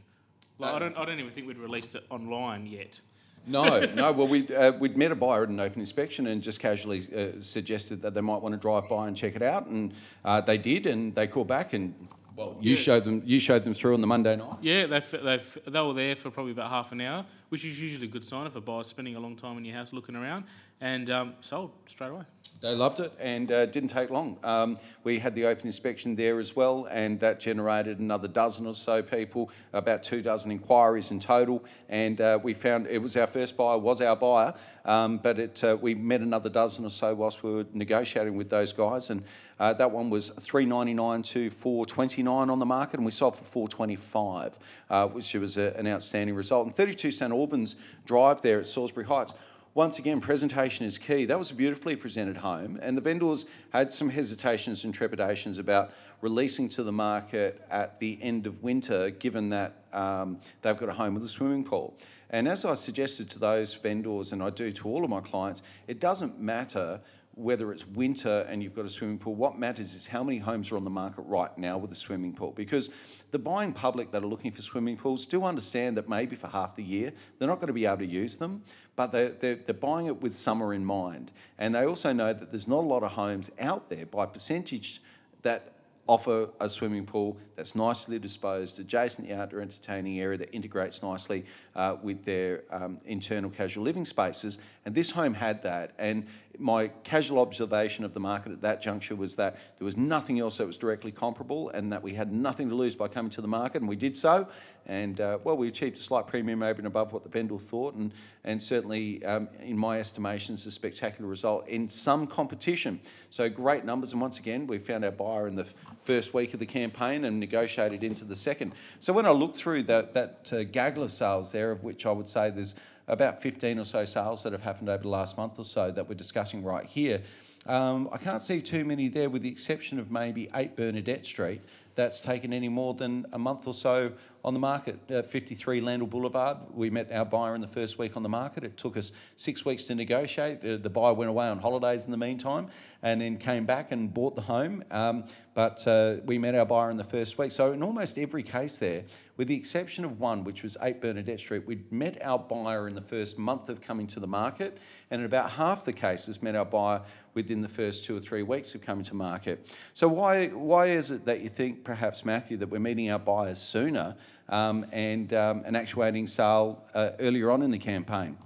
Like, 0.57 0.73
I 0.73 0.79
don't, 0.79 0.97
I 0.97 1.05
don't 1.05 1.19
even 1.19 1.31
think 1.31 1.47
we'd 1.47 1.59
released 1.59 1.95
it 1.95 2.05
online 2.09 2.65
yet. 2.65 2.99
No, 3.45 3.79
no. 3.95 4.11
Well, 4.11 4.27
we 4.27 4.47
uh, 4.49 4.73
we'd 4.79 4.97
met 4.97 5.11
a 5.11 5.15
buyer 5.15 5.43
at 5.43 5.49
an 5.49 5.59
open 5.59 5.79
inspection 5.79 6.27
and 6.27 6.41
just 6.41 6.59
casually 6.59 7.01
uh, 7.15 7.41
suggested 7.41 8.01
that 8.01 8.13
they 8.13 8.21
might 8.21 8.41
want 8.41 8.53
to 8.53 8.59
drive 8.59 8.89
by 8.89 9.07
and 9.07 9.15
check 9.15 9.35
it 9.35 9.41
out, 9.41 9.67
and 9.67 9.93
uh, 10.25 10.41
they 10.41 10.57
did, 10.57 10.85
and 10.85 11.13
they 11.13 11.27
called 11.27 11.47
back 11.47 11.73
and. 11.73 11.93
Well, 12.35 12.57
you 12.61 12.71
yeah. 12.71 12.75
showed 12.77 13.03
them. 13.03 13.21
You 13.25 13.37
showed 13.37 13.65
them 13.65 13.73
through 13.73 13.95
on 13.95 14.01
the 14.01 14.07
Monday 14.07 14.37
night. 14.37 14.59
Yeah, 14.61 14.85
they 14.85 14.99
they 14.99 15.41
they 15.67 15.81
were 15.81 15.93
there 15.93 16.15
for 16.15 16.31
probably 16.31 16.53
about 16.53 16.69
half 16.69 16.93
an 16.93 17.01
hour, 17.01 17.25
which 17.49 17.65
is 17.65 17.81
usually 17.81 18.05
a 18.07 18.09
good 18.09 18.23
sign 18.23 18.47
if 18.47 18.55
a 18.55 18.61
buyer's 18.61 18.87
spending 18.87 19.17
a 19.17 19.19
long 19.19 19.35
time 19.35 19.57
in 19.57 19.65
your 19.65 19.75
house 19.75 19.91
looking 19.91 20.15
around, 20.15 20.45
and 20.79 21.09
um, 21.09 21.33
sold 21.41 21.71
straight 21.85 22.11
away. 22.11 22.23
They 22.61 22.75
loved 22.75 22.99
it 22.99 23.13
and 23.19 23.49
uh, 23.53 23.67
didn't 23.67 23.87
take 23.87 24.09
long. 24.09 24.37
Um, 24.43 24.75
we 25.05 25.17
had 25.17 25.33
the 25.33 25.45
open 25.45 25.67
inspection 25.67 26.15
there 26.17 26.39
as 26.39 26.57
well, 26.57 26.89
and 26.91 27.17
that 27.21 27.39
generated 27.39 27.99
another 27.99 28.27
dozen 28.27 28.67
or 28.67 28.73
so 28.73 29.01
people, 29.01 29.49
about 29.71 30.03
two 30.03 30.21
dozen 30.21 30.51
inquiries 30.51 31.11
in 31.11 31.21
total. 31.21 31.63
And 31.87 32.19
uh, 32.19 32.37
we 32.43 32.53
found 32.53 32.87
it 32.87 33.01
was 33.01 33.15
our 33.15 33.27
first 33.27 33.55
buyer, 33.55 33.77
was 33.77 34.01
our 34.01 34.17
buyer, 34.17 34.53
um, 34.83 35.19
but 35.19 35.39
it, 35.39 35.63
uh, 35.63 35.77
we 35.79 35.95
met 35.95 36.19
another 36.19 36.49
dozen 36.49 36.85
or 36.85 36.89
so 36.89 37.15
whilst 37.15 37.43
we 37.43 37.53
were 37.53 37.65
negotiating 37.73 38.35
with 38.35 38.49
those 38.49 38.73
guys. 38.73 39.09
And 39.09 39.23
uh, 39.57 39.73
that 39.75 39.91
one 39.91 40.09
was 40.09 40.29
three 40.29 40.65
ninety 40.65 40.93
nine 40.93 41.21
to 41.21 41.49
four 41.49 41.85
twenty 41.85 42.23
nine 42.23 42.49
on 42.49 42.59
the 42.59 42.65
market, 42.65 42.95
and 42.95 43.05
we 43.05 43.11
sold 43.11 43.37
for 43.37 43.45
four 43.45 43.69
twenty 43.69 43.95
five, 43.95 44.59
uh, 44.89 45.07
which 45.07 45.33
was 45.35 45.57
a, 45.57 45.73
an 45.77 45.87
outstanding 45.87 46.35
result. 46.35 46.65
And 46.65 46.75
thirty 46.75 46.93
two 46.93 47.11
St 47.11 47.31
Albans 47.31 47.77
Drive 48.05 48.41
there 48.41 48.59
at 48.59 48.65
Salisbury 48.65 49.05
Heights 49.05 49.33
once 49.75 49.99
again, 49.99 50.19
presentation 50.19 50.85
is 50.85 50.97
key. 50.97 51.25
That 51.25 51.37
was 51.37 51.51
a 51.51 51.55
beautifully 51.55 51.95
presented 51.95 52.37
home, 52.37 52.79
and 52.81 52.97
the 52.97 53.01
vendors 53.01 53.45
had 53.71 53.93
some 53.93 54.09
hesitations 54.09 54.83
and 54.83 54.93
trepidations 54.93 55.59
about 55.59 55.91
releasing 56.21 56.67
to 56.69 56.83
the 56.83 56.91
market 56.91 57.61
at 57.69 57.99
the 57.99 58.17
end 58.21 58.47
of 58.47 58.63
winter, 58.63 59.11
given 59.11 59.49
that 59.49 59.75
um, 59.93 60.39
they've 60.61 60.75
got 60.75 60.89
a 60.89 60.93
home 60.93 61.13
with 61.13 61.23
a 61.23 61.27
swimming 61.27 61.63
pool. 61.63 61.95
And 62.29 62.47
as 62.47 62.65
I 62.65 62.75
suggested 62.75 63.29
to 63.31 63.39
those 63.39 63.73
vendors, 63.73 64.33
and 64.33 64.43
I 64.43 64.49
do 64.49 64.71
to 64.71 64.87
all 64.87 65.03
of 65.03 65.09
my 65.09 65.19
clients, 65.19 65.63
it 65.87 65.99
doesn't 65.99 66.39
matter 66.39 67.01
whether 67.39 67.71
it's 67.71 67.87
winter 67.87 68.45
and 68.49 68.61
you've 68.61 68.75
got 68.75 68.85
a 68.85 68.89
swimming 68.89 69.17
pool. 69.17 69.35
What 69.35 69.57
matters 69.57 69.95
is 69.95 70.05
how 70.05 70.23
many 70.23 70.37
homes 70.37 70.71
are 70.71 70.77
on 70.77 70.83
the 70.83 70.89
market 70.89 71.21
right 71.21 71.55
now 71.57 71.77
with 71.77 71.91
a 71.91 71.95
swimming 71.95 72.33
pool, 72.33 72.53
because 72.55 72.89
the 73.31 73.39
buying 73.39 73.71
public 73.71 74.11
that 74.11 74.23
are 74.23 74.27
looking 74.27 74.51
for 74.51 74.61
swimming 74.61 74.97
pools 74.97 75.25
do 75.25 75.45
understand 75.45 75.95
that 75.97 76.09
maybe 76.09 76.35
for 76.35 76.47
half 76.47 76.75
the 76.75 76.83
year 76.83 77.13
they're 77.37 77.47
not 77.47 77.55
going 77.55 77.67
to 77.67 77.73
be 77.73 77.85
able 77.85 77.99
to 77.99 78.05
use 78.05 78.35
them, 78.37 78.61
but 78.95 79.11
they're, 79.11 79.29
they're, 79.29 79.55
they're, 79.55 79.73
buying 79.73 80.07
it 80.07 80.21
with 80.21 80.35
summer 80.35 80.73
in 80.73 80.83
mind. 80.83 81.31
And 81.57 81.73
they 81.73 81.85
also 81.85 82.11
know 82.11 82.33
that 82.33 82.51
there's 82.51 82.67
not 82.67 82.83
a 82.83 82.87
lot 82.87 83.03
of 83.03 83.11
homes 83.11 83.49
out 83.59 83.87
there 83.87 84.05
by 84.05 84.25
percentage 84.25 85.01
that 85.43 85.78
offer 86.09 86.49
a 86.59 86.67
swimming 86.67 87.05
pool 87.05 87.37
that's 87.55 87.75
nicely 87.75 88.17
disposed, 88.17 88.79
adjacent 88.79 89.27
the 89.27 89.33
outdoor 89.35 89.61
entertaining 89.61 90.19
area 90.19 90.39
that 90.39 90.51
integrates 90.51 91.03
nicely 91.03 91.45
uh, 91.75 91.97
with 92.01 92.25
their 92.25 92.63
um, 92.71 92.97
internal 93.05 93.51
casual 93.51 93.83
living 93.83 94.03
spaces. 94.03 94.57
And 94.85 94.95
this 94.95 95.11
home 95.11 95.35
had 95.35 95.61
that. 95.61 95.93
And 95.99 96.25
my 96.59 96.89
casual 97.03 97.39
observation 97.39 98.05
of 98.05 98.13
the 98.13 98.19
market 98.19 98.51
at 98.51 98.61
that 98.61 98.81
juncture 98.81 99.15
was 99.15 99.35
that 99.35 99.57
there 99.77 99.85
was 99.85 99.97
nothing 99.97 100.39
else 100.39 100.57
that 100.57 100.67
was 100.67 100.77
directly 100.77 101.11
comparable 101.11 101.69
and 101.69 101.91
that 101.91 102.03
we 102.03 102.13
had 102.13 102.31
nothing 102.31 102.69
to 102.69 102.75
lose 102.75 102.95
by 102.95 103.07
coming 103.07 103.31
to 103.31 103.41
the 103.41 103.47
market, 103.47 103.81
and 103.81 103.89
we 103.89 103.95
did 103.95 104.15
so. 104.15 104.47
And 104.85 105.21
uh, 105.21 105.37
well, 105.43 105.57
we 105.57 105.67
achieved 105.67 105.97
a 105.97 106.01
slight 106.01 106.27
premium 106.27 106.63
over 106.63 106.79
and 106.79 106.87
above 106.87 107.13
what 107.13 107.23
the 107.23 107.29
vendor 107.29 107.57
thought, 107.57 107.95
and, 107.95 108.11
and 108.43 108.61
certainly, 108.61 109.23
um, 109.25 109.47
in 109.61 109.77
my 109.77 109.99
estimation, 109.99 110.19
estimations, 110.19 110.65
a 110.65 110.71
spectacular 110.71 111.29
result 111.29 111.67
in 111.67 111.87
some 111.87 112.27
competition. 112.27 112.99
So 113.29 113.49
great 113.49 113.85
numbers, 113.85 114.11
and 114.11 114.21
once 114.21 114.37
again, 114.37 114.67
we 114.67 114.77
found 114.77 115.05
our 115.05 115.11
buyer 115.11 115.47
in 115.47 115.55
the 115.55 115.71
first 116.03 116.33
week 116.33 116.53
of 116.53 116.59
the 116.59 116.65
campaign 116.65 117.25
and 117.25 117.39
negotiated 117.39 118.03
into 118.03 118.25
the 118.25 118.35
second. 118.35 118.73
So 118.99 119.13
when 119.13 119.25
I 119.25 119.31
look 119.31 119.53
through 119.53 119.83
that, 119.83 120.13
that 120.13 120.49
uh, 120.51 120.63
gaggle 120.63 121.03
of 121.03 121.11
sales 121.11 121.51
there, 121.51 121.71
of 121.71 121.83
which 121.83 122.05
I 122.05 122.11
would 122.11 122.27
say 122.27 122.49
there's 122.49 122.75
about 123.09 123.41
15 123.41 123.79
or 123.79 123.83
so 123.83 124.05
sales 124.05 124.43
that 124.43 124.53
have 124.53 124.61
happened 124.61 124.89
over 124.89 125.03
the 125.03 125.09
last 125.09 125.37
month 125.37 125.59
or 125.59 125.65
so 125.65 125.91
that 125.91 126.07
we're 126.07 126.15
discussing 126.15 126.63
right 126.63 126.85
here. 126.85 127.21
Um, 127.65 128.07
I 128.11 128.17
can't 128.17 128.41
see 128.41 128.61
too 128.61 128.85
many 128.85 129.09
there, 129.09 129.29
with 129.29 129.41
the 129.41 129.49
exception 129.49 129.99
of 129.99 130.11
maybe 130.11 130.49
8 130.55 130.75
Bernadette 130.75 131.25
Street, 131.25 131.61
that's 131.99 132.21
taken 132.21 132.53
any 132.53 132.69
more 132.69 132.93
than 132.93 133.25
a 133.33 133.39
month 133.39 133.67
or 133.67 133.73
so 133.73 134.13
on 134.45 134.53
the 134.53 134.59
market. 134.59 134.99
Uh, 135.11 135.21
53 135.21 135.81
Landell 135.81 136.07
Boulevard, 136.07 136.57
we 136.71 136.89
met 136.89 137.11
our 137.11 137.25
buyer 137.25 137.55
in 137.55 137.61
the 137.61 137.67
first 137.67 137.99
week 137.99 138.15
on 138.15 138.23
the 138.23 138.29
market. 138.29 138.63
It 138.63 138.77
took 138.77 138.95
us 138.95 139.11
six 139.35 139.65
weeks 139.65 139.83
to 139.85 139.95
negotiate. 139.95 140.63
Uh, 140.63 140.77
the 140.77 140.89
buyer 140.89 141.13
went 141.13 141.29
away 141.29 141.47
on 141.47 141.59
holidays 141.59 142.05
in 142.05 142.11
the 142.11 142.17
meantime 142.17 142.69
and 143.03 143.19
then 143.19 143.37
came 143.37 143.65
back 143.65 143.91
and 143.91 144.13
bought 144.13 144.37
the 144.37 144.41
home. 144.41 144.81
Um, 144.91 145.25
but 145.53 145.85
uh, 145.87 146.17
we 146.25 146.37
met 146.37 146.55
our 146.55 146.65
buyer 146.65 146.89
in 146.89 146.95
the 146.95 147.03
first 147.03 147.37
week. 147.37 147.51
So, 147.51 147.73
in 147.73 147.83
almost 147.83 148.17
every 148.17 148.43
case 148.43 148.77
there, 148.77 149.03
with 149.35 149.49
the 149.49 149.55
exception 149.55 150.05
of 150.05 150.19
one, 150.19 150.45
which 150.45 150.63
was 150.63 150.77
8 150.81 151.01
Bernadette 151.01 151.39
Street, 151.39 151.65
we'd 151.65 151.91
met 151.91 152.21
our 152.23 152.39
buyer 152.39 152.87
in 152.87 152.95
the 152.95 153.01
first 153.01 153.37
month 153.37 153.67
of 153.67 153.81
coming 153.81 154.07
to 154.07 154.21
the 154.21 154.27
market. 154.27 154.77
And 155.11 155.21
in 155.21 155.25
about 155.25 155.51
half 155.51 155.83
the 155.83 155.93
cases, 155.93 156.41
met 156.41 156.55
our 156.55 156.65
buyer 156.65 157.01
within 157.39 157.61
the 157.61 157.69
first 157.69 158.03
two 158.03 158.17
or 158.17 158.19
three 158.19 158.43
weeks 158.43 158.75
of 158.75 158.81
coming 158.81 159.05
to 159.05 159.15
market. 159.15 159.73
So, 159.93 160.09
why, 160.09 160.47
why 160.47 160.87
is 160.87 161.09
it 161.09 161.25
that 161.25 161.39
you 161.39 161.47
think, 161.47 161.85
perhaps, 161.85 162.25
Matthew, 162.25 162.57
that 162.57 162.69
we're 162.69 162.81
meeting 162.81 163.09
our 163.11 163.19
buyers 163.19 163.59
sooner 163.59 164.13
um, 164.49 164.85
and 164.91 165.31
um, 165.33 165.63
an 165.65 165.73
actuating 165.73 166.27
sale 166.27 166.83
uh, 166.93 167.11
earlier 167.21 167.49
on 167.49 167.63
in 167.63 167.71
the 167.71 167.77
campaign? 167.77 168.37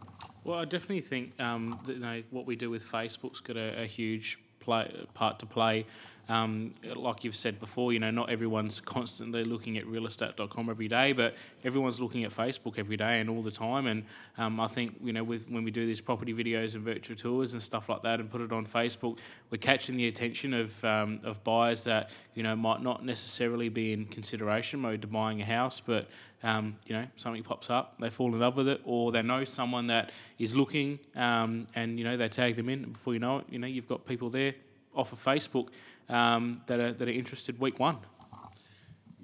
Well, 0.43 0.59
I 0.59 0.65
definitely 0.65 1.01
think 1.01 1.41
um, 1.41 1.79
that, 1.85 1.93
you 1.93 1.99
know, 1.99 2.21
what 2.29 2.45
we 2.45 2.55
do 2.55 2.69
with 2.69 2.85
Facebook's 2.85 3.39
got 3.39 3.57
a, 3.57 3.81
a 3.81 3.85
huge 3.87 4.37
play, 4.59 5.07
part 5.15 5.39
to 5.39 5.47
play. 5.47 5.87
Um, 6.29 6.73
like 6.95 7.23
you've 7.23 7.35
said 7.35 7.59
before, 7.59 7.91
you 7.91 7.99
know, 7.99 8.11
not 8.11 8.29
everyone's 8.29 8.79
constantly 8.79 9.43
looking 9.43 9.77
at 9.77 9.85
realestate.com 9.85 10.69
every 10.69 10.87
day, 10.87 11.11
but 11.11 11.35
everyone's 11.65 11.99
looking 11.99 12.23
at 12.23 12.31
Facebook 12.31 12.79
every 12.79 12.95
day 12.95 13.19
and 13.19 13.29
all 13.29 13.41
the 13.41 13.51
time. 13.51 13.87
And 13.87 14.05
um, 14.37 14.59
I 14.59 14.67
think, 14.67 14.95
you 15.03 15.11
know, 15.11 15.23
with, 15.23 15.49
when 15.49 15.65
we 15.65 15.71
do 15.71 15.85
these 15.85 15.99
property 15.99 16.33
videos 16.33 16.75
and 16.75 16.83
virtual 16.83 17.17
tours 17.17 17.53
and 17.53 17.61
stuff 17.61 17.89
like 17.89 18.03
that 18.03 18.21
and 18.21 18.29
put 18.29 18.39
it 18.39 18.53
on 18.53 18.65
Facebook, 18.65 19.19
we're 19.49 19.57
catching 19.57 19.97
the 19.97 20.07
attention 20.07 20.53
of, 20.53 20.83
um, 20.85 21.19
of 21.23 21.43
buyers 21.43 21.83
that, 21.83 22.09
you 22.35 22.43
know, 22.43 22.55
might 22.55 22.81
not 22.81 23.03
necessarily 23.03 23.67
be 23.67 23.91
in 23.91 24.05
consideration 24.05 24.79
mode 24.79 25.01
to 25.01 25.07
buying 25.07 25.41
a 25.41 25.45
house, 25.45 25.81
but, 25.81 26.07
um, 26.41 26.77
you 26.87 26.93
know, 26.93 27.05
something 27.17 27.43
pops 27.43 27.69
up, 27.69 27.95
they 27.99 28.09
fall 28.09 28.33
in 28.33 28.39
love 28.39 28.55
with 28.55 28.69
it, 28.69 28.81
or 28.85 29.11
they 29.11 29.21
know 29.21 29.43
someone 29.43 29.87
that 29.87 30.11
is 30.39 30.55
looking 30.55 30.99
um, 31.15 31.67
and, 31.75 31.99
you 31.99 32.05
know, 32.05 32.15
they 32.15 32.29
tag 32.29 32.55
them 32.55 32.69
in. 32.69 32.83
And 32.83 32.93
before 32.93 33.13
you 33.13 33.19
know 33.19 33.39
it, 33.39 33.45
you 33.49 33.59
know, 33.59 33.67
you've 33.67 33.87
got 33.89 34.05
people 34.05 34.29
there 34.29 34.53
off 34.95 35.11
of 35.11 35.19
Facebook 35.19 35.69
um, 36.09 36.61
that, 36.67 36.79
are, 36.79 36.93
that 36.93 37.07
are 37.07 37.11
interested 37.11 37.59
week 37.59 37.79
one. 37.79 37.97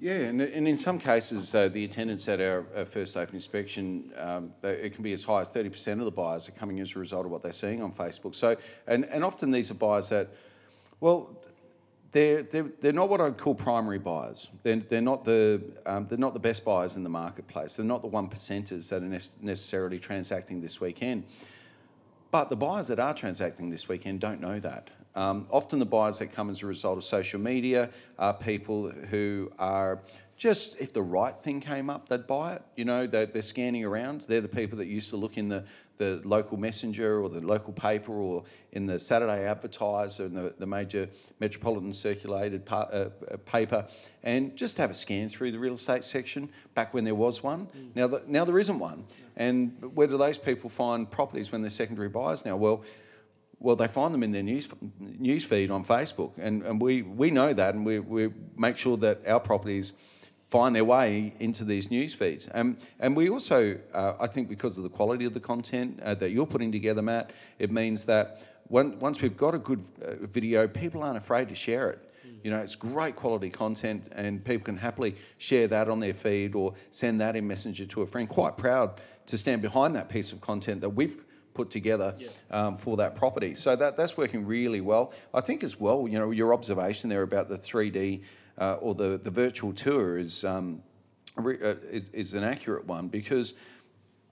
Yeah, 0.00 0.14
and, 0.14 0.40
and 0.40 0.66
in 0.66 0.76
some 0.76 0.98
cases, 0.98 1.54
uh, 1.54 1.68
the 1.68 1.84
attendance 1.84 2.26
at 2.26 2.40
our, 2.40 2.64
our, 2.74 2.86
first 2.86 3.18
open 3.18 3.34
inspection, 3.34 4.10
um, 4.16 4.54
it 4.62 4.94
can 4.94 5.04
be 5.04 5.12
as 5.12 5.22
high 5.22 5.42
as 5.42 5.50
30% 5.50 5.98
of 5.98 6.06
the 6.06 6.10
buyers 6.10 6.48
are 6.48 6.52
coming 6.52 6.80
as 6.80 6.96
a 6.96 6.98
result 6.98 7.26
of 7.26 7.30
what 7.30 7.42
they're 7.42 7.52
seeing 7.52 7.82
on 7.82 7.92
Facebook. 7.92 8.34
So, 8.34 8.56
and, 8.86 9.04
and 9.04 9.22
often 9.22 9.50
these 9.50 9.70
are 9.70 9.74
buyers 9.74 10.08
that, 10.08 10.30
well, 11.00 11.36
they're, 12.12 12.42
they're, 12.44 12.70
they're 12.80 12.92
not 12.94 13.10
what 13.10 13.20
I'd 13.20 13.36
call 13.36 13.54
primary 13.54 13.98
buyers. 13.98 14.48
They're, 14.62 14.76
they're, 14.76 15.02
not 15.02 15.26
the, 15.26 15.62
um, 15.84 16.06
they're 16.06 16.18
not 16.18 16.32
the 16.32 16.40
best 16.40 16.64
buyers 16.64 16.96
in 16.96 17.04
the 17.04 17.10
marketplace. 17.10 17.76
They're 17.76 17.84
not 17.84 18.00
the 18.00 18.08
one 18.08 18.26
percenters 18.26 18.88
that 18.88 19.02
are 19.02 19.06
ne- 19.06 19.18
necessarily 19.42 19.98
transacting 19.98 20.62
this 20.62 20.80
weekend 20.80 21.24
but 22.30 22.48
the 22.48 22.56
buyers 22.56 22.86
that 22.88 22.98
are 22.98 23.14
transacting 23.14 23.70
this 23.70 23.88
weekend 23.88 24.20
don't 24.20 24.40
know 24.40 24.58
that. 24.60 24.90
Um, 25.14 25.46
often 25.50 25.78
the 25.78 25.86
buyers 25.86 26.20
that 26.20 26.32
come 26.32 26.48
as 26.48 26.62
a 26.62 26.66
result 26.66 26.96
of 26.96 27.04
social 27.04 27.40
media 27.40 27.90
are 28.18 28.32
people 28.32 28.90
who 28.90 29.50
are 29.58 30.00
just 30.36 30.80
if 30.80 30.92
the 30.92 31.02
right 31.02 31.34
thing 31.34 31.60
came 31.60 31.90
up, 31.90 32.08
they'd 32.08 32.26
buy 32.26 32.54
it. 32.54 32.62
You 32.76 32.86
know, 32.86 33.06
they're, 33.06 33.26
they're 33.26 33.42
scanning 33.42 33.84
around. 33.84 34.22
They're 34.22 34.40
the 34.40 34.48
people 34.48 34.78
that 34.78 34.86
used 34.86 35.10
to 35.10 35.16
look 35.16 35.36
in 35.36 35.48
the, 35.48 35.66
the 36.00 36.20
local 36.24 36.56
messenger 36.56 37.20
or 37.20 37.28
the 37.28 37.46
local 37.46 37.74
paper 37.74 38.12
or 38.12 38.42
in 38.72 38.86
the 38.86 38.98
Saturday 38.98 39.44
Advertiser 39.44 40.24
and 40.24 40.34
the, 40.34 40.54
the 40.58 40.66
major 40.66 41.06
metropolitan 41.40 41.92
circulated 41.92 42.64
pa- 42.64 42.88
uh, 42.90 43.10
uh 43.30 43.36
paper 43.44 43.86
and 44.22 44.56
just 44.56 44.78
have 44.78 44.90
a 44.90 44.94
scan 44.94 45.28
through 45.28 45.52
the 45.52 45.58
real 45.58 45.74
estate 45.74 46.02
section 46.02 46.48
back 46.74 46.94
when 46.94 47.04
there 47.04 47.14
was 47.14 47.42
one. 47.42 47.66
Mm. 47.66 47.94
Now, 47.94 48.06
the, 48.06 48.22
now 48.26 48.46
there 48.46 48.58
isn't 48.58 48.78
one. 48.78 49.04
And 49.36 49.76
where 49.94 50.06
do 50.06 50.16
those 50.16 50.38
people 50.38 50.70
find 50.70 51.08
properties 51.10 51.52
when 51.52 51.60
they're 51.60 51.70
secondary 51.70 52.08
buyers 52.08 52.46
now? 52.46 52.56
Well, 52.56 52.82
well, 53.58 53.76
they 53.76 53.88
find 53.88 54.14
them 54.14 54.22
in 54.22 54.32
their 54.32 54.42
news 54.42 54.68
news 54.98 55.44
feed 55.44 55.70
on 55.70 55.84
Facebook, 55.84 56.38
and, 56.38 56.62
and 56.62 56.80
we, 56.80 57.02
we 57.02 57.30
know 57.30 57.52
that, 57.52 57.74
and 57.74 57.84
we, 57.84 57.98
we 57.98 58.32
make 58.56 58.78
sure 58.78 58.96
that 58.96 59.26
our 59.26 59.38
properties 59.38 59.92
find 60.50 60.74
their 60.74 60.84
way 60.84 61.32
into 61.38 61.64
these 61.64 61.90
news 61.90 62.12
feeds. 62.12 62.48
Um, 62.52 62.76
and 62.98 63.16
we 63.16 63.30
also, 63.30 63.78
uh, 63.94 64.14
I 64.20 64.26
think, 64.26 64.48
because 64.48 64.76
of 64.76 64.82
the 64.82 64.90
quality 64.90 65.24
of 65.24 65.32
the 65.32 65.40
content 65.40 66.00
uh, 66.02 66.14
that 66.16 66.30
you're 66.30 66.46
putting 66.46 66.72
together, 66.72 67.02
Matt, 67.02 67.30
it 67.58 67.70
means 67.70 68.04
that 68.06 68.42
when, 68.64 68.98
once 68.98 69.22
we've 69.22 69.36
got 69.36 69.54
a 69.54 69.58
good 69.58 69.82
uh, 70.04 70.26
video, 70.26 70.66
people 70.66 71.02
aren't 71.02 71.16
afraid 71.16 71.48
to 71.48 71.54
share 71.54 71.90
it. 71.90 72.06
You 72.42 72.50
know, 72.50 72.58
it's 72.58 72.74
great 72.74 73.16
quality 73.16 73.50
content, 73.50 74.08
and 74.12 74.42
people 74.42 74.64
can 74.64 74.76
happily 74.76 75.14
share 75.36 75.66
that 75.68 75.88
on 75.88 76.00
their 76.00 76.14
feed 76.14 76.54
or 76.54 76.72
send 76.90 77.20
that 77.20 77.36
in 77.36 77.46
Messenger 77.46 77.84
to 77.86 78.02
a 78.02 78.06
friend. 78.06 78.28
Quite 78.28 78.56
proud 78.56 79.00
to 79.26 79.36
stand 79.36 79.60
behind 79.62 79.94
that 79.94 80.08
piece 80.08 80.32
of 80.32 80.40
content 80.40 80.80
that 80.80 80.90
we've 80.90 81.16
put 81.52 81.70
together 81.70 82.14
yeah. 82.18 82.28
um, 82.50 82.76
for 82.76 82.96
that 82.96 83.14
property. 83.14 83.54
So 83.54 83.76
that 83.76 83.96
that's 83.96 84.16
working 84.16 84.46
really 84.46 84.80
well. 84.80 85.12
I 85.34 85.40
think 85.42 85.62
as 85.62 85.78
well, 85.78 86.08
you 86.08 86.18
know, 86.18 86.30
your 86.30 86.54
observation 86.54 87.10
there 87.10 87.22
about 87.22 87.48
the 87.48 87.56
3D 87.56 88.24
uh, 88.60 88.74
or 88.74 88.94
the, 88.94 89.18
the 89.22 89.30
virtual 89.30 89.72
tour 89.72 90.18
is, 90.18 90.44
um, 90.44 90.82
re, 91.36 91.56
uh, 91.62 91.74
is, 91.90 92.10
is 92.10 92.34
an 92.34 92.44
accurate 92.44 92.86
one 92.86 93.08
because 93.08 93.54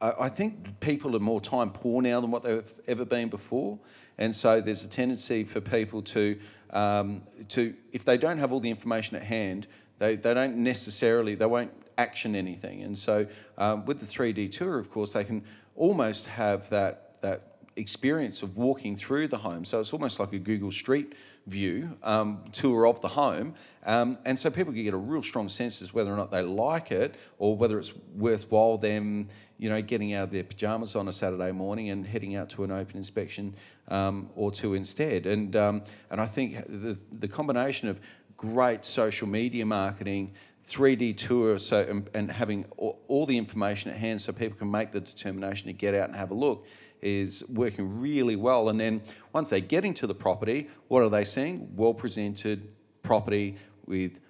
I, 0.00 0.12
I 0.20 0.28
think 0.28 0.78
people 0.80 1.16
are 1.16 1.20
more 1.20 1.40
time 1.40 1.70
poor 1.70 2.02
now 2.02 2.20
than 2.20 2.30
what 2.30 2.42
they've 2.42 2.80
ever 2.86 3.04
been 3.04 3.28
before. 3.28 3.78
And 4.18 4.34
so 4.34 4.60
there's 4.60 4.84
a 4.84 4.88
tendency 4.88 5.44
for 5.44 5.60
people 5.60 6.02
to, 6.02 6.38
um, 6.70 7.22
to 7.48 7.74
if 7.92 8.04
they 8.04 8.18
don't 8.18 8.38
have 8.38 8.52
all 8.52 8.60
the 8.60 8.70
information 8.70 9.16
at 9.16 9.22
hand, 9.22 9.66
they, 9.98 10.16
they 10.16 10.34
don't 10.34 10.56
necessarily, 10.56 11.34
they 11.34 11.46
won't 11.46 11.72
action 11.96 12.36
anything. 12.36 12.82
And 12.82 12.96
so 12.96 13.26
um, 13.56 13.84
with 13.86 13.98
the 13.98 14.06
3D 14.06 14.50
tour, 14.50 14.78
of 14.78 14.90
course, 14.90 15.12
they 15.12 15.24
can 15.24 15.44
almost 15.74 16.26
have 16.26 16.68
that, 16.70 17.20
that 17.22 17.57
experience 17.78 18.42
of 18.42 18.56
walking 18.56 18.96
through 18.96 19.28
the 19.28 19.36
home. 19.36 19.64
So 19.64 19.80
it's 19.80 19.92
almost 19.92 20.20
like 20.20 20.32
a 20.32 20.38
Google 20.38 20.70
Street 20.70 21.14
view 21.46 21.96
um, 22.02 22.42
tour 22.52 22.86
of 22.86 23.00
the 23.00 23.08
home. 23.08 23.54
Um, 23.86 24.16
and 24.26 24.38
so 24.38 24.50
people 24.50 24.72
can 24.72 24.84
get 24.84 24.94
a 24.94 24.98
real 24.98 25.22
strong 25.22 25.48
sense 25.48 25.80
as 25.80 25.94
whether 25.94 26.12
or 26.12 26.16
not 26.16 26.30
they 26.30 26.42
like 26.42 26.90
it 26.90 27.14
or 27.38 27.56
whether 27.56 27.78
it's 27.78 27.94
worthwhile 28.14 28.76
them, 28.76 29.28
you 29.58 29.68
know, 29.68 29.80
getting 29.80 30.12
out 30.12 30.24
of 30.24 30.30
their 30.30 30.44
pajamas 30.44 30.96
on 30.96 31.08
a 31.08 31.12
Saturday 31.12 31.52
morning 31.52 31.90
and 31.90 32.06
heading 32.06 32.36
out 32.36 32.50
to 32.50 32.64
an 32.64 32.70
open 32.70 32.96
inspection 32.96 33.54
um, 33.88 34.30
or 34.34 34.50
two 34.50 34.74
instead. 34.74 35.26
And, 35.26 35.56
um, 35.56 35.82
and 36.10 36.20
I 36.20 36.26
think 36.26 36.56
the, 36.66 37.02
the 37.12 37.28
combination 37.28 37.88
of 37.88 38.00
great 38.36 38.84
social 38.84 39.26
media 39.26 39.66
marketing, 39.66 40.32
3D 40.66 41.16
tour, 41.16 41.58
so 41.58 41.80
and, 41.88 42.08
and 42.14 42.30
having 42.30 42.64
all, 42.76 43.00
all, 43.08 43.26
the 43.26 43.36
information 43.36 43.90
at 43.90 43.96
hand 43.96 44.20
so 44.20 44.32
people 44.32 44.56
can 44.56 44.70
make 44.70 44.92
the 44.92 45.00
determination 45.00 45.66
to 45.66 45.72
get 45.72 45.94
out 45.94 46.08
and 46.08 46.16
have 46.16 46.30
a 46.30 46.34
look 46.34 46.66
is 47.02 47.44
working 47.48 48.00
really 48.00 48.36
well. 48.36 48.68
And 48.68 48.78
then 48.78 49.02
once 49.32 49.50
they're 49.50 49.60
getting 49.60 49.94
to 49.94 50.06
the 50.06 50.14
property, 50.14 50.68
what 50.88 51.02
are 51.02 51.08
they 51.08 51.24
seeing? 51.24 51.74
Well 51.76 51.94
presented 51.94 52.68
property 53.02 53.56
with 53.86 54.20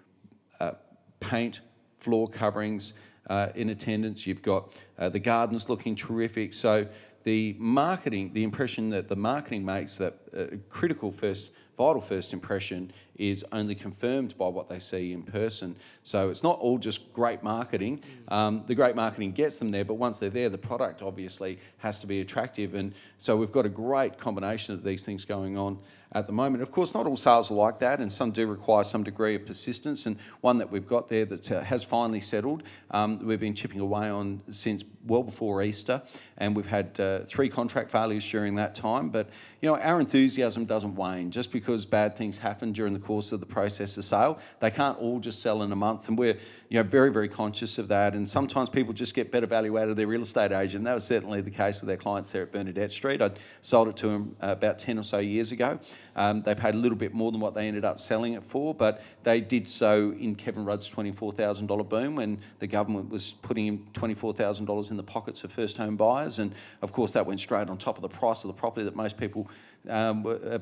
uh, 0.61 0.72
paint, 1.20 1.61
floor 1.98 2.26
coverings 2.26 2.94
uh, 3.28 3.48
in 3.54 3.70
attendance. 3.70 4.26
You've 4.26 4.42
got 4.42 4.78
uh, 4.98 5.09
the 5.09 5.18
gardens 5.18 5.68
looking 5.68 5.94
terrific. 5.94 6.52
So 6.52 6.87
the 7.24 7.57
marketing, 7.59 8.33
the 8.33 8.44
impression 8.44 8.90
that 8.90 9.09
the 9.09 9.16
marketing 9.16 9.64
makes, 9.64 9.98
that 9.98 10.14
uh, 10.37 10.57
critical 10.68 11.11
first, 11.11 11.52
vital 11.76 12.00
first 12.00 12.33
impression 12.33 12.92
is 13.18 13.44
only 13.52 13.74
confirmed 13.74 14.37
by 14.38 14.48
what 14.48 14.68
they 14.68 14.78
see 14.78 15.12
in 15.12 15.22
person. 15.22 15.76
So 16.02 16.31
it's 16.31 16.42
not 16.42 16.59
all 16.61 16.78
just 16.78 17.12
great 17.12 17.42
marketing. 17.42 18.00
Um, 18.28 18.62
the 18.66 18.74
great 18.74 18.94
marketing 18.94 19.33
gets 19.33 19.59
them 19.59 19.70
there, 19.70 19.85
but 19.85 19.94
once 19.94 20.18
they're 20.18 20.31
there, 20.31 20.48
the 20.48 20.59
product 20.59 21.02
obviously 21.02 21.59
has 21.78 21.98
to 22.00 22.07
be 22.07 22.20
attractive. 22.20 22.74
And 22.74 22.94
so 23.18 23.37
we've 23.37 23.52
got 23.52 23.66
a 23.66 23.70
great 23.70 24.16
combination 24.16 24.74
of 24.74 24.83
these 24.83 25.04
things 25.04 25.24
going 25.24 25.59
on 25.59 25.78
at 26.12 26.26
the 26.26 26.33
moment. 26.33 26.62
Of 26.62 26.70
course, 26.70 26.94
not 26.94 27.07
all 27.07 27.16
sales 27.16 27.50
are 27.50 27.54
like 27.54 27.78
that, 27.81 28.00
and 28.00 28.11
some 28.11 28.31
do 28.31 28.46
require 28.46 28.83
some 28.83 29.02
degree 29.02 29.35
of 29.35 29.44
persistence. 29.44 30.07
And 30.07 30.16
one 30.40 30.57
that 30.59 30.70
we've 30.70 30.87
got 30.87 31.09
there 31.09 31.24
that 31.26 31.52
uh, 31.52 31.61
has 31.61 31.85
finally 31.85 32.20
settled, 32.20 32.62
um, 32.90 33.18
we've 33.24 33.40
been 33.40 33.54
chipping 33.54 33.81
away 33.81 34.09
on 34.09 34.40
since 34.50 34.85
well 35.07 35.22
before 35.22 35.62
Easter, 35.62 36.02
and 36.38 36.57
we've 36.57 36.66
had 36.68 36.98
uh, 36.98 37.20
three 37.20 37.48
contract 37.48 37.90
failures 37.90 38.28
during 38.28 38.54
that 38.54 38.74
time. 38.74 39.11
But 39.11 39.28
you 39.61 39.68
know, 39.68 39.76
our 39.78 40.00
enthusiasm 40.00 40.64
doesn't 40.64 40.94
wane 40.94 41.31
just 41.31 41.52
because 41.52 41.85
bad 41.85 42.16
things 42.16 42.38
happen 42.38 42.72
during 42.72 42.92
the 42.92 43.00
course 43.09 43.33
of 43.33 43.40
the 43.40 43.47
process 43.47 43.97
of 43.97 44.05
sale. 44.05 44.38
They 44.61 44.71
can't 44.71 44.99
all 44.99 45.18
just 45.18 45.40
sell 45.40 45.62
in 45.62 45.73
a 45.73 45.77
month, 45.77 46.09
and 46.09 46.18
we're 46.18 46.37
you 46.68 46.76
know 46.76 46.83
very 46.83 47.11
very 47.11 47.28
conscious 47.28 47.78
of 47.78 47.88
that. 47.88 48.14
And 48.14 48.28
sometimes 48.28 48.68
people 48.68 48.92
just 48.92 49.14
get 49.14 49.33
better 49.33 49.46
value 49.46 49.78
out 49.78 49.88
of 49.88 49.96
their 49.96 50.07
real 50.07 50.22
estate 50.22 50.52
agent. 50.52 50.85
That 50.85 50.94
was 50.94 51.04
certainly 51.04 51.40
the 51.40 51.50
case 51.50 51.81
with 51.81 51.90
our 51.90 51.96
clients 51.96 52.31
there 52.31 52.42
at 52.42 52.52
Bernadette 52.52 52.90
Street. 52.90 53.22
I 53.22 53.31
sold 53.62 53.88
it 53.88 53.96
to 53.98 54.09
them 54.09 54.37
uh, 54.40 54.54
about 54.57 54.78
ten 54.78 54.98
or 54.98 55.02
so 55.02 55.18
years 55.18 55.52
ago. 55.52 55.81
Um, 56.16 56.40
they 56.40 56.54
paid 56.54 56.74
a 56.74 56.78
little 56.78 56.98
bit 56.98 57.14
more 57.14 57.33
than 57.33 57.40
what 57.40 57.54
they 57.54 57.68
ended 57.68 57.85
up 57.85 57.98
selling 58.00 58.35
it 58.35 58.44
for, 58.44 58.74
but 58.74 59.02
they 59.22 59.40
did 59.40 59.66
so 59.66 60.12
in 60.18 60.35
Kevin 60.35 60.64
Rudd's 60.64 60.88
twenty-four 60.88 61.33
thousand 61.33 61.66
dollar 61.66 61.85
boom 61.85 62.16
when 62.16 62.38
the 62.59 62.66
government 62.66 63.09
was 63.09 63.33
putting 63.33 63.87
twenty-four 63.92 64.33
thousand 64.33 64.66
dollars 64.66 64.90
in 64.90 64.96
the 64.96 65.02
pockets 65.02 65.44
of 65.44 65.52
first 65.52 65.78
home 65.78 65.96
buyers, 65.96 66.38
and 66.38 66.54
of 66.83 66.92
course 66.92 67.12
that 67.12 67.24
went 67.26 67.40
straight 67.40 67.68
on 67.68 67.78
top 67.78 67.96
of 67.96 68.02
the 68.02 68.09
price 68.09 68.44
of 68.44 68.48
the 68.48 68.54
property 68.54 68.85
that 68.85 68.96
most 68.96 69.16
people 69.16 69.48
um, 69.88 70.24
uh, 70.26 70.59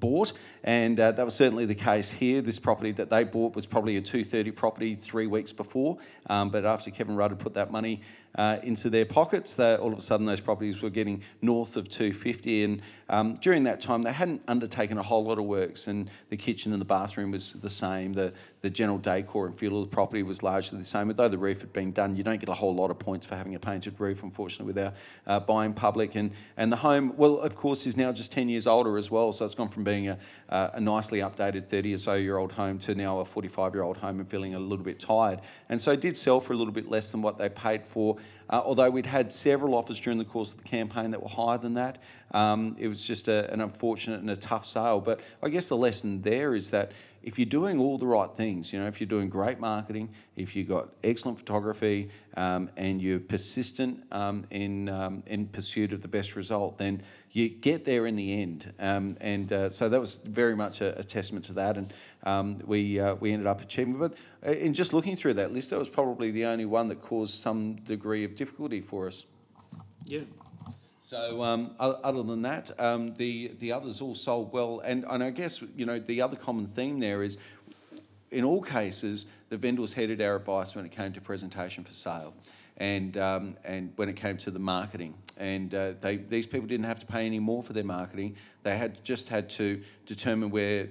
bought, 0.00 0.32
and 0.64 0.98
uh, 0.98 1.12
that 1.12 1.24
was 1.24 1.34
certainly 1.34 1.66
the 1.66 1.74
case 1.74 2.10
here. 2.10 2.40
This 2.40 2.58
property 2.58 2.92
that 2.92 3.10
they 3.10 3.24
bought 3.24 3.54
was 3.54 3.66
probably 3.66 3.96
a 3.96 4.00
230 4.00 4.50
property 4.52 4.87
three 4.94 5.26
weeks 5.26 5.52
before, 5.52 5.98
um, 6.28 6.50
but 6.50 6.64
after 6.64 6.90
Kevin 6.90 7.16
Rudd 7.16 7.30
had 7.30 7.38
put 7.38 7.54
that 7.54 7.70
money 7.70 8.00
uh, 8.36 8.58
into 8.62 8.90
their 8.90 9.04
pockets, 9.04 9.54
they, 9.54 9.76
all 9.76 9.92
of 9.92 9.98
a 9.98 10.02
sudden 10.02 10.26
those 10.26 10.40
properties 10.40 10.82
were 10.82 10.90
getting 10.90 11.22
north 11.42 11.76
of 11.76 11.88
250, 11.88 12.64
and 12.64 12.82
um, 13.08 13.34
during 13.34 13.64
that 13.64 13.80
time 13.80 14.02
they 14.02 14.12
hadn't 14.12 14.42
undertaken 14.48 14.98
a 14.98 15.02
whole 15.02 15.24
lot 15.24 15.38
of 15.38 15.44
works, 15.44 15.88
and 15.88 16.10
the 16.30 16.36
kitchen 16.36 16.72
and 16.72 16.80
the 16.80 16.86
bathroom 16.86 17.30
was 17.30 17.52
the 17.54 17.70
same. 17.70 18.12
The 18.12 18.32
the 18.60 18.70
general 18.70 18.98
decor 18.98 19.46
and 19.46 19.56
feel 19.56 19.80
of 19.80 19.88
the 19.88 19.94
property 19.94 20.22
was 20.22 20.42
largely 20.42 20.78
the 20.78 20.84
same. 20.84 21.08
Although 21.08 21.28
the 21.28 21.38
roof 21.38 21.60
had 21.60 21.72
been 21.72 21.92
done, 21.92 22.16
you 22.16 22.24
don't 22.24 22.40
get 22.40 22.48
a 22.48 22.54
whole 22.54 22.74
lot 22.74 22.90
of 22.90 22.98
points 22.98 23.24
for 23.24 23.36
having 23.36 23.54
a 23.54 23.58
painted 23.58 23.98
roof, 24.00 24.22
unfortunately, 24.22 24.72
with 24.72 24.84
our 24.84 24.92
uh, 25.26 25.40
buying 25.40 25.72
public. 25.72 26.16
And, 26.16 26.32
and 26.56 26.72
the 26.72 26.76
home, 26.76 27.14
well, 27.16 27.38
of 27.38 27.54
course, 27.54 27.86
is 27.86 27.96
now 27.96 28.10
just 28.10 28.32
10 28.32 28.48
years 28.48 28.66
older 28.66 28.98
as 28.98 29.10
well. 29.10 29.30
So 29.32 29.44
it's 29.44 29.54
gone 29.54 29.68
from 29.68 29.84
being 29.84 30.08
a, 30.08 30.18
a 30.48 30.80
nicely 30.80 31.20
updated 31.20 31.64
30 31.64 31.94
or 31.94 31.96
so 31.98 32.14
year 32.14 32.36
old 32.36 32.52
home 32.52 32.78
to 32.78 32.94
now 32.94 33.20
a 33.20 33.24
45 33.24 33.74
year 33.74 33.84
old 33.84 33.96
home 33.96 34.18
and 34.18 34.28
feeling 34.28 34.54
a 34.54 34.58
little 34.58 34.84
bit 34.84 34.98
tired. 34.98 35.40
And 35.68 35.80
so 35.80 35.92
it 35.92 36.00
did 36.00 36.16
sell 36.16 36.40
for 36.40 36.52
a 36.52 36.56
little 36.56 36.74
bit 36.74 36.88
less 36.88 37.12
than 37.12 37.22
what 37.22 37.38
they 37.38 37.48
paid 37.48 37.84
for, 37.84 38.16
uh, 38.50 38.62
although 38.64 38.90
we'd 38.90 39.06
had 39.06 39.32
several 39.32 39.74
offers 39.74 40.00
during 40.00 40.18
the 40.18 40.24
course 40.24 40.52
of 40.52 40.58
the 40.58 40.64
campaign 40.64 41.10
that 41.10 41.22
were 41.22 41.28
higher 41.28 41.58
than 41.58 41.74
that. 41.74 41.98
Um, 42.32 42.76
it 42.78 42.88
was 42.88 43.06
just 43.06 43.28
a, 43.28 43.50
an 43.52 43.60
unfortunate 43.60 44.20
and 44.20 44.30
a 44.30 44.36
tough 44.36 44.66
sale. 44.66 45.00
But 45.00 45.20
I 45.42 45.48
guess 45.48 45.68
the 45.68 45.76
lesson 45.76 46.22
there 46.22 46.54
is 46.54 46.70
that 46.70 46.92
if 47.22 47.38
you're 47.38 47.46
doing 47.46 47.78
all 47.78 47.98
the 47.98 48.06
right 48.06 48.30
things, 48.30 48.72
you 48.72 48.78
know, 48.78 48.86
if 48.86 49.00
you're 49.00 49.08
doing 49.08 49.28
great 49.28 49.58
marketing, 49.58 50.10
if 50.36 50.54
you've 50.54 50.68
got 50.68 50.88
excellent 51.02 51.38
photography, 51.38 52.10
um, 52.36 52.70
and 52.76 53.02
you're 53.02 53.20
persistent 53.20 54.04
um, 54.12 54.44
in 54.50 54.88
um, 54.88 55.22
in 55.26 55.46
pursuit 55.46 55.92
of 55.92 56.00
the 56.00 56.08
best 56.08 56.36
result, 56.36 56.78
then 56.78 57.02
you 57.32 57.48
get 57.48 57.84
there 57.84 58.06
in 58.06 58.16
the 58.16 58.40
end. 58.42 58.72
Um, 58.78 59.16
and 59.20 59.52
uh, 59.52 59.70
so 59.70 59.88
that 59.88 60.00
was 60.00 60.16
very 60.16 60.56
much 60.56 60.80
a, 60.80 60.98
a 60.98 61.04
testament 61.04 61.44
to 61.46 61.52
that. 61.54 61.76
And 61.76 61.92
um, 62.24 62.56
we 62.64 63.00
uh, 63.00 63.14
we 63.16 63.32
ended 63.32 63.46
up 63.46 63.60
achieving. 63.60 63.98
But 63.98 64.14
uh, 64.46 64.52
in 64.52 64.72
just 64.72 64.92
looking 64.92 65.16
through 65.16 65.34
that 65.34 65.52
list, 65.52 65.70
that 65.70 65.78
was 65.78 65.88
probably 65.88 66.30
the 66.30 66.44
only 66.44 66.66
one 66.66 66.88
that 66.88 67.00
caused 67.00 67.42
some 67.42 67.76
degree 67.76 68.24
of 68.24 68.34
difficulty 68.34 68.80
for 68.80 69.06
us. 69.06 69.26
Yeah. 70.04 70.20
So 71.08 71.42
um, 71.42 71.70
other 71.80 72.22
than 72.22 72.42
that, 72.42 72.70
um, 72.78 73.14
the 73.14 73.52
the 73.60 73.72
others 73.72 74.02
all 74.02 74.14
sold 74.14 74.52
well, 74.52 74.80
and 74.80 75.06
and 75.08 75.24
I 75.24 75.30
guess 75.30 75.62
you 75.74 75.86
know 75.86 75.98
the 75.98 76.20
other 76.20 76.36
common 76.36 76.66
theme 76.66 77.00
there 77.00 77.22
is, 77.22 77.38
in 78.30 78.44
all 78.44 78.60
cases, 78.60 79.24
the 79.48 79.56
vendors 79.56 79.94
headed 79.94 80.20
our 80.20 80.36
advice 80.36 80.76
when 80.76 80.84
it 80.84 80.92
came 80.92 81.14
to 81.14 81.20
presentation 81.22 81.82
for 81.82 81.94
sale, 81.94 82.34
and 82.76 83.16
um, 83.16 83.52
and 83.64 83.90
when 83.96 84.10
it 84.10 84.16
came 84.16 84.36
to 84.36 84.50
the 84.50 84.58
marketing, 84.58 85.14
and 85.38 85.74
uh, 85.74 85.92
they 85.98 86.16
these 86.16 86.46
people 86.46 86.66
didn't 86.66 86.84
have 86.84 87.00
to 87.00 87.06
pay 87.06 87.24
any 87.24 87.38
more 87.38 87.62
for 87.62 87.72
their 87.72 87.84
marketing. 87.84 88.36
They 88.62 88.76
had 88.76 89.02
just 89.02 89.30
had 89.30 89.48
to 89.48 89.80
determine 90.04 90.50
where 90.50 90.88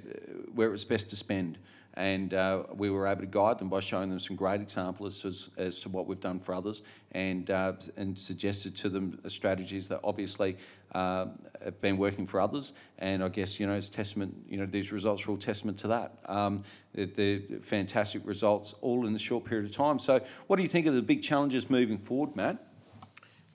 where 0.55 0.67
it 0.67 0.71
was 0.71 0.83
best 0.83 1.11
to 1.11 1.15
spend. 1.15 1.59
And 1.97 2.35
uh, 2.35 2.63
we 2.75 2.89
were 2.91 3.07
able 3.07 3.21
to 3.21 3.27
guide 3.27 3.57
them 3.57 3.69
by 3.69 3.79
showing 3.79 4.09
them 4.09 4.19
some 4.19 4.35
great 4.35 4.61
examples 4.61 5.25
as, 5.25 5.49
as 5.57 5.81
to 5.81 5.89
what 5.89 6.05
we've 6.05 6.19
done 6.19 6.39
for 6.39 6.53
others, 6.53 6.83
and 7.11 7.49
uh, 7.49 7.73
and 7.97 8.17
suggested 8.17 8.75
to 8.77 8.89
them 8.89 9.19
strategies 9.27 9.87
that 9.89 9.99
obviously 10.03 10.55
uh, 10.93 11.25
have 11.63 11.79
been 11.81 11.97
working 11.97 12.25
for 12.25 12.39
others. 12.39 12.73
And 12.99 13.23
I 13.23 13.29
guess 13.29 13.59
you 13.59 13.65
know, 13.65 13.73
it's 13.73 13.89
testament. 13.89 14.35
You 14.47 14.57
know, 14.57 14.65
these 14.67 14.91
results 14.91 15.27
are 15.27 15.31
all 15.31 15.37
testament 15.37 15.77
to 15.79 15.87
that. 15.87 16.19
Um, 16.25 16.63
the, 16.93 17.39
fantastic 17.61 18.21
results, 18.25 18.73
all 18.81 19.07
in 19.07 19.15
a 19.15 19.19
short 19.19 19.43
period 19.43 19.65
of 19.65 19.75
time. 19.75 19.99
So, 19.99 20.19
what 20.45 20.57
do 20.57 20.61
you 20.61 20.69
think 20.69 20.85
of 20.85 20.93
the 20.93 21.01
big 21.01 21.21
challenges 21.21 21.69
moving 21.69 21.97
forward, 21.97 22.35
Matt? 22.35 22.57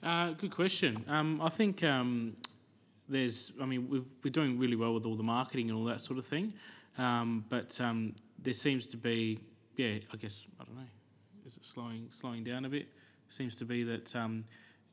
Uh, 0.01 0.31
good 0.31 0.51
question. 0.51 1.03
Um, 1.07 1.41
I 1.41 1.49
think 1.49 1.81
um, 1.83 2.35
there's. 3.07 3.53
I 3.61 3.65
mean, 3.65 3.89
we 3.89 3.99
are 3.99 4.29
doing 4.29 4.59
really 4.59 4.75
well 4.75 4.93
with 4.93 5.05
all 5.05 5.15
the 5.15 5.23
marketing 5.23 5.69
and 5.69 5.79
all 5.79 5.85
that 5.85 6.01
sort 6.01 6.19
of 6.19 6.25
thing, 6.25 6.53
um, 6.97 7.45
but 7.49 7.79
um, 7.79 8.13
there 8.43 8.53
seems 8.53 8.87
to 8.87 8.97
be, 8.97 9.39
yeah, 9.75 9.97
I 10.13 10.17
guess 10.17 10.45
I 10.59 10.65
don't 10.65 10.75
know, 10.75 10.87
is 11.45 11.55
it 11.55 11.65
slowing 11.65 12.07
slowing 12.11 12.43
down 12.43 12.65
a 12.65 12.69
bit? 12.69 12.87
Seems 13.29 13.55
to 13.55 13.65
be 13.65 13.83
that 13.83 14.15
um, 14.15 14.43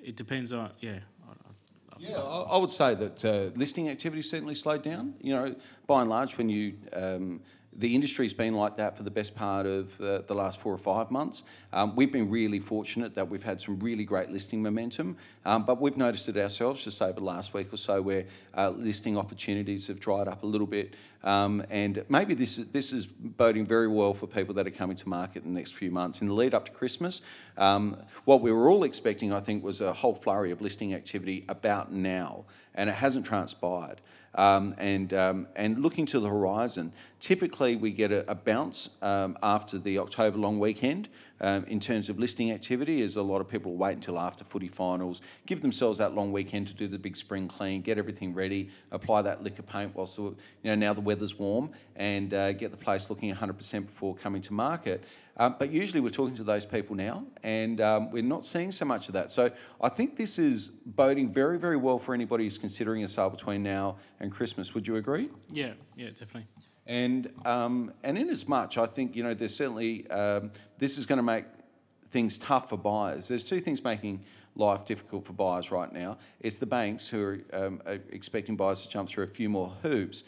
it 0.03 0.17
depends 0.17 0.53
on 0.53 0.71
yeah. 0.81 1.01
I, 1.29 1.33
I, 1.33 1.97
yeah, 1.99 2.17
I, 2.17 2.57
would 2.57 2.71
say 2.71 2.95
that 2.95 3.25
uh, 3.25 3.51
listing 3.59 3.91
activity 3.91 4.23
certainly 4.23 4.55
slowed 4.55 4.83
down. 4.83 5.15
You 5.21 5.35
know, 5.35 5.55
by 5.87 6.01
and 6.01 6.09
large, 6.09 6.39
when 6.39 6.49
you 6.49 6.75
um, 6.95 7.43
the 7.81 7.95
industry's 7.95 8.35
been 8.35 8.55
like 8.55 8.77
that 8.77 8.97
for 8.97 9.03
the 9.03 9.11
best 9.11 9.35
part 9.35 9.67
of 9.67 9.99
uh, 10.01 10.19
the 10.27 10.35
last 10.35 10.61
four 10.61 10.73
or 10.73 10.79
five 10.79 11.11
months. 11.11 11.45
Um, 11.73 11.97
we've 11.97 12.13
been 12.13 12.29
really 12.29 12.61
fortunate 12.61 13.15
that 13.15 13.27
we've 13.27 13.43
had 13.43 13.59
some 13.59 13.79
really 13.81 14.05
great 14.05 14.29
listing 14.29 14.63
momentum, 14.63 15.17
um, 15.47 15.65
but 15.65 15.81
we've 15.81 15.97
noticed 15.97 16.29
it 16.29 16.37
ourselves 16.37 16.85
just 16.85 17.01
over 17.01 17.15
the 17.15 17.25
last 17.25 17.55
week 17.55 17.73
or 17.73 17.79
so 17.79 18.03
where 18.03 18.27
uh, 18.55 18.71
listing 18.71 19.17
opportunities 19.17 19.87
have 19.87 19.99
dried 19.99 20.29
up 20.29 20.43
a 20.43 20.47
little 20.47 20.67
bit. 20.67 20.95
Um, 21.25 21.63
and 21.71 22.05
maybe 22.11 22.35
this 22.35 22.59
is, 22.59 22.67
this 22.69 22.93
is 22.93 23.07
boding 23.07 23.65
very 23.65 23.89
well 23.89 24.13
for 24.13 24.27
people 24.27 24.55
that 24.55 24.67
are 24.67 24.71
coming 24.71 24.97
to 24.97 25.09
market 25.09 25.45
in 25.45 25.55
the 25.55 25.59
next 25.59 25.75
few 25.75 25.91
months. 25.91 26.21
In 26.21 26.29
the 26.29 26.35
lead 26.35 26.53
up 26.53 26.67
to 26.67 26.73
Christmas, 26.73 27.23
um, 27.57 27.97
what 28.27 28.43
we 28.43 28.53
were 28.53 28.69
all 28.69 28.85
expecting, 28.85 29.33
I 29.33 29.41
think, 29.41 29.65
was 29.65 29.81
a 29.81 29.93
whole 29.93 30.15
flurry 30.15 30.51
of 30.51 30.61
listing 30.61 30.93
activity 30.93 31.47
about 31.49 31.93
now, 31.93 32.45
and 32.75 32.91
it 32.91 32.95
hasn't 32.95 33.25
transpired. 33.25 34.03
Um, 34.35 34.73
and, 34.79 35.13
um, 35.13 35.49
and 35.57 35.81
looking 35.81 36.07
to 36.07 36.21
the 36.21 36.29
horizon, 36.29 36.93
typically 37.19 37.75
we 37.77 37.91
get 37.91 38.13
a, 38.13 38.31
a 38.31 38.35
bounce 38.35 38.91
um, 39.03 39.37
after 39.43 39.79
the 39.79 39.99
October 39.99 40.39
long 40.39 40.61
weekend 40.61 41.09
um, 41.41 41.65
in 41.65 41.81
terms 41.81 42.09
of 42.09 42.19
listing 42.19 42.51
activity, 42.53 43.03
as 43.03 43.17
a 43.17 43.23
lot 43.23 43.41
of 43.41 43.49
people 43.49 43.77
wait 43.77 43.95
until 43.95 44.19
after 44.19 44.45
footy 44.45 44.69
finals, 44.69 45.23
give 45.47 45.61
themselves 45.61 45.99
that 45.99 46.15
long 46.15 46.33
weekend 46.33 46.67
to 46.69 46.75
do 46.75 46.87
the 46.87 46.99
big 46.99 47.17
spring 47.17 47.49
clean, 47.49 47.81
get 47.83 47.99
everything 47.99 48.35
ready, 48.35 48.71
apply 48.91 49.23
that 49.23 49.43
liquor 49.43 49.63
paint 49.63 49.95
whilst 49.95 50.17
the, 50.17 50.23
you 50.23 50.37
know 50.65 50.75
now 50.75 50.93
the 50.93 51.01
weather's 51.01 51.39
warm, 51.39 51.71
and 51.97 52.35
uh, 52.35 52.53
get 52.53 52.71
the 52.71 52.77
place 52.77 53.11
looking 53.11 53.33
100% 53.33 53.87
before 53.87 54.15
coming 54.15 54.41
to 54.43 54.53
market. 54.53 55.05
Um, 55.37 55.57
but 55.59 55.71
usually 55.71 56.01
we're 56.01 56.11
talking 56.11 56.35
to 56.35 56.45
those 56.45 56.67
people 56.67 56.95
now, 56.95 57.25
and 57.43 57.81
um, 57.81 58.11
we're 58.11 58.23
not 58.23 58.45
seeing 58.45 58.73
so 58.73 58.85
much 58.85 59.09
of 59.09 59.15
that. 59.15 59.31
So 59.31 59.51
I 59.81 59.89
think 59.89 60.17
this 60.17 60.39
is 60.39 60.69
boding 60.69 61.33
very, 61.33 61.59
very 61.59 61.79
well 61.79 61.99
for 61.99 62.15
anybody 62.15 62.45
who's 62.45 62.59
considering 62.59 63.05
a 63.05 63.09
sale 63.09 63.31
between 63.31 63.63
now 63.63 63.97
and 64.21 64.31
Christmas. 64.31 64.75
Would 64.75 64.87
you 64.87 64.97
agree? 64.97 65.31
Yeah, 65.51 65.73
yeah, 65.97 66.09
definitely. 66.09 66.47
And 66.91 67.33
um, 67.47 67.93
and 68.03 68.19
in 68.19 68.29
as 68.31 68.49
much, 68.49 68.77
I 68.77 68.85
think 68.85 69.15
you 69.15 69.23
know 69.23 69.33
there's 69.33 69.55
certainly 69.55 70.11
um, 70.11 70.51
this 70.79 70.99
is 70.99 71.07
going 71.07 71.19
to 71.19 71.23
make 71.23 71.45
things 72.09 72.37
tough 72.37 72.69
for 72.69 72.77
buyers. 72.77 73.29
There's 73.29 73.45
two 73.45 73.61
things 73.61 73.85
making 73.85 74.25
life 74.57 74.85
difficult 74.85 75.25
for 75.25 75.33
buyers 75.33 75.71
right 75.71 75.93
now. 75.93 76.19
It's 76.41 76.59
the 76.59 76.67
banks 76.67 77.07
who 77.07 77.23
are, 77.23 77.39
um, 77.53 77.81
are 77.87 78.01
expecting 78.11 78.57
buyers 78.57 78.83
to 78.83 78.89
jump 78.89 79.09
through 79.09 79.23
a 79.23 79.29
few 79.29 79.49
more 79.49 79.69
hoops. 79.85 80.25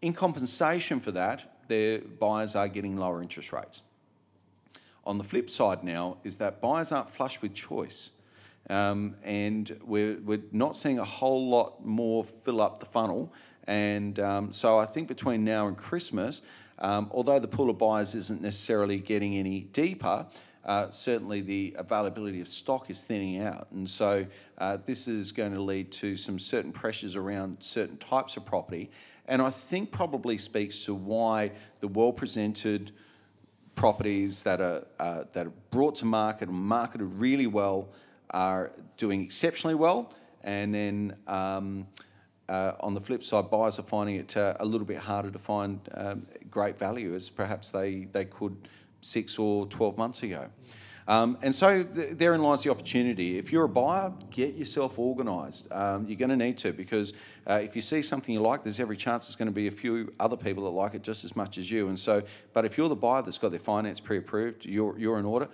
In 0.00 0.12
compensation 0.12 1.00
for 1.00 1.10
that, 1.10 1.58
their 1.66 1.98
buyers 1.98 2.54
are 2.54 2.68
getting 2.68 2.96
lower 2.96 3.20
interest 3.20 3.52
rates. 3.52 3.82
On 5.04 5.18
the 5.18 5.24
flip 5.24 5.50
side 5.50 5.82
now 5.82 6.18
is 6.22 6.38
that 6.38 6.60
buyers 6.60 6.92
aren't 6.92 7.10
flush 7.10 7.42
with 7.42 7.52
choice. 7.52 8.12
Um, 8.70 9.16
and 9.24 9.76
we're, 9.84 10.20
we're 10.20 10.42
not 10.52 10.76
seeing 10.76 11.00
a 11.00 11.04
whole 11.04 11.48
lot 11.48 11.84
more 11.84 12.22
fill 12.22 12.60
up 12.60 12.78
the 12.78 12.86
funnel 12.86 13.32
and 13.66 14.18
um, 14.20 14.52
so 14.52 14.78
I 14.78 14.84
think 14.84 15.08
between 15.08 15.44
now 15.44 15.68
and 15.68 15.76
Christmas, 15.76 16.42
um, 16.78 17.10
although 17.12 17.38
the 17.38 17.48
pool 17.48 17.70
of 17.70 17.78
buyers 17.78 18.14
isn't 18.14 18.42
necessarily 18.42 18.98
getting 18.98 19.36
any 19.36 19.62
deeper, 19.72 20.26
uh, 20.66 20.90
certainly 20.90 21.40
the 21.40 21.74
availability 21.78 22.40
of 22.40 22.48
stock 22.48 22.90
is 22.90 23.02
thinning 23.02 23.40
out. 23.40 23.70
And 23.70 23.88
so 23.88 24.26
uh, 24.58 24.78
this 24.84 25.06
is 25.06 25.32
going 25.32 25.54
to 25.54 25.60
lead 25.60 25.92
to 25.92 26.16
some 26.16 26.38
certain 26.38 26.72
pressures 26.72 27.14
around 27.16 27.62
certain 27.62 27.96
types 27.98 28.36
of 28.36 28.44
property. 28.44 28.90
And 29.28 29.40
I 29.40 29.50
think 29.50 29.90
probably 29.90 30.36
speaks 30.36 30.84
to 30.86 30.94
why 30.94 31.52
the 31.80 31.88
well 31.88 32.12
presented 32.12 32.92
properties 33.76 34.42
that 34.42 34.60
are, 34.60 34.86
uh, 34.98 35.24
that 35.32 35.46
are 35.46 35.52
brought 35.70 35.94
to 35.96 36.04
market 36.04 36.48
and 36.48 36.58
marketed 36.58 37.06
really 37.12 37.46
well 37.46 37.88
are 38.30 38.72
doing 38.96 39.22
exceptionally 39.22 39.74
well. 39.74 40.12
And 40.42 40.74
then 40.74 41.16
um, 41.26 41.86
uh, 42.48 42.72
on 42.80 42.94
the 42.94 43.00
flip 43.00 43.22
side, 43.22 43.50
buyers 43.50 43.78
are 43.78 43.82
finding 43.82 44.16
it 44.16 44.36
uh, 44.36 44.54
a 44.60 44.64
little 44.64 44.86
bit 44.86 44.98
harder 44.98 45.30
to 45.30 45.38
find 45.38 45.80
um, 45.94 46.26
great 46.50 46.78
value 46.78 47.14
as 47.14 47.30
perhaps 47.30 47.70
they, 47.70 48.06
they 48.12 48.24
could 48.24 48.56
six 49.00 49.38
or 49.38 49.66
12 49.66 49.98
months 49.98 50.22
ago. 50.22 50.48
Um, 51.08 51.38
and 51.42 51.54
so 51.54 51.84
th- 51.84 52.12
therein 52.12 52.42
lies 52.42 52.62
the 52.62 52.70
opportunity. 52.70 53.38
If 53.38 53.52
you're 53.52 53.64
a 53.64 53.68
buyer, 53.68 54.12
get 54.30 54.54
yourself 54.54 54.98
organised. 54.98 55.68
Um, 55.70 56.06
you're 56.08 56.16
going 56.16 56.30
to 56.30 56.36
need 56.36 56.56
to 56.58 56.72
because 56.72 57.14
uh, 57.46 57.60
if 57.62 57.76
you 57.76 57.82
see 57.82 58.02
something 58.02 58.34
you 58.34 58.40
like, 58.40 58.64
there's 58.64 58.80
every 58.80 58.96
chance 58.96 59.26
there's 59.26 59.36
going 59.36 59.46
to 59.46 59.54
be 59.54 59.68
a 59.68 59.72
few 59.72 60.12
other 60.18 60.36
people 60.36 60.64
that 60.64 60.70
like 60.70 60.94
it 60.94 61.02
just 61.02 61.24
as 61.24 61.36
much 61.36 61.58
as 61.58 61.70
you. 61.70 61.88
And 61.88 61.98
so, 61.98 62.22
but 62.52 62.64
if 62.64 62.76
you're 62.76 62.88
the 62.88 62.96
buyer 62.96 63.22
that's 63.22 63.38
got 63.38 63.50
their 63.50 63.60
finance 63.60 64.00
pre-approved, 64.00 64.64
you're, 64.64 64.98
you're 64.98 65.20
in 65.20 65.26
order 65.26 65.48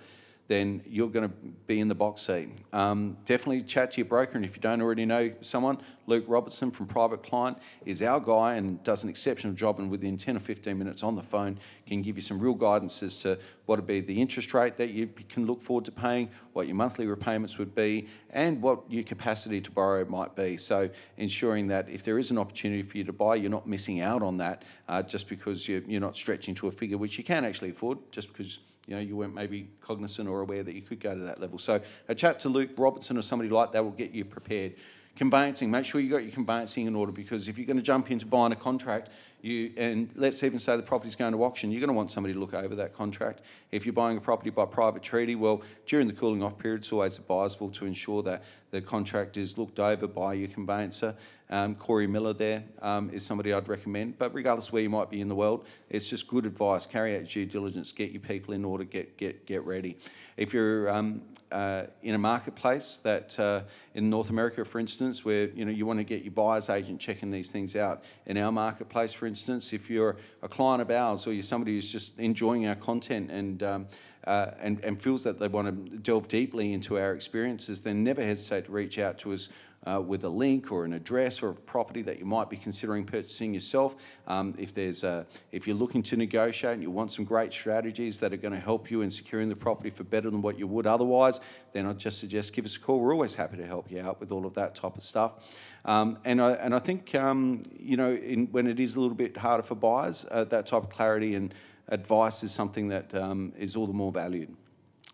then 0.47 0.81
you're 0.85 1.09
going 1.09 1.29
to 1.29 1.35
be 1.67 1.79
in 1.79 1.87
the 1.87 1.95
box 1.95 2.21
seat. 2.21 2.49
Um, 2.73 3.15
definitely 3.25 3.61
chat 3.61 3.91
to 3.91 3.97
your 4.01 4.05
broker, 4.05 4.35
and 4.35 4.43
if 4.43 4.55
you 4.55 4.61
don't 4.61 4.81
already 4.81 5.05
know 5.05 5.31
someone, 5.41 5.77
Luke 6.05 6.25
Robertson 6.27 6.69
from 6.69 6.85
Private 6.85 7.23
Client 7.23 7.57
is 7.85 8.01
our 8.01 8.19
guy 8.19 8.55
and 8.55 8.81
does 8.83 9.03
an 9.03 9.09
exceptional 9.09 9.53
job. 9.53 9.79
And 9.79 9.89
within 9.89 10.17
10 10.17 10.35
or 10.35 10.39
15 10.39 10.77
minutes 10.77 11.01
on 11.03 11.15
the 11.15 11.21
phone, 11.21 11.57
can 11.85 12.01
give 12.01 12.17
you 12.17 12.21
some 12.21 12.39
real 12.39 12.53
guidance 12.53 13.01
as 13.03 13.17
to 13.19 13.39
what 13.65 13.79
would 13.79 13.87
be 13.87 14.01
the 14.01 14.21
interest 14.21 14.53
rate 14.53 14.75
that 14.77 14.89
you 14.89 15.07
can 15.29 15.45
look 15.45 15.61
forward 15.61 15.85
to 15.85 15.91
paying, 15.91 16.29
what 16.51 16.67
your 16.67 16.75
monthly 16.75 17.07
repayments 17.07 17.57
would 17.57 17.73
be, 17.73 18.07
and 18.31 18.61
what 18.61 18.83
your 18.89 19.03
capacity 19.03 19.61
to 19.61 19.71
borrow 19.71 20.03
might 20.05 20.35
be. 20.35 20.57
So 20.57 20.89
ensuring 21.17 21.67
that 21.67 21.89
if 21.89 22.03
there 22.03 22.19
is 22.19 22.31
an 22.31 22.37
opportunity 22.37 22.81
for 22.81 22.97
you 22.97 23.03
to 23.05 23.13
buy, 23.13 23.35
you're 23.35 23.49
not 23.49 23.67
missing 23.67 24.01
out 24.01 24.23
on 24.23 24.37
that 24.37 24.63
uh, 24.89 25.03
just 25.03 25.29
because 25.29 25.67
you're, 25.67 25.81
you're 25.87 26.01
not 26.01 26.15
stretching 26.15 26.53
to 26.55 26.67
a 26.67 26.71
figure 26.71 26.97
which 26.97 27.17
you 27.17 27.23
can 27.23 27.45
actually 27.45 27.69
afford, 27.69 27.97
just 28.11 28.27
because 28.27 28.59
you 28.87 28.95
know, 28.95 29.01
you 29.01 29.15
weren't 29.15 29.33
maybe 29.33 29.69
cognizant 29.81 30.27
or 30.27 30.41
aware 30.41 30.63
that 30.63 30.75
you 30.75 30.81
could 30.81 30.99
go 30.99 31.13
to 31.13 31.21
that 31.21 31.39
level. 31.39 31.57
So 31.57 31.79
a 32.09 32.15
chat 32.15 32.39
to 32.41 32.49
Luke 32.49 32.71
Robertson 32.77 33.17
or 33.17 33.21
somebody 33.21 33.49
like 33.49 33.71
that 33.71 33.83
will 33.83 33.91
get 33.91 34.11
you 34.11 34.25
prepared. 34.25 34.73
Conveyancing, 35.15 35.69
make 35.69 35.85
sure 35.85 36.01
you 36.01 36.09
got 36.09 36.23
your 36.23 36.31
conveyancing 36.31 36.87
in 36.87 36.95
order 36.95 37.11
because 37.11 37.47
if 37.47 37.57
you're 37.57 37.67
going 37.67 37.77
to 37.77 37.83
jump 37.83 38.09
into 38.11 38.25
buying 38.25 38.51
a 38.51 38.55
contract, 38.55 39.09
you 39.43 39.71
and 39.77 40.09
let's 40.15 40.41
even 40.43 40.57
say 40.57 40.77
the 40.77 40.83
property's 40.83 41.15
going 41.15 41.33
to 41.33 41.43
auction, 41.43 41.69
you're 41.69 41.81
going 41.81 41.89
to 41.89 41.95
want 41.95 42.09
somebody 42.09 42.33
to 42.33 42.39
look 42.39 42.53
over 42.53 42.75
that 42.75 42.93
contract. 42.93 43.41
If 43.71 43.85
you're 43.85 43.93
buying 43.93 44.17
a 44.17 44.21
property 44.21 44.49
by 44.49 44.65
private 44.65 45.03
treaty, 45.03 45.35
well, 45.35 45.61
during 45.85 46.07
the 46.07 46.13
cooling 46.13 46.41
off 46.41 46.57
period, 46.57 46.79
it's 46.79 46.91
always 46.93 47.17
advisable 47.17 47.69
to 47.71 47.85
ensure 47.85 48.23
that 48.23 48.43
the 48.71 48.81
contract 48.81 49.37
is 49.37 49.57
looked 49.57 49.79
over 49.79 50.07
by 50.07 50.33
your 50.33 50.47
conveyancer. 50.47 51.13
Um, 51.49 51.75
Corey 51.75 52.07
Miller 52.07 52.33
there 52.33 52.63
um, 52.81 53.09
is 53.11 53.23
somebody 53.23 53.53
I'd 53.53 53.67
recommend. 53.67 54.17
But 54.17 54.33
regardless 54.33 54.71
where 54.71 54.81
you 54.81 54.89
might 54.89 55.09
be 55.09 55.19
in 55.19 55.27
the 55.27 55.35
world, 55.35 55.67
it's 55.89 56.09
just 56.09 56.27
good 56.27 56.45
advice. 56.45 56.85
Carry 56.85 57.17
out 57.17 57.25
due 57.25 57.45
diligence, 57.45 57.91
get 57.91 58.11
your 58.11 58.21
people 58.21 58.53
in 58.53 58.63
order, 58.63 58.85
get 58.85 59.17
get 59.17 59.45
get 59.45 59.63
ready. 59.65 59.97
If 60.37 60.53
you're 60.53 60.89
um, 60.89 61.21
uh, 61.53 61.85
in 62.01 62.15
a 62.15 62.17
marketplace 62.17 62.99
that 63.03 63.39
uh, 63.39 63.61
in 63.93 64.09
North 64.09 64.29
America, 64.29 64.65
for 64.65 64.79
instance, 64.79 65.23
where 65.23 65.49
you 65.49 65.65
know 65.65 65.71
you 65.71 65.85
want 65.85 65.99
to 65.99 66.03
get 66.03 66.23
your 66.23 66.31
buyer's 66.31 66.69
agent 66.69 66.99
checking 66.99 67.29
these 67.29 67.51
things 67.51 67.75
out. 67.75 68.03
In 68.25 68.37
our 68.37 68.51
marketplace, 68.51 69.13
for 69.13 69.27
instance, 69.27 69.71
if 69.71 69.89
you're 69.89 70.17
a 70.41 70.47
client 70.47 70.81
of 70.81 70.89
ours 70.89 71.27
or 71.27 71.33
you're 71.33 71.43
somebody 71.43 71.73
who's 71.73 71.91
just 71.91 72.19
enjoying 72.19 72.67
our 72.67 72.75
content 72.75 73.29
and 73.31 73.63
um, 73.63 73.87
uh, 74.25 74.51
and, 74.61 74.83
and 74.83 75.01
feels 75.01 75.23
that 75.23 75.39
they 75.39 75.47
want 75.47 75.67
to 75.67 75.97
delve 75.97 76.27
deeply 76.27 76.73
into 76.73 76.97
our 76.97 77.13
experiences, 77.13 77.81
then 77.81 78.03
never 78.03 78.21
hesitate 78.21 78.65
to 78.65 78.71
reach 78.71 78.99
out 78.99 79.17
to 79.19 79.33
us 79.33 79.49
uh, 79.85 80.01
with 80.01 80.23
a 80.23 80.29
link 80.29 80.71
or 80.71 80.85
an 80.85 80.93
address 80.93 81.41
or 81.41 81.49
a 81.49 81.53
property 81.53 82.01
that 82.01 82.19
you 82.19 82.25
might 82.25 82.49
be 82.49 82.57
considering 82.57 83.03
purchasing 83.05 83.53
yourself. 83.53 84.05
Um, 84.27 84.53
if 84.57 84.73
there's 84.73 85.03
a, 85.03 85.25
if 85.51 85.67
you're 85.67 85.75
looking 85.75 86.01
to 86.03 86.17
negotiate 86.17 86.73
and 86.73 86.81
you 86.81 86.91
want 86.91 87.11
some 87.11 87.25
great 87.25 87.51
strategies 87.51 88.19
that 88.19 88.33
are 88.33 88.37
going 88.37 88.53
to 88.53 88.59
help 88.59 88.89
you 88.89 89.01
in 89.01 89.09
securing 89.09 89.49
the 89.49 89.55
property 89.55 89.89
for 89.89 90.03
better 90.03 90.29
than 90.29 90.41
what 90.41 90.57
you 90.57 90.67
would 90.67 90.87
otherwise, 90.87 91.41
then 91.73 91.85
I'd 91.85 91.99
just 91.99 92.19
suggest 92.19 92.53
give 92.53 92.65
us 92.65 92.77
a 92.77 92.79
call. 92.79 92.99
We're 92.99 93.13
always 93.13 93.35
happy 93.35 93.57
to 93.57 93.65
help 93.65 93.91
you 93.91 94.01
out 94.01 94.19
with 94.19 94.31
all 94.31 94.45
of 94.45 94.53
that 94.53 94.75
type 94.75 94.95
of 94.95 95.03
stuff. 95.03 95.57
Um, 95.85 96.17
and 96.23 96.41
I 96.41 96.53
and 96.53 96.73
I 96.73 96.79
think 96.79 97.13
um, 97.13 97.61
you 97.77 97.97
know 97.97 98.11
in, 98.11 98.47
when 98.47 98.67
it 98.67 98.79
is 98.79 98.95
a 98.95 99.01
little 99.01 99.17
bit 99.17 99.35
harder 99.35 99.63
for 99.63 99.75
buyers, 99.75 100.25
uh, 100.31 100.45
that 100.45 100.65
type 100.65 100.83
of 100.83 100.89
clarity 100.89 101.35
and 101.35 101.53
advice 101.87 102.43
is 102.43 102.51
something 102.51 102.87
that 102.89 103.13
um, 103.13 103.53
is 103.57 103.75
all 103.75 103.87
the 103.87 103.93
more 103.93 104.11
valued. 104.11 104.55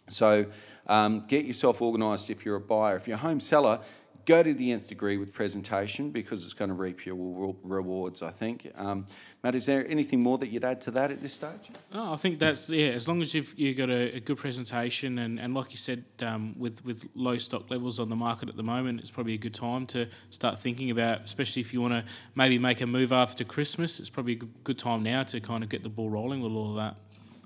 So 0.08 0.46
um, 0.88 1.20
get 1.20 1.46
yourself 1.46 1.82
organised 1.82 2.30
if 2.30 2.46
you're 2.46 2.56
a 2.56 2.62
buyer. 2.62 2.96
If 2.96 3.08
you're 3.08 3.18
a 3.18 3.20
home 3.20 3.40
seller, 3.40 3.80
go 4.30 4.44
to 4.44 4.54
the 4.54 4.72
nth 4.72 4.88
degree 4.88 5.18
with 5.18 5.34
presentation 5.34 6.12
because 6.12 6.46
it's 6.46 6.54
going 6.54 6.70
to 6.70 6.76
reap 6.76 7.04
your 7.06 7.56
rewards, 7.64 8.22
I 8.22 8.30
think. 8.30 8.72
Um, 8.78 9.08
Matt, 9.44 9.56
is 9.56 9.66
there 9.66 9.86
anything 9.88 10.22
more 10.22 10.38
that 10.38 10.52
you'd 10.52 10.64
add 10.64 10.80
to 10.82 10.92
that 10.92 11.10
at 11.10 11.20
this 11.20 11.34
stage? 11.34 11.72
No, 11.92 12.14
I 12.14 12.16
think 12.16 12.38
that's 12.38 12.70
yeah. 12.70 12.90
As 12.90 13.08
long 13.08 13.22
as 13.22 13.34
you've 13.34 13.54
you've 13.58 13.76
got 13.76 13.90
a, 13.90 14.18
a, 14.18 14.20
good 14.20 14.38
presentation 14.38 15.18
and, 15.18 15.40
and 15.40 15.56
like 15.56 15.72
you 15.72 15.78
said, 15.78 16.04
um, 16.24 16.54
with 16.60 16.86
with 16.86 17.08
low 17.16 17.40
stock 17.40 17.72
levels 17.72 18.00
on 18.00 18.10
the 18.10 18.16
market 18.16 18.50
at 18.50 18.56
the 18.56 18.64
moment, 18.64 19.00
it's 19.00 19.12
probably 19.12 19.34
a 19.34 19.38
good 19.38 19.56
time 19.56 19.88
to 19.88 20.08
start 20.30 20.60
thinking 20.60 20.92
about, 20.92 21.22
especially 21.22 21.62
if 21.62 21.74
you 21.74 21.82
want 21.82 21.94
to 21.94 22.04
maybe 22.36 22.60
make 22.60 22.82
a 22.82 22.88
move 22.88 23.12
after 23.12 23.44
Christmas. 23.44 24.00
It's 24.00 24.12
probably 24.12 24.34
a 24.34 24.46
good 24.64 24.78
time 24.78 25.02
now 25.02 25.24
to 25.24 25.40
kind 25.40 25.64
of 25.64 25.70
get 25.70 25.82
the 25.82 25.90
ball 25.90 26.10
rolling 26.10 26.42
with 26.42 26.52
all 26.52 26.70
of 26.70 26.76
that. 26.76 26.96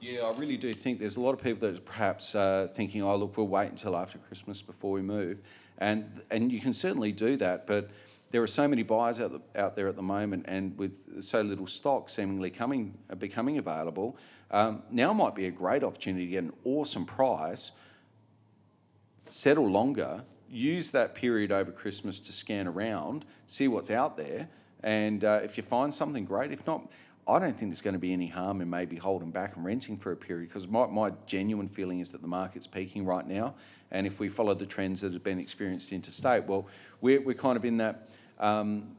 Yeah, 0.03 0.23
I 0.23 0.37
really 0.37 0.57
do 0.57 0.73
think 0.73 0.99
there's 0.99 1.15
a 1.15 1.21
lot 1.21 1.31
of 1.31 1.41
people 1.41 1.71
that 1.71 1.85
perhaps 1.85 2.35
uh, 2.35 2.67
thinking, 2.69 3.03
oh, 3.03 3.15
look, 3.15 3.37
we'll 3.37 3.47
wait 3.47 3.69
until 3.69 3.95
after 3.95 4.17
Christmas 4.17 4.61
before 4.61 4.91
we 4.91 5.01
move. 5.01 5.41
And, 5.77 6.19
and 6.29 6.51
you 6.51 6.59
can 6.59 6.73
certainly 6.73 7.13
do 7.13 7.37
that, 7.37 7.65
but 7.65 7.89
there 8.31 8.43
are 8.43 8.47
so 8.47 8.67
many 8.67 8.83
buyers 8.83 9.21
out, 9.21 9.31
the, 9.31 9.41
out 9.57 9.77
there 9.77 9.87
at 9.87 9.95
the 9.95 10.01
moment, 10.01 10.43
and 10.49 10.77
with 10.77 11.23
so 11.23 11.39
little 11.41 11.67
stock 11.67 12.09
seemingly 12.09 12.49
coming, 12.49 12.97
uh, 13.09 13.15
becoming 13.15 13.59
available, 13.59 14.17
um, 14.51 14.83
now 14.91 15.13
might 15.13 15.35
be 15.35 15.45
a 15.45 15.51
great 15.51 15.85
opportunity 15.85 16.25
to 16.25 16.31
get 16.31 16.43
an 16.43 16.51
awesome 16.65 17.05
price, 17.05 17.71
settle 19.29 19.69
longer, 19.69 20.21
use 20.49 20.91
that 20.91 21.15
period 21.15 21.53
over 21.53 21.71
Christmas 21.71 22.19
to 22.19 22.33
scan 22.33 22.67
around, 22.67 23.25
see 23.45 23.69
what's 23.69 23.89
out 23.89 24.17
there, 24.17 24.49
and 24.83 25.23
uh, 25.23 25.39
if 25.41 25.55
you 25.55 25.63
find 25.63 25.93
something 25.93 26.25
great, 26.25 26.51
if 26.51 26.67
not, 26.67 26.91
I 27.27 27.39
don't 27.39 27.53
think 27.53 27.71
there's 27.71 27.81
going 27.81 27.93
to 27.93 27.99
be 27.99 28.11
any 28.11 28.27
harm 28.27 28.59
in 28.61 28.69
maybe 28.69 28.97
holding 28.97 29.31
back 29.31 29.55
and 29.55 29.63
renting 29.63 29.97
for 29.97 30.11
a 30.11 30.15
period 30.15 30.49
because 30.49 30.67
my, 30.67 30.87
my 30.87 31.11
genuine 31.25 31.67
feeling 31.67 31.99
is 31.99 32.11
that 32.11 32.21
the 32.21 32.27
market's 32.27 32.67
peaking 32.67 33.05
right 33.05 33.25
now. 33.25 33.55
And 33.91 34.05
if 34.05 34.19
we 34.19 34.27
follow 34.27 34.53
the 34.53 34.65
trends 34.65 35.01
that 35.01 35.13
have 35.13 35.23
been 35.23 35.39
experienced 35.39 35.93
interstate, 35.93 36.45
well, 36.45 36.67
we're, 36.99 37.21
we're 37.21 37.33
kind 37.33 37.55
of 37.55 37.63
in 37.63 37.77
that 37.77 38.09
um, 38.39 38.95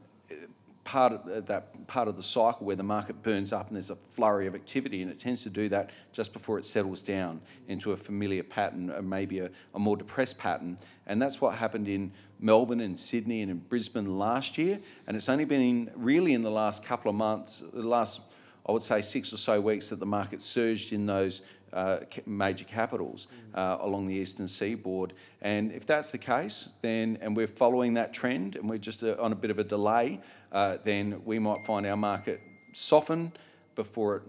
part 0.85 1.11
of 1.11 1.45
that 1.47 1.87
part 1.87 2.07
of 2.07 2.15
the 2.15 2.23
cycle 2.23 2.65
where 2.65 2.75
the 2.77 2.83
market 2.83 3.21
burns 3.21 3.51
up 3.51 3.67
and 3.67 3.75
there's 3.75 3.89
a 3.89 3.95
flurry 3.95 4.47
of 4.47 4.55
activity, 4.55 5.01
and 5.01 5.11
it 5.11 5.19
tends 5.19 5.43
to 5.43 5.49
do 5.49 5.67
that 5.67 5.89
just 6.13 6.31
before 6.31 6.57
it 6.57 6.63
settles 6.63 7.01
down 7.01 7.41
into 7.67 7.91
a 7.91 7.97
familiar 7.97 8.43
pattern, 8.43 8.89
or 8.89 9.01
maybe 9.01 9.39
a, 9.39 9.49
a 9.73 9.79
more 9.79 9.97
depressed 9.97 10.37
pattern. 10.37 10.77
And 11.07 11.21
that's 11.21 11.41
what 11.41 11.55
happened 11.55 11.87
in 11.87 12.11
Melbourne 12.39 12.79
and 12.79 12.97
Sydney 12.97 13.41
and 13.41 13.51
in 13.51 13.57
Brisbane 13.57 14.17
last 14.17 14.57
year. 14.57 14.79
And 15.07 15.17
it's 15.17 15.27
only 15.27 15.45
been 15.45 15.61
in, 15.61 15.91
really 15.95 16.33
in 16.33 16.43
the 16.43 16.51
last 16.51 16.85
couple 16.85 17.09
of 17.09 17.15
months, 17.15 17.63
the 17.73 17.87
last 17.87 18.21
I 18.67 18.71
would 18.71 18.81
say 18.81 19.01
six 19.01 19.31
or 19.31 19.37
so 19.37 19.61
weeks 19.61 19.89
that 19.89 19.99
the 19.99 20.07
market 20.07 20.41
surged 20.41 20.91
in 20.91 21.05
those 21.05 21.41
uh, 21.41 21.43
major 22.25 22.65
capitals 22.65 23.27
uh, 23.53 23.77
along 23.81 24.05
the 24.05 24.13
eastern 24.13 24.47
seaboard. 24.47 25.13
And 25.41 25.71
if 25.71 25.85
that's 25.85 26.11
the 26.11 26.17
case, 26.17 26.69
then 26.81 27.17
and 27.21 27.35
we're 27.35 27.47
following 27.47 27.93
that 27.95 28.13
trend 28.13 28.55
and 28.55 28.69
we're 28.69 28.77
just 28.77 29.03
uh, 29.03 29.15
on 29.19 29.31
a 29.31 29.35
bit 29.35 29.51
of 29.51 29.59
a 29.59 29.63
delay, 29.63 30.21
uh, 30.51 30.77
then 30.83 31.21
we 31.25 31.39
might 31.39 31.65
find 31.65 31.85
our 31.85 31.97
market 31.97 32.41
soften 32.73 33.31
before 33.75 34.17
it 34.17 34.23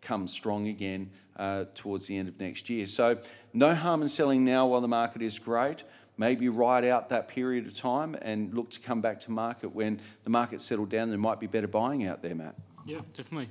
comes 0.00 0.32
strong 0.32 0.68
again 0.68 1.10
uh, 1.36 1.64
towards 1.74 2.06
the 2.06 2.16
end 2.16 2.28
of 2.28 2.38
next 2.40 2.70
year. 2.70 2.86
So 2.86 3.18
no 3.52 3.74
harm 3.74 4.02
in 4.02 4.08
selling 4.08 4.44
now 4.44 4.66
while 4.66 4.80
the 4.80 4.88
market 4.88 5.22
is 5.22 5.38
great. 5.38 5.84
Maybe 6.16 6.48
ride 6.50 6.84
out 6.84 7.08
that 7.10 7.28
period 7.28 7.66
of 7.66 7.74
time 7.74 8.14
and 8.20 8.52
look 8.52 8.70
to 8.70 8.80
come 8.80 9.00
back 9.00 9.20
to 9.20 9.30
market 9.30 9.74
when 9.74 10.00
the 10.24 10.30
market's 10.30 10.64
settled 10.64 10.90
down. 10.90 11.08
There 11.08 11.18
might 11.18 11.40
be 11.40 11.46
better 11.46 11.68
buying 11.68 12.06
out 12.06 12.22
there, 12.22 12.34
Matt. 12.34 12.56
Yeah, 12.84 12.98
definitely. 13.14 13.48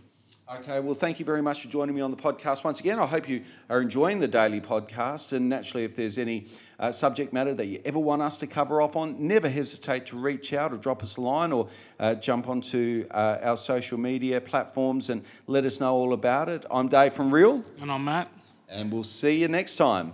Okay, 0.51 0.79
well, 0.79 0.95
thank 0.95 1.19
you 1.19 1.25
very 1.25 1.43
much 1.43 1.61
for 1.61 1.67
joining 1.67 1.93
me 1.93 2.01
on 2.01 2.09
the 2.09 2.17
podcast 2.17 2.63
once 2.63 2.79
again. 2.79 2.97
I 2.97 3.05
hope 3.05 3.29
you 3.29 3.43
are 3.69 3.83
enjoying 3.83 4.17
the 4.17 4.27
daily 4.27 4.59
podcast. 4.59 5.31
And 5.31 5.47
naturally, 5.47 5.83
if 5.83 5.95
there's 5.95 6.17
any 6.17 6.47
uh, 6.79 6.91
subject 6.91 7.33
matter 7.33 7.53
that 7.53 7.67
you 7.67 7.79
ever 7.85 7.99
want 7.99 8.23
us 8.23 8.39
to 8.39 8.47
cover 8.47 8.81
off 8.81 8.95
on, 8.95 9.15
never 9.19 9.47
hesitate 9.47 10.07
to 10.07 10.17
reach 10.17 10.51
out 10.53 10.73
or 10.73 10.77
drop 10.77 11.03
us 11.03 11.17
a 11.17 11.21
line 11.21 11.51
or 11.51 11.67
uh, 11.99 12.15
jump 12.15 12.49
onto 12.49 13.05
uh, 13.11 13.37
our 13.43 13.57
social 13.57 13.99
media 13.99 14.41
platforms 14.41 15.11
and 15.11 15.23
let 15.45 15.65
us 15.65 15.79
know 15.79 15.93
all 15.93 16.13
about 16.13 16.49
it. 16.49 16.65
I'm 16.71 16.87
Dave 16.87 17.13
from 17.13 17.31
Real. 17.31 17.63
And 17.79 17.91
I'm 17.91 18.05
Matt. 18.05 18.31
And 18.69 18.91
we'll 18.91 19.03
see 19.03 19.39
you 19.39 19.49
next 19.49 19.75
time. 19.75 20.13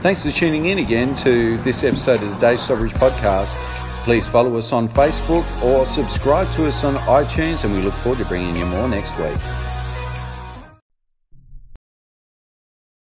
Thanks 0.00 0.22
for 0.22 0.30
tuning 0.30 0.66
in 0.66 0.78
again 0.78 1.14
to 1.16 1.58
this 1.58 1.84
episode 1.84 2.22
of 2.22 2.30
the 2.30 2.38
Dave 2.38 2.60
Stockbridge 2.60 2.94
podcast. 2.94 3.54
Please 4.04 4.26
follow 4.26 4.56
us 4.56 4.72
on 4.72 4.88
Facebook 4.88 5.44
or 5.62 5.84
subscribe 5.84 6.50
to 6.52 6.66
us 6.66 6.82
on 6.84 6.94
iTunes, 6.94 7.64
and 7.64 7.74
we 7.74 7.82
look 7.82 7.92
forward 7.92 8.18
to 8.20 8.24
bringing 8.24 8.56
you 8.56 8.64
more 8.64 8.88
next 8.88 9.18
week. 9.18 9.36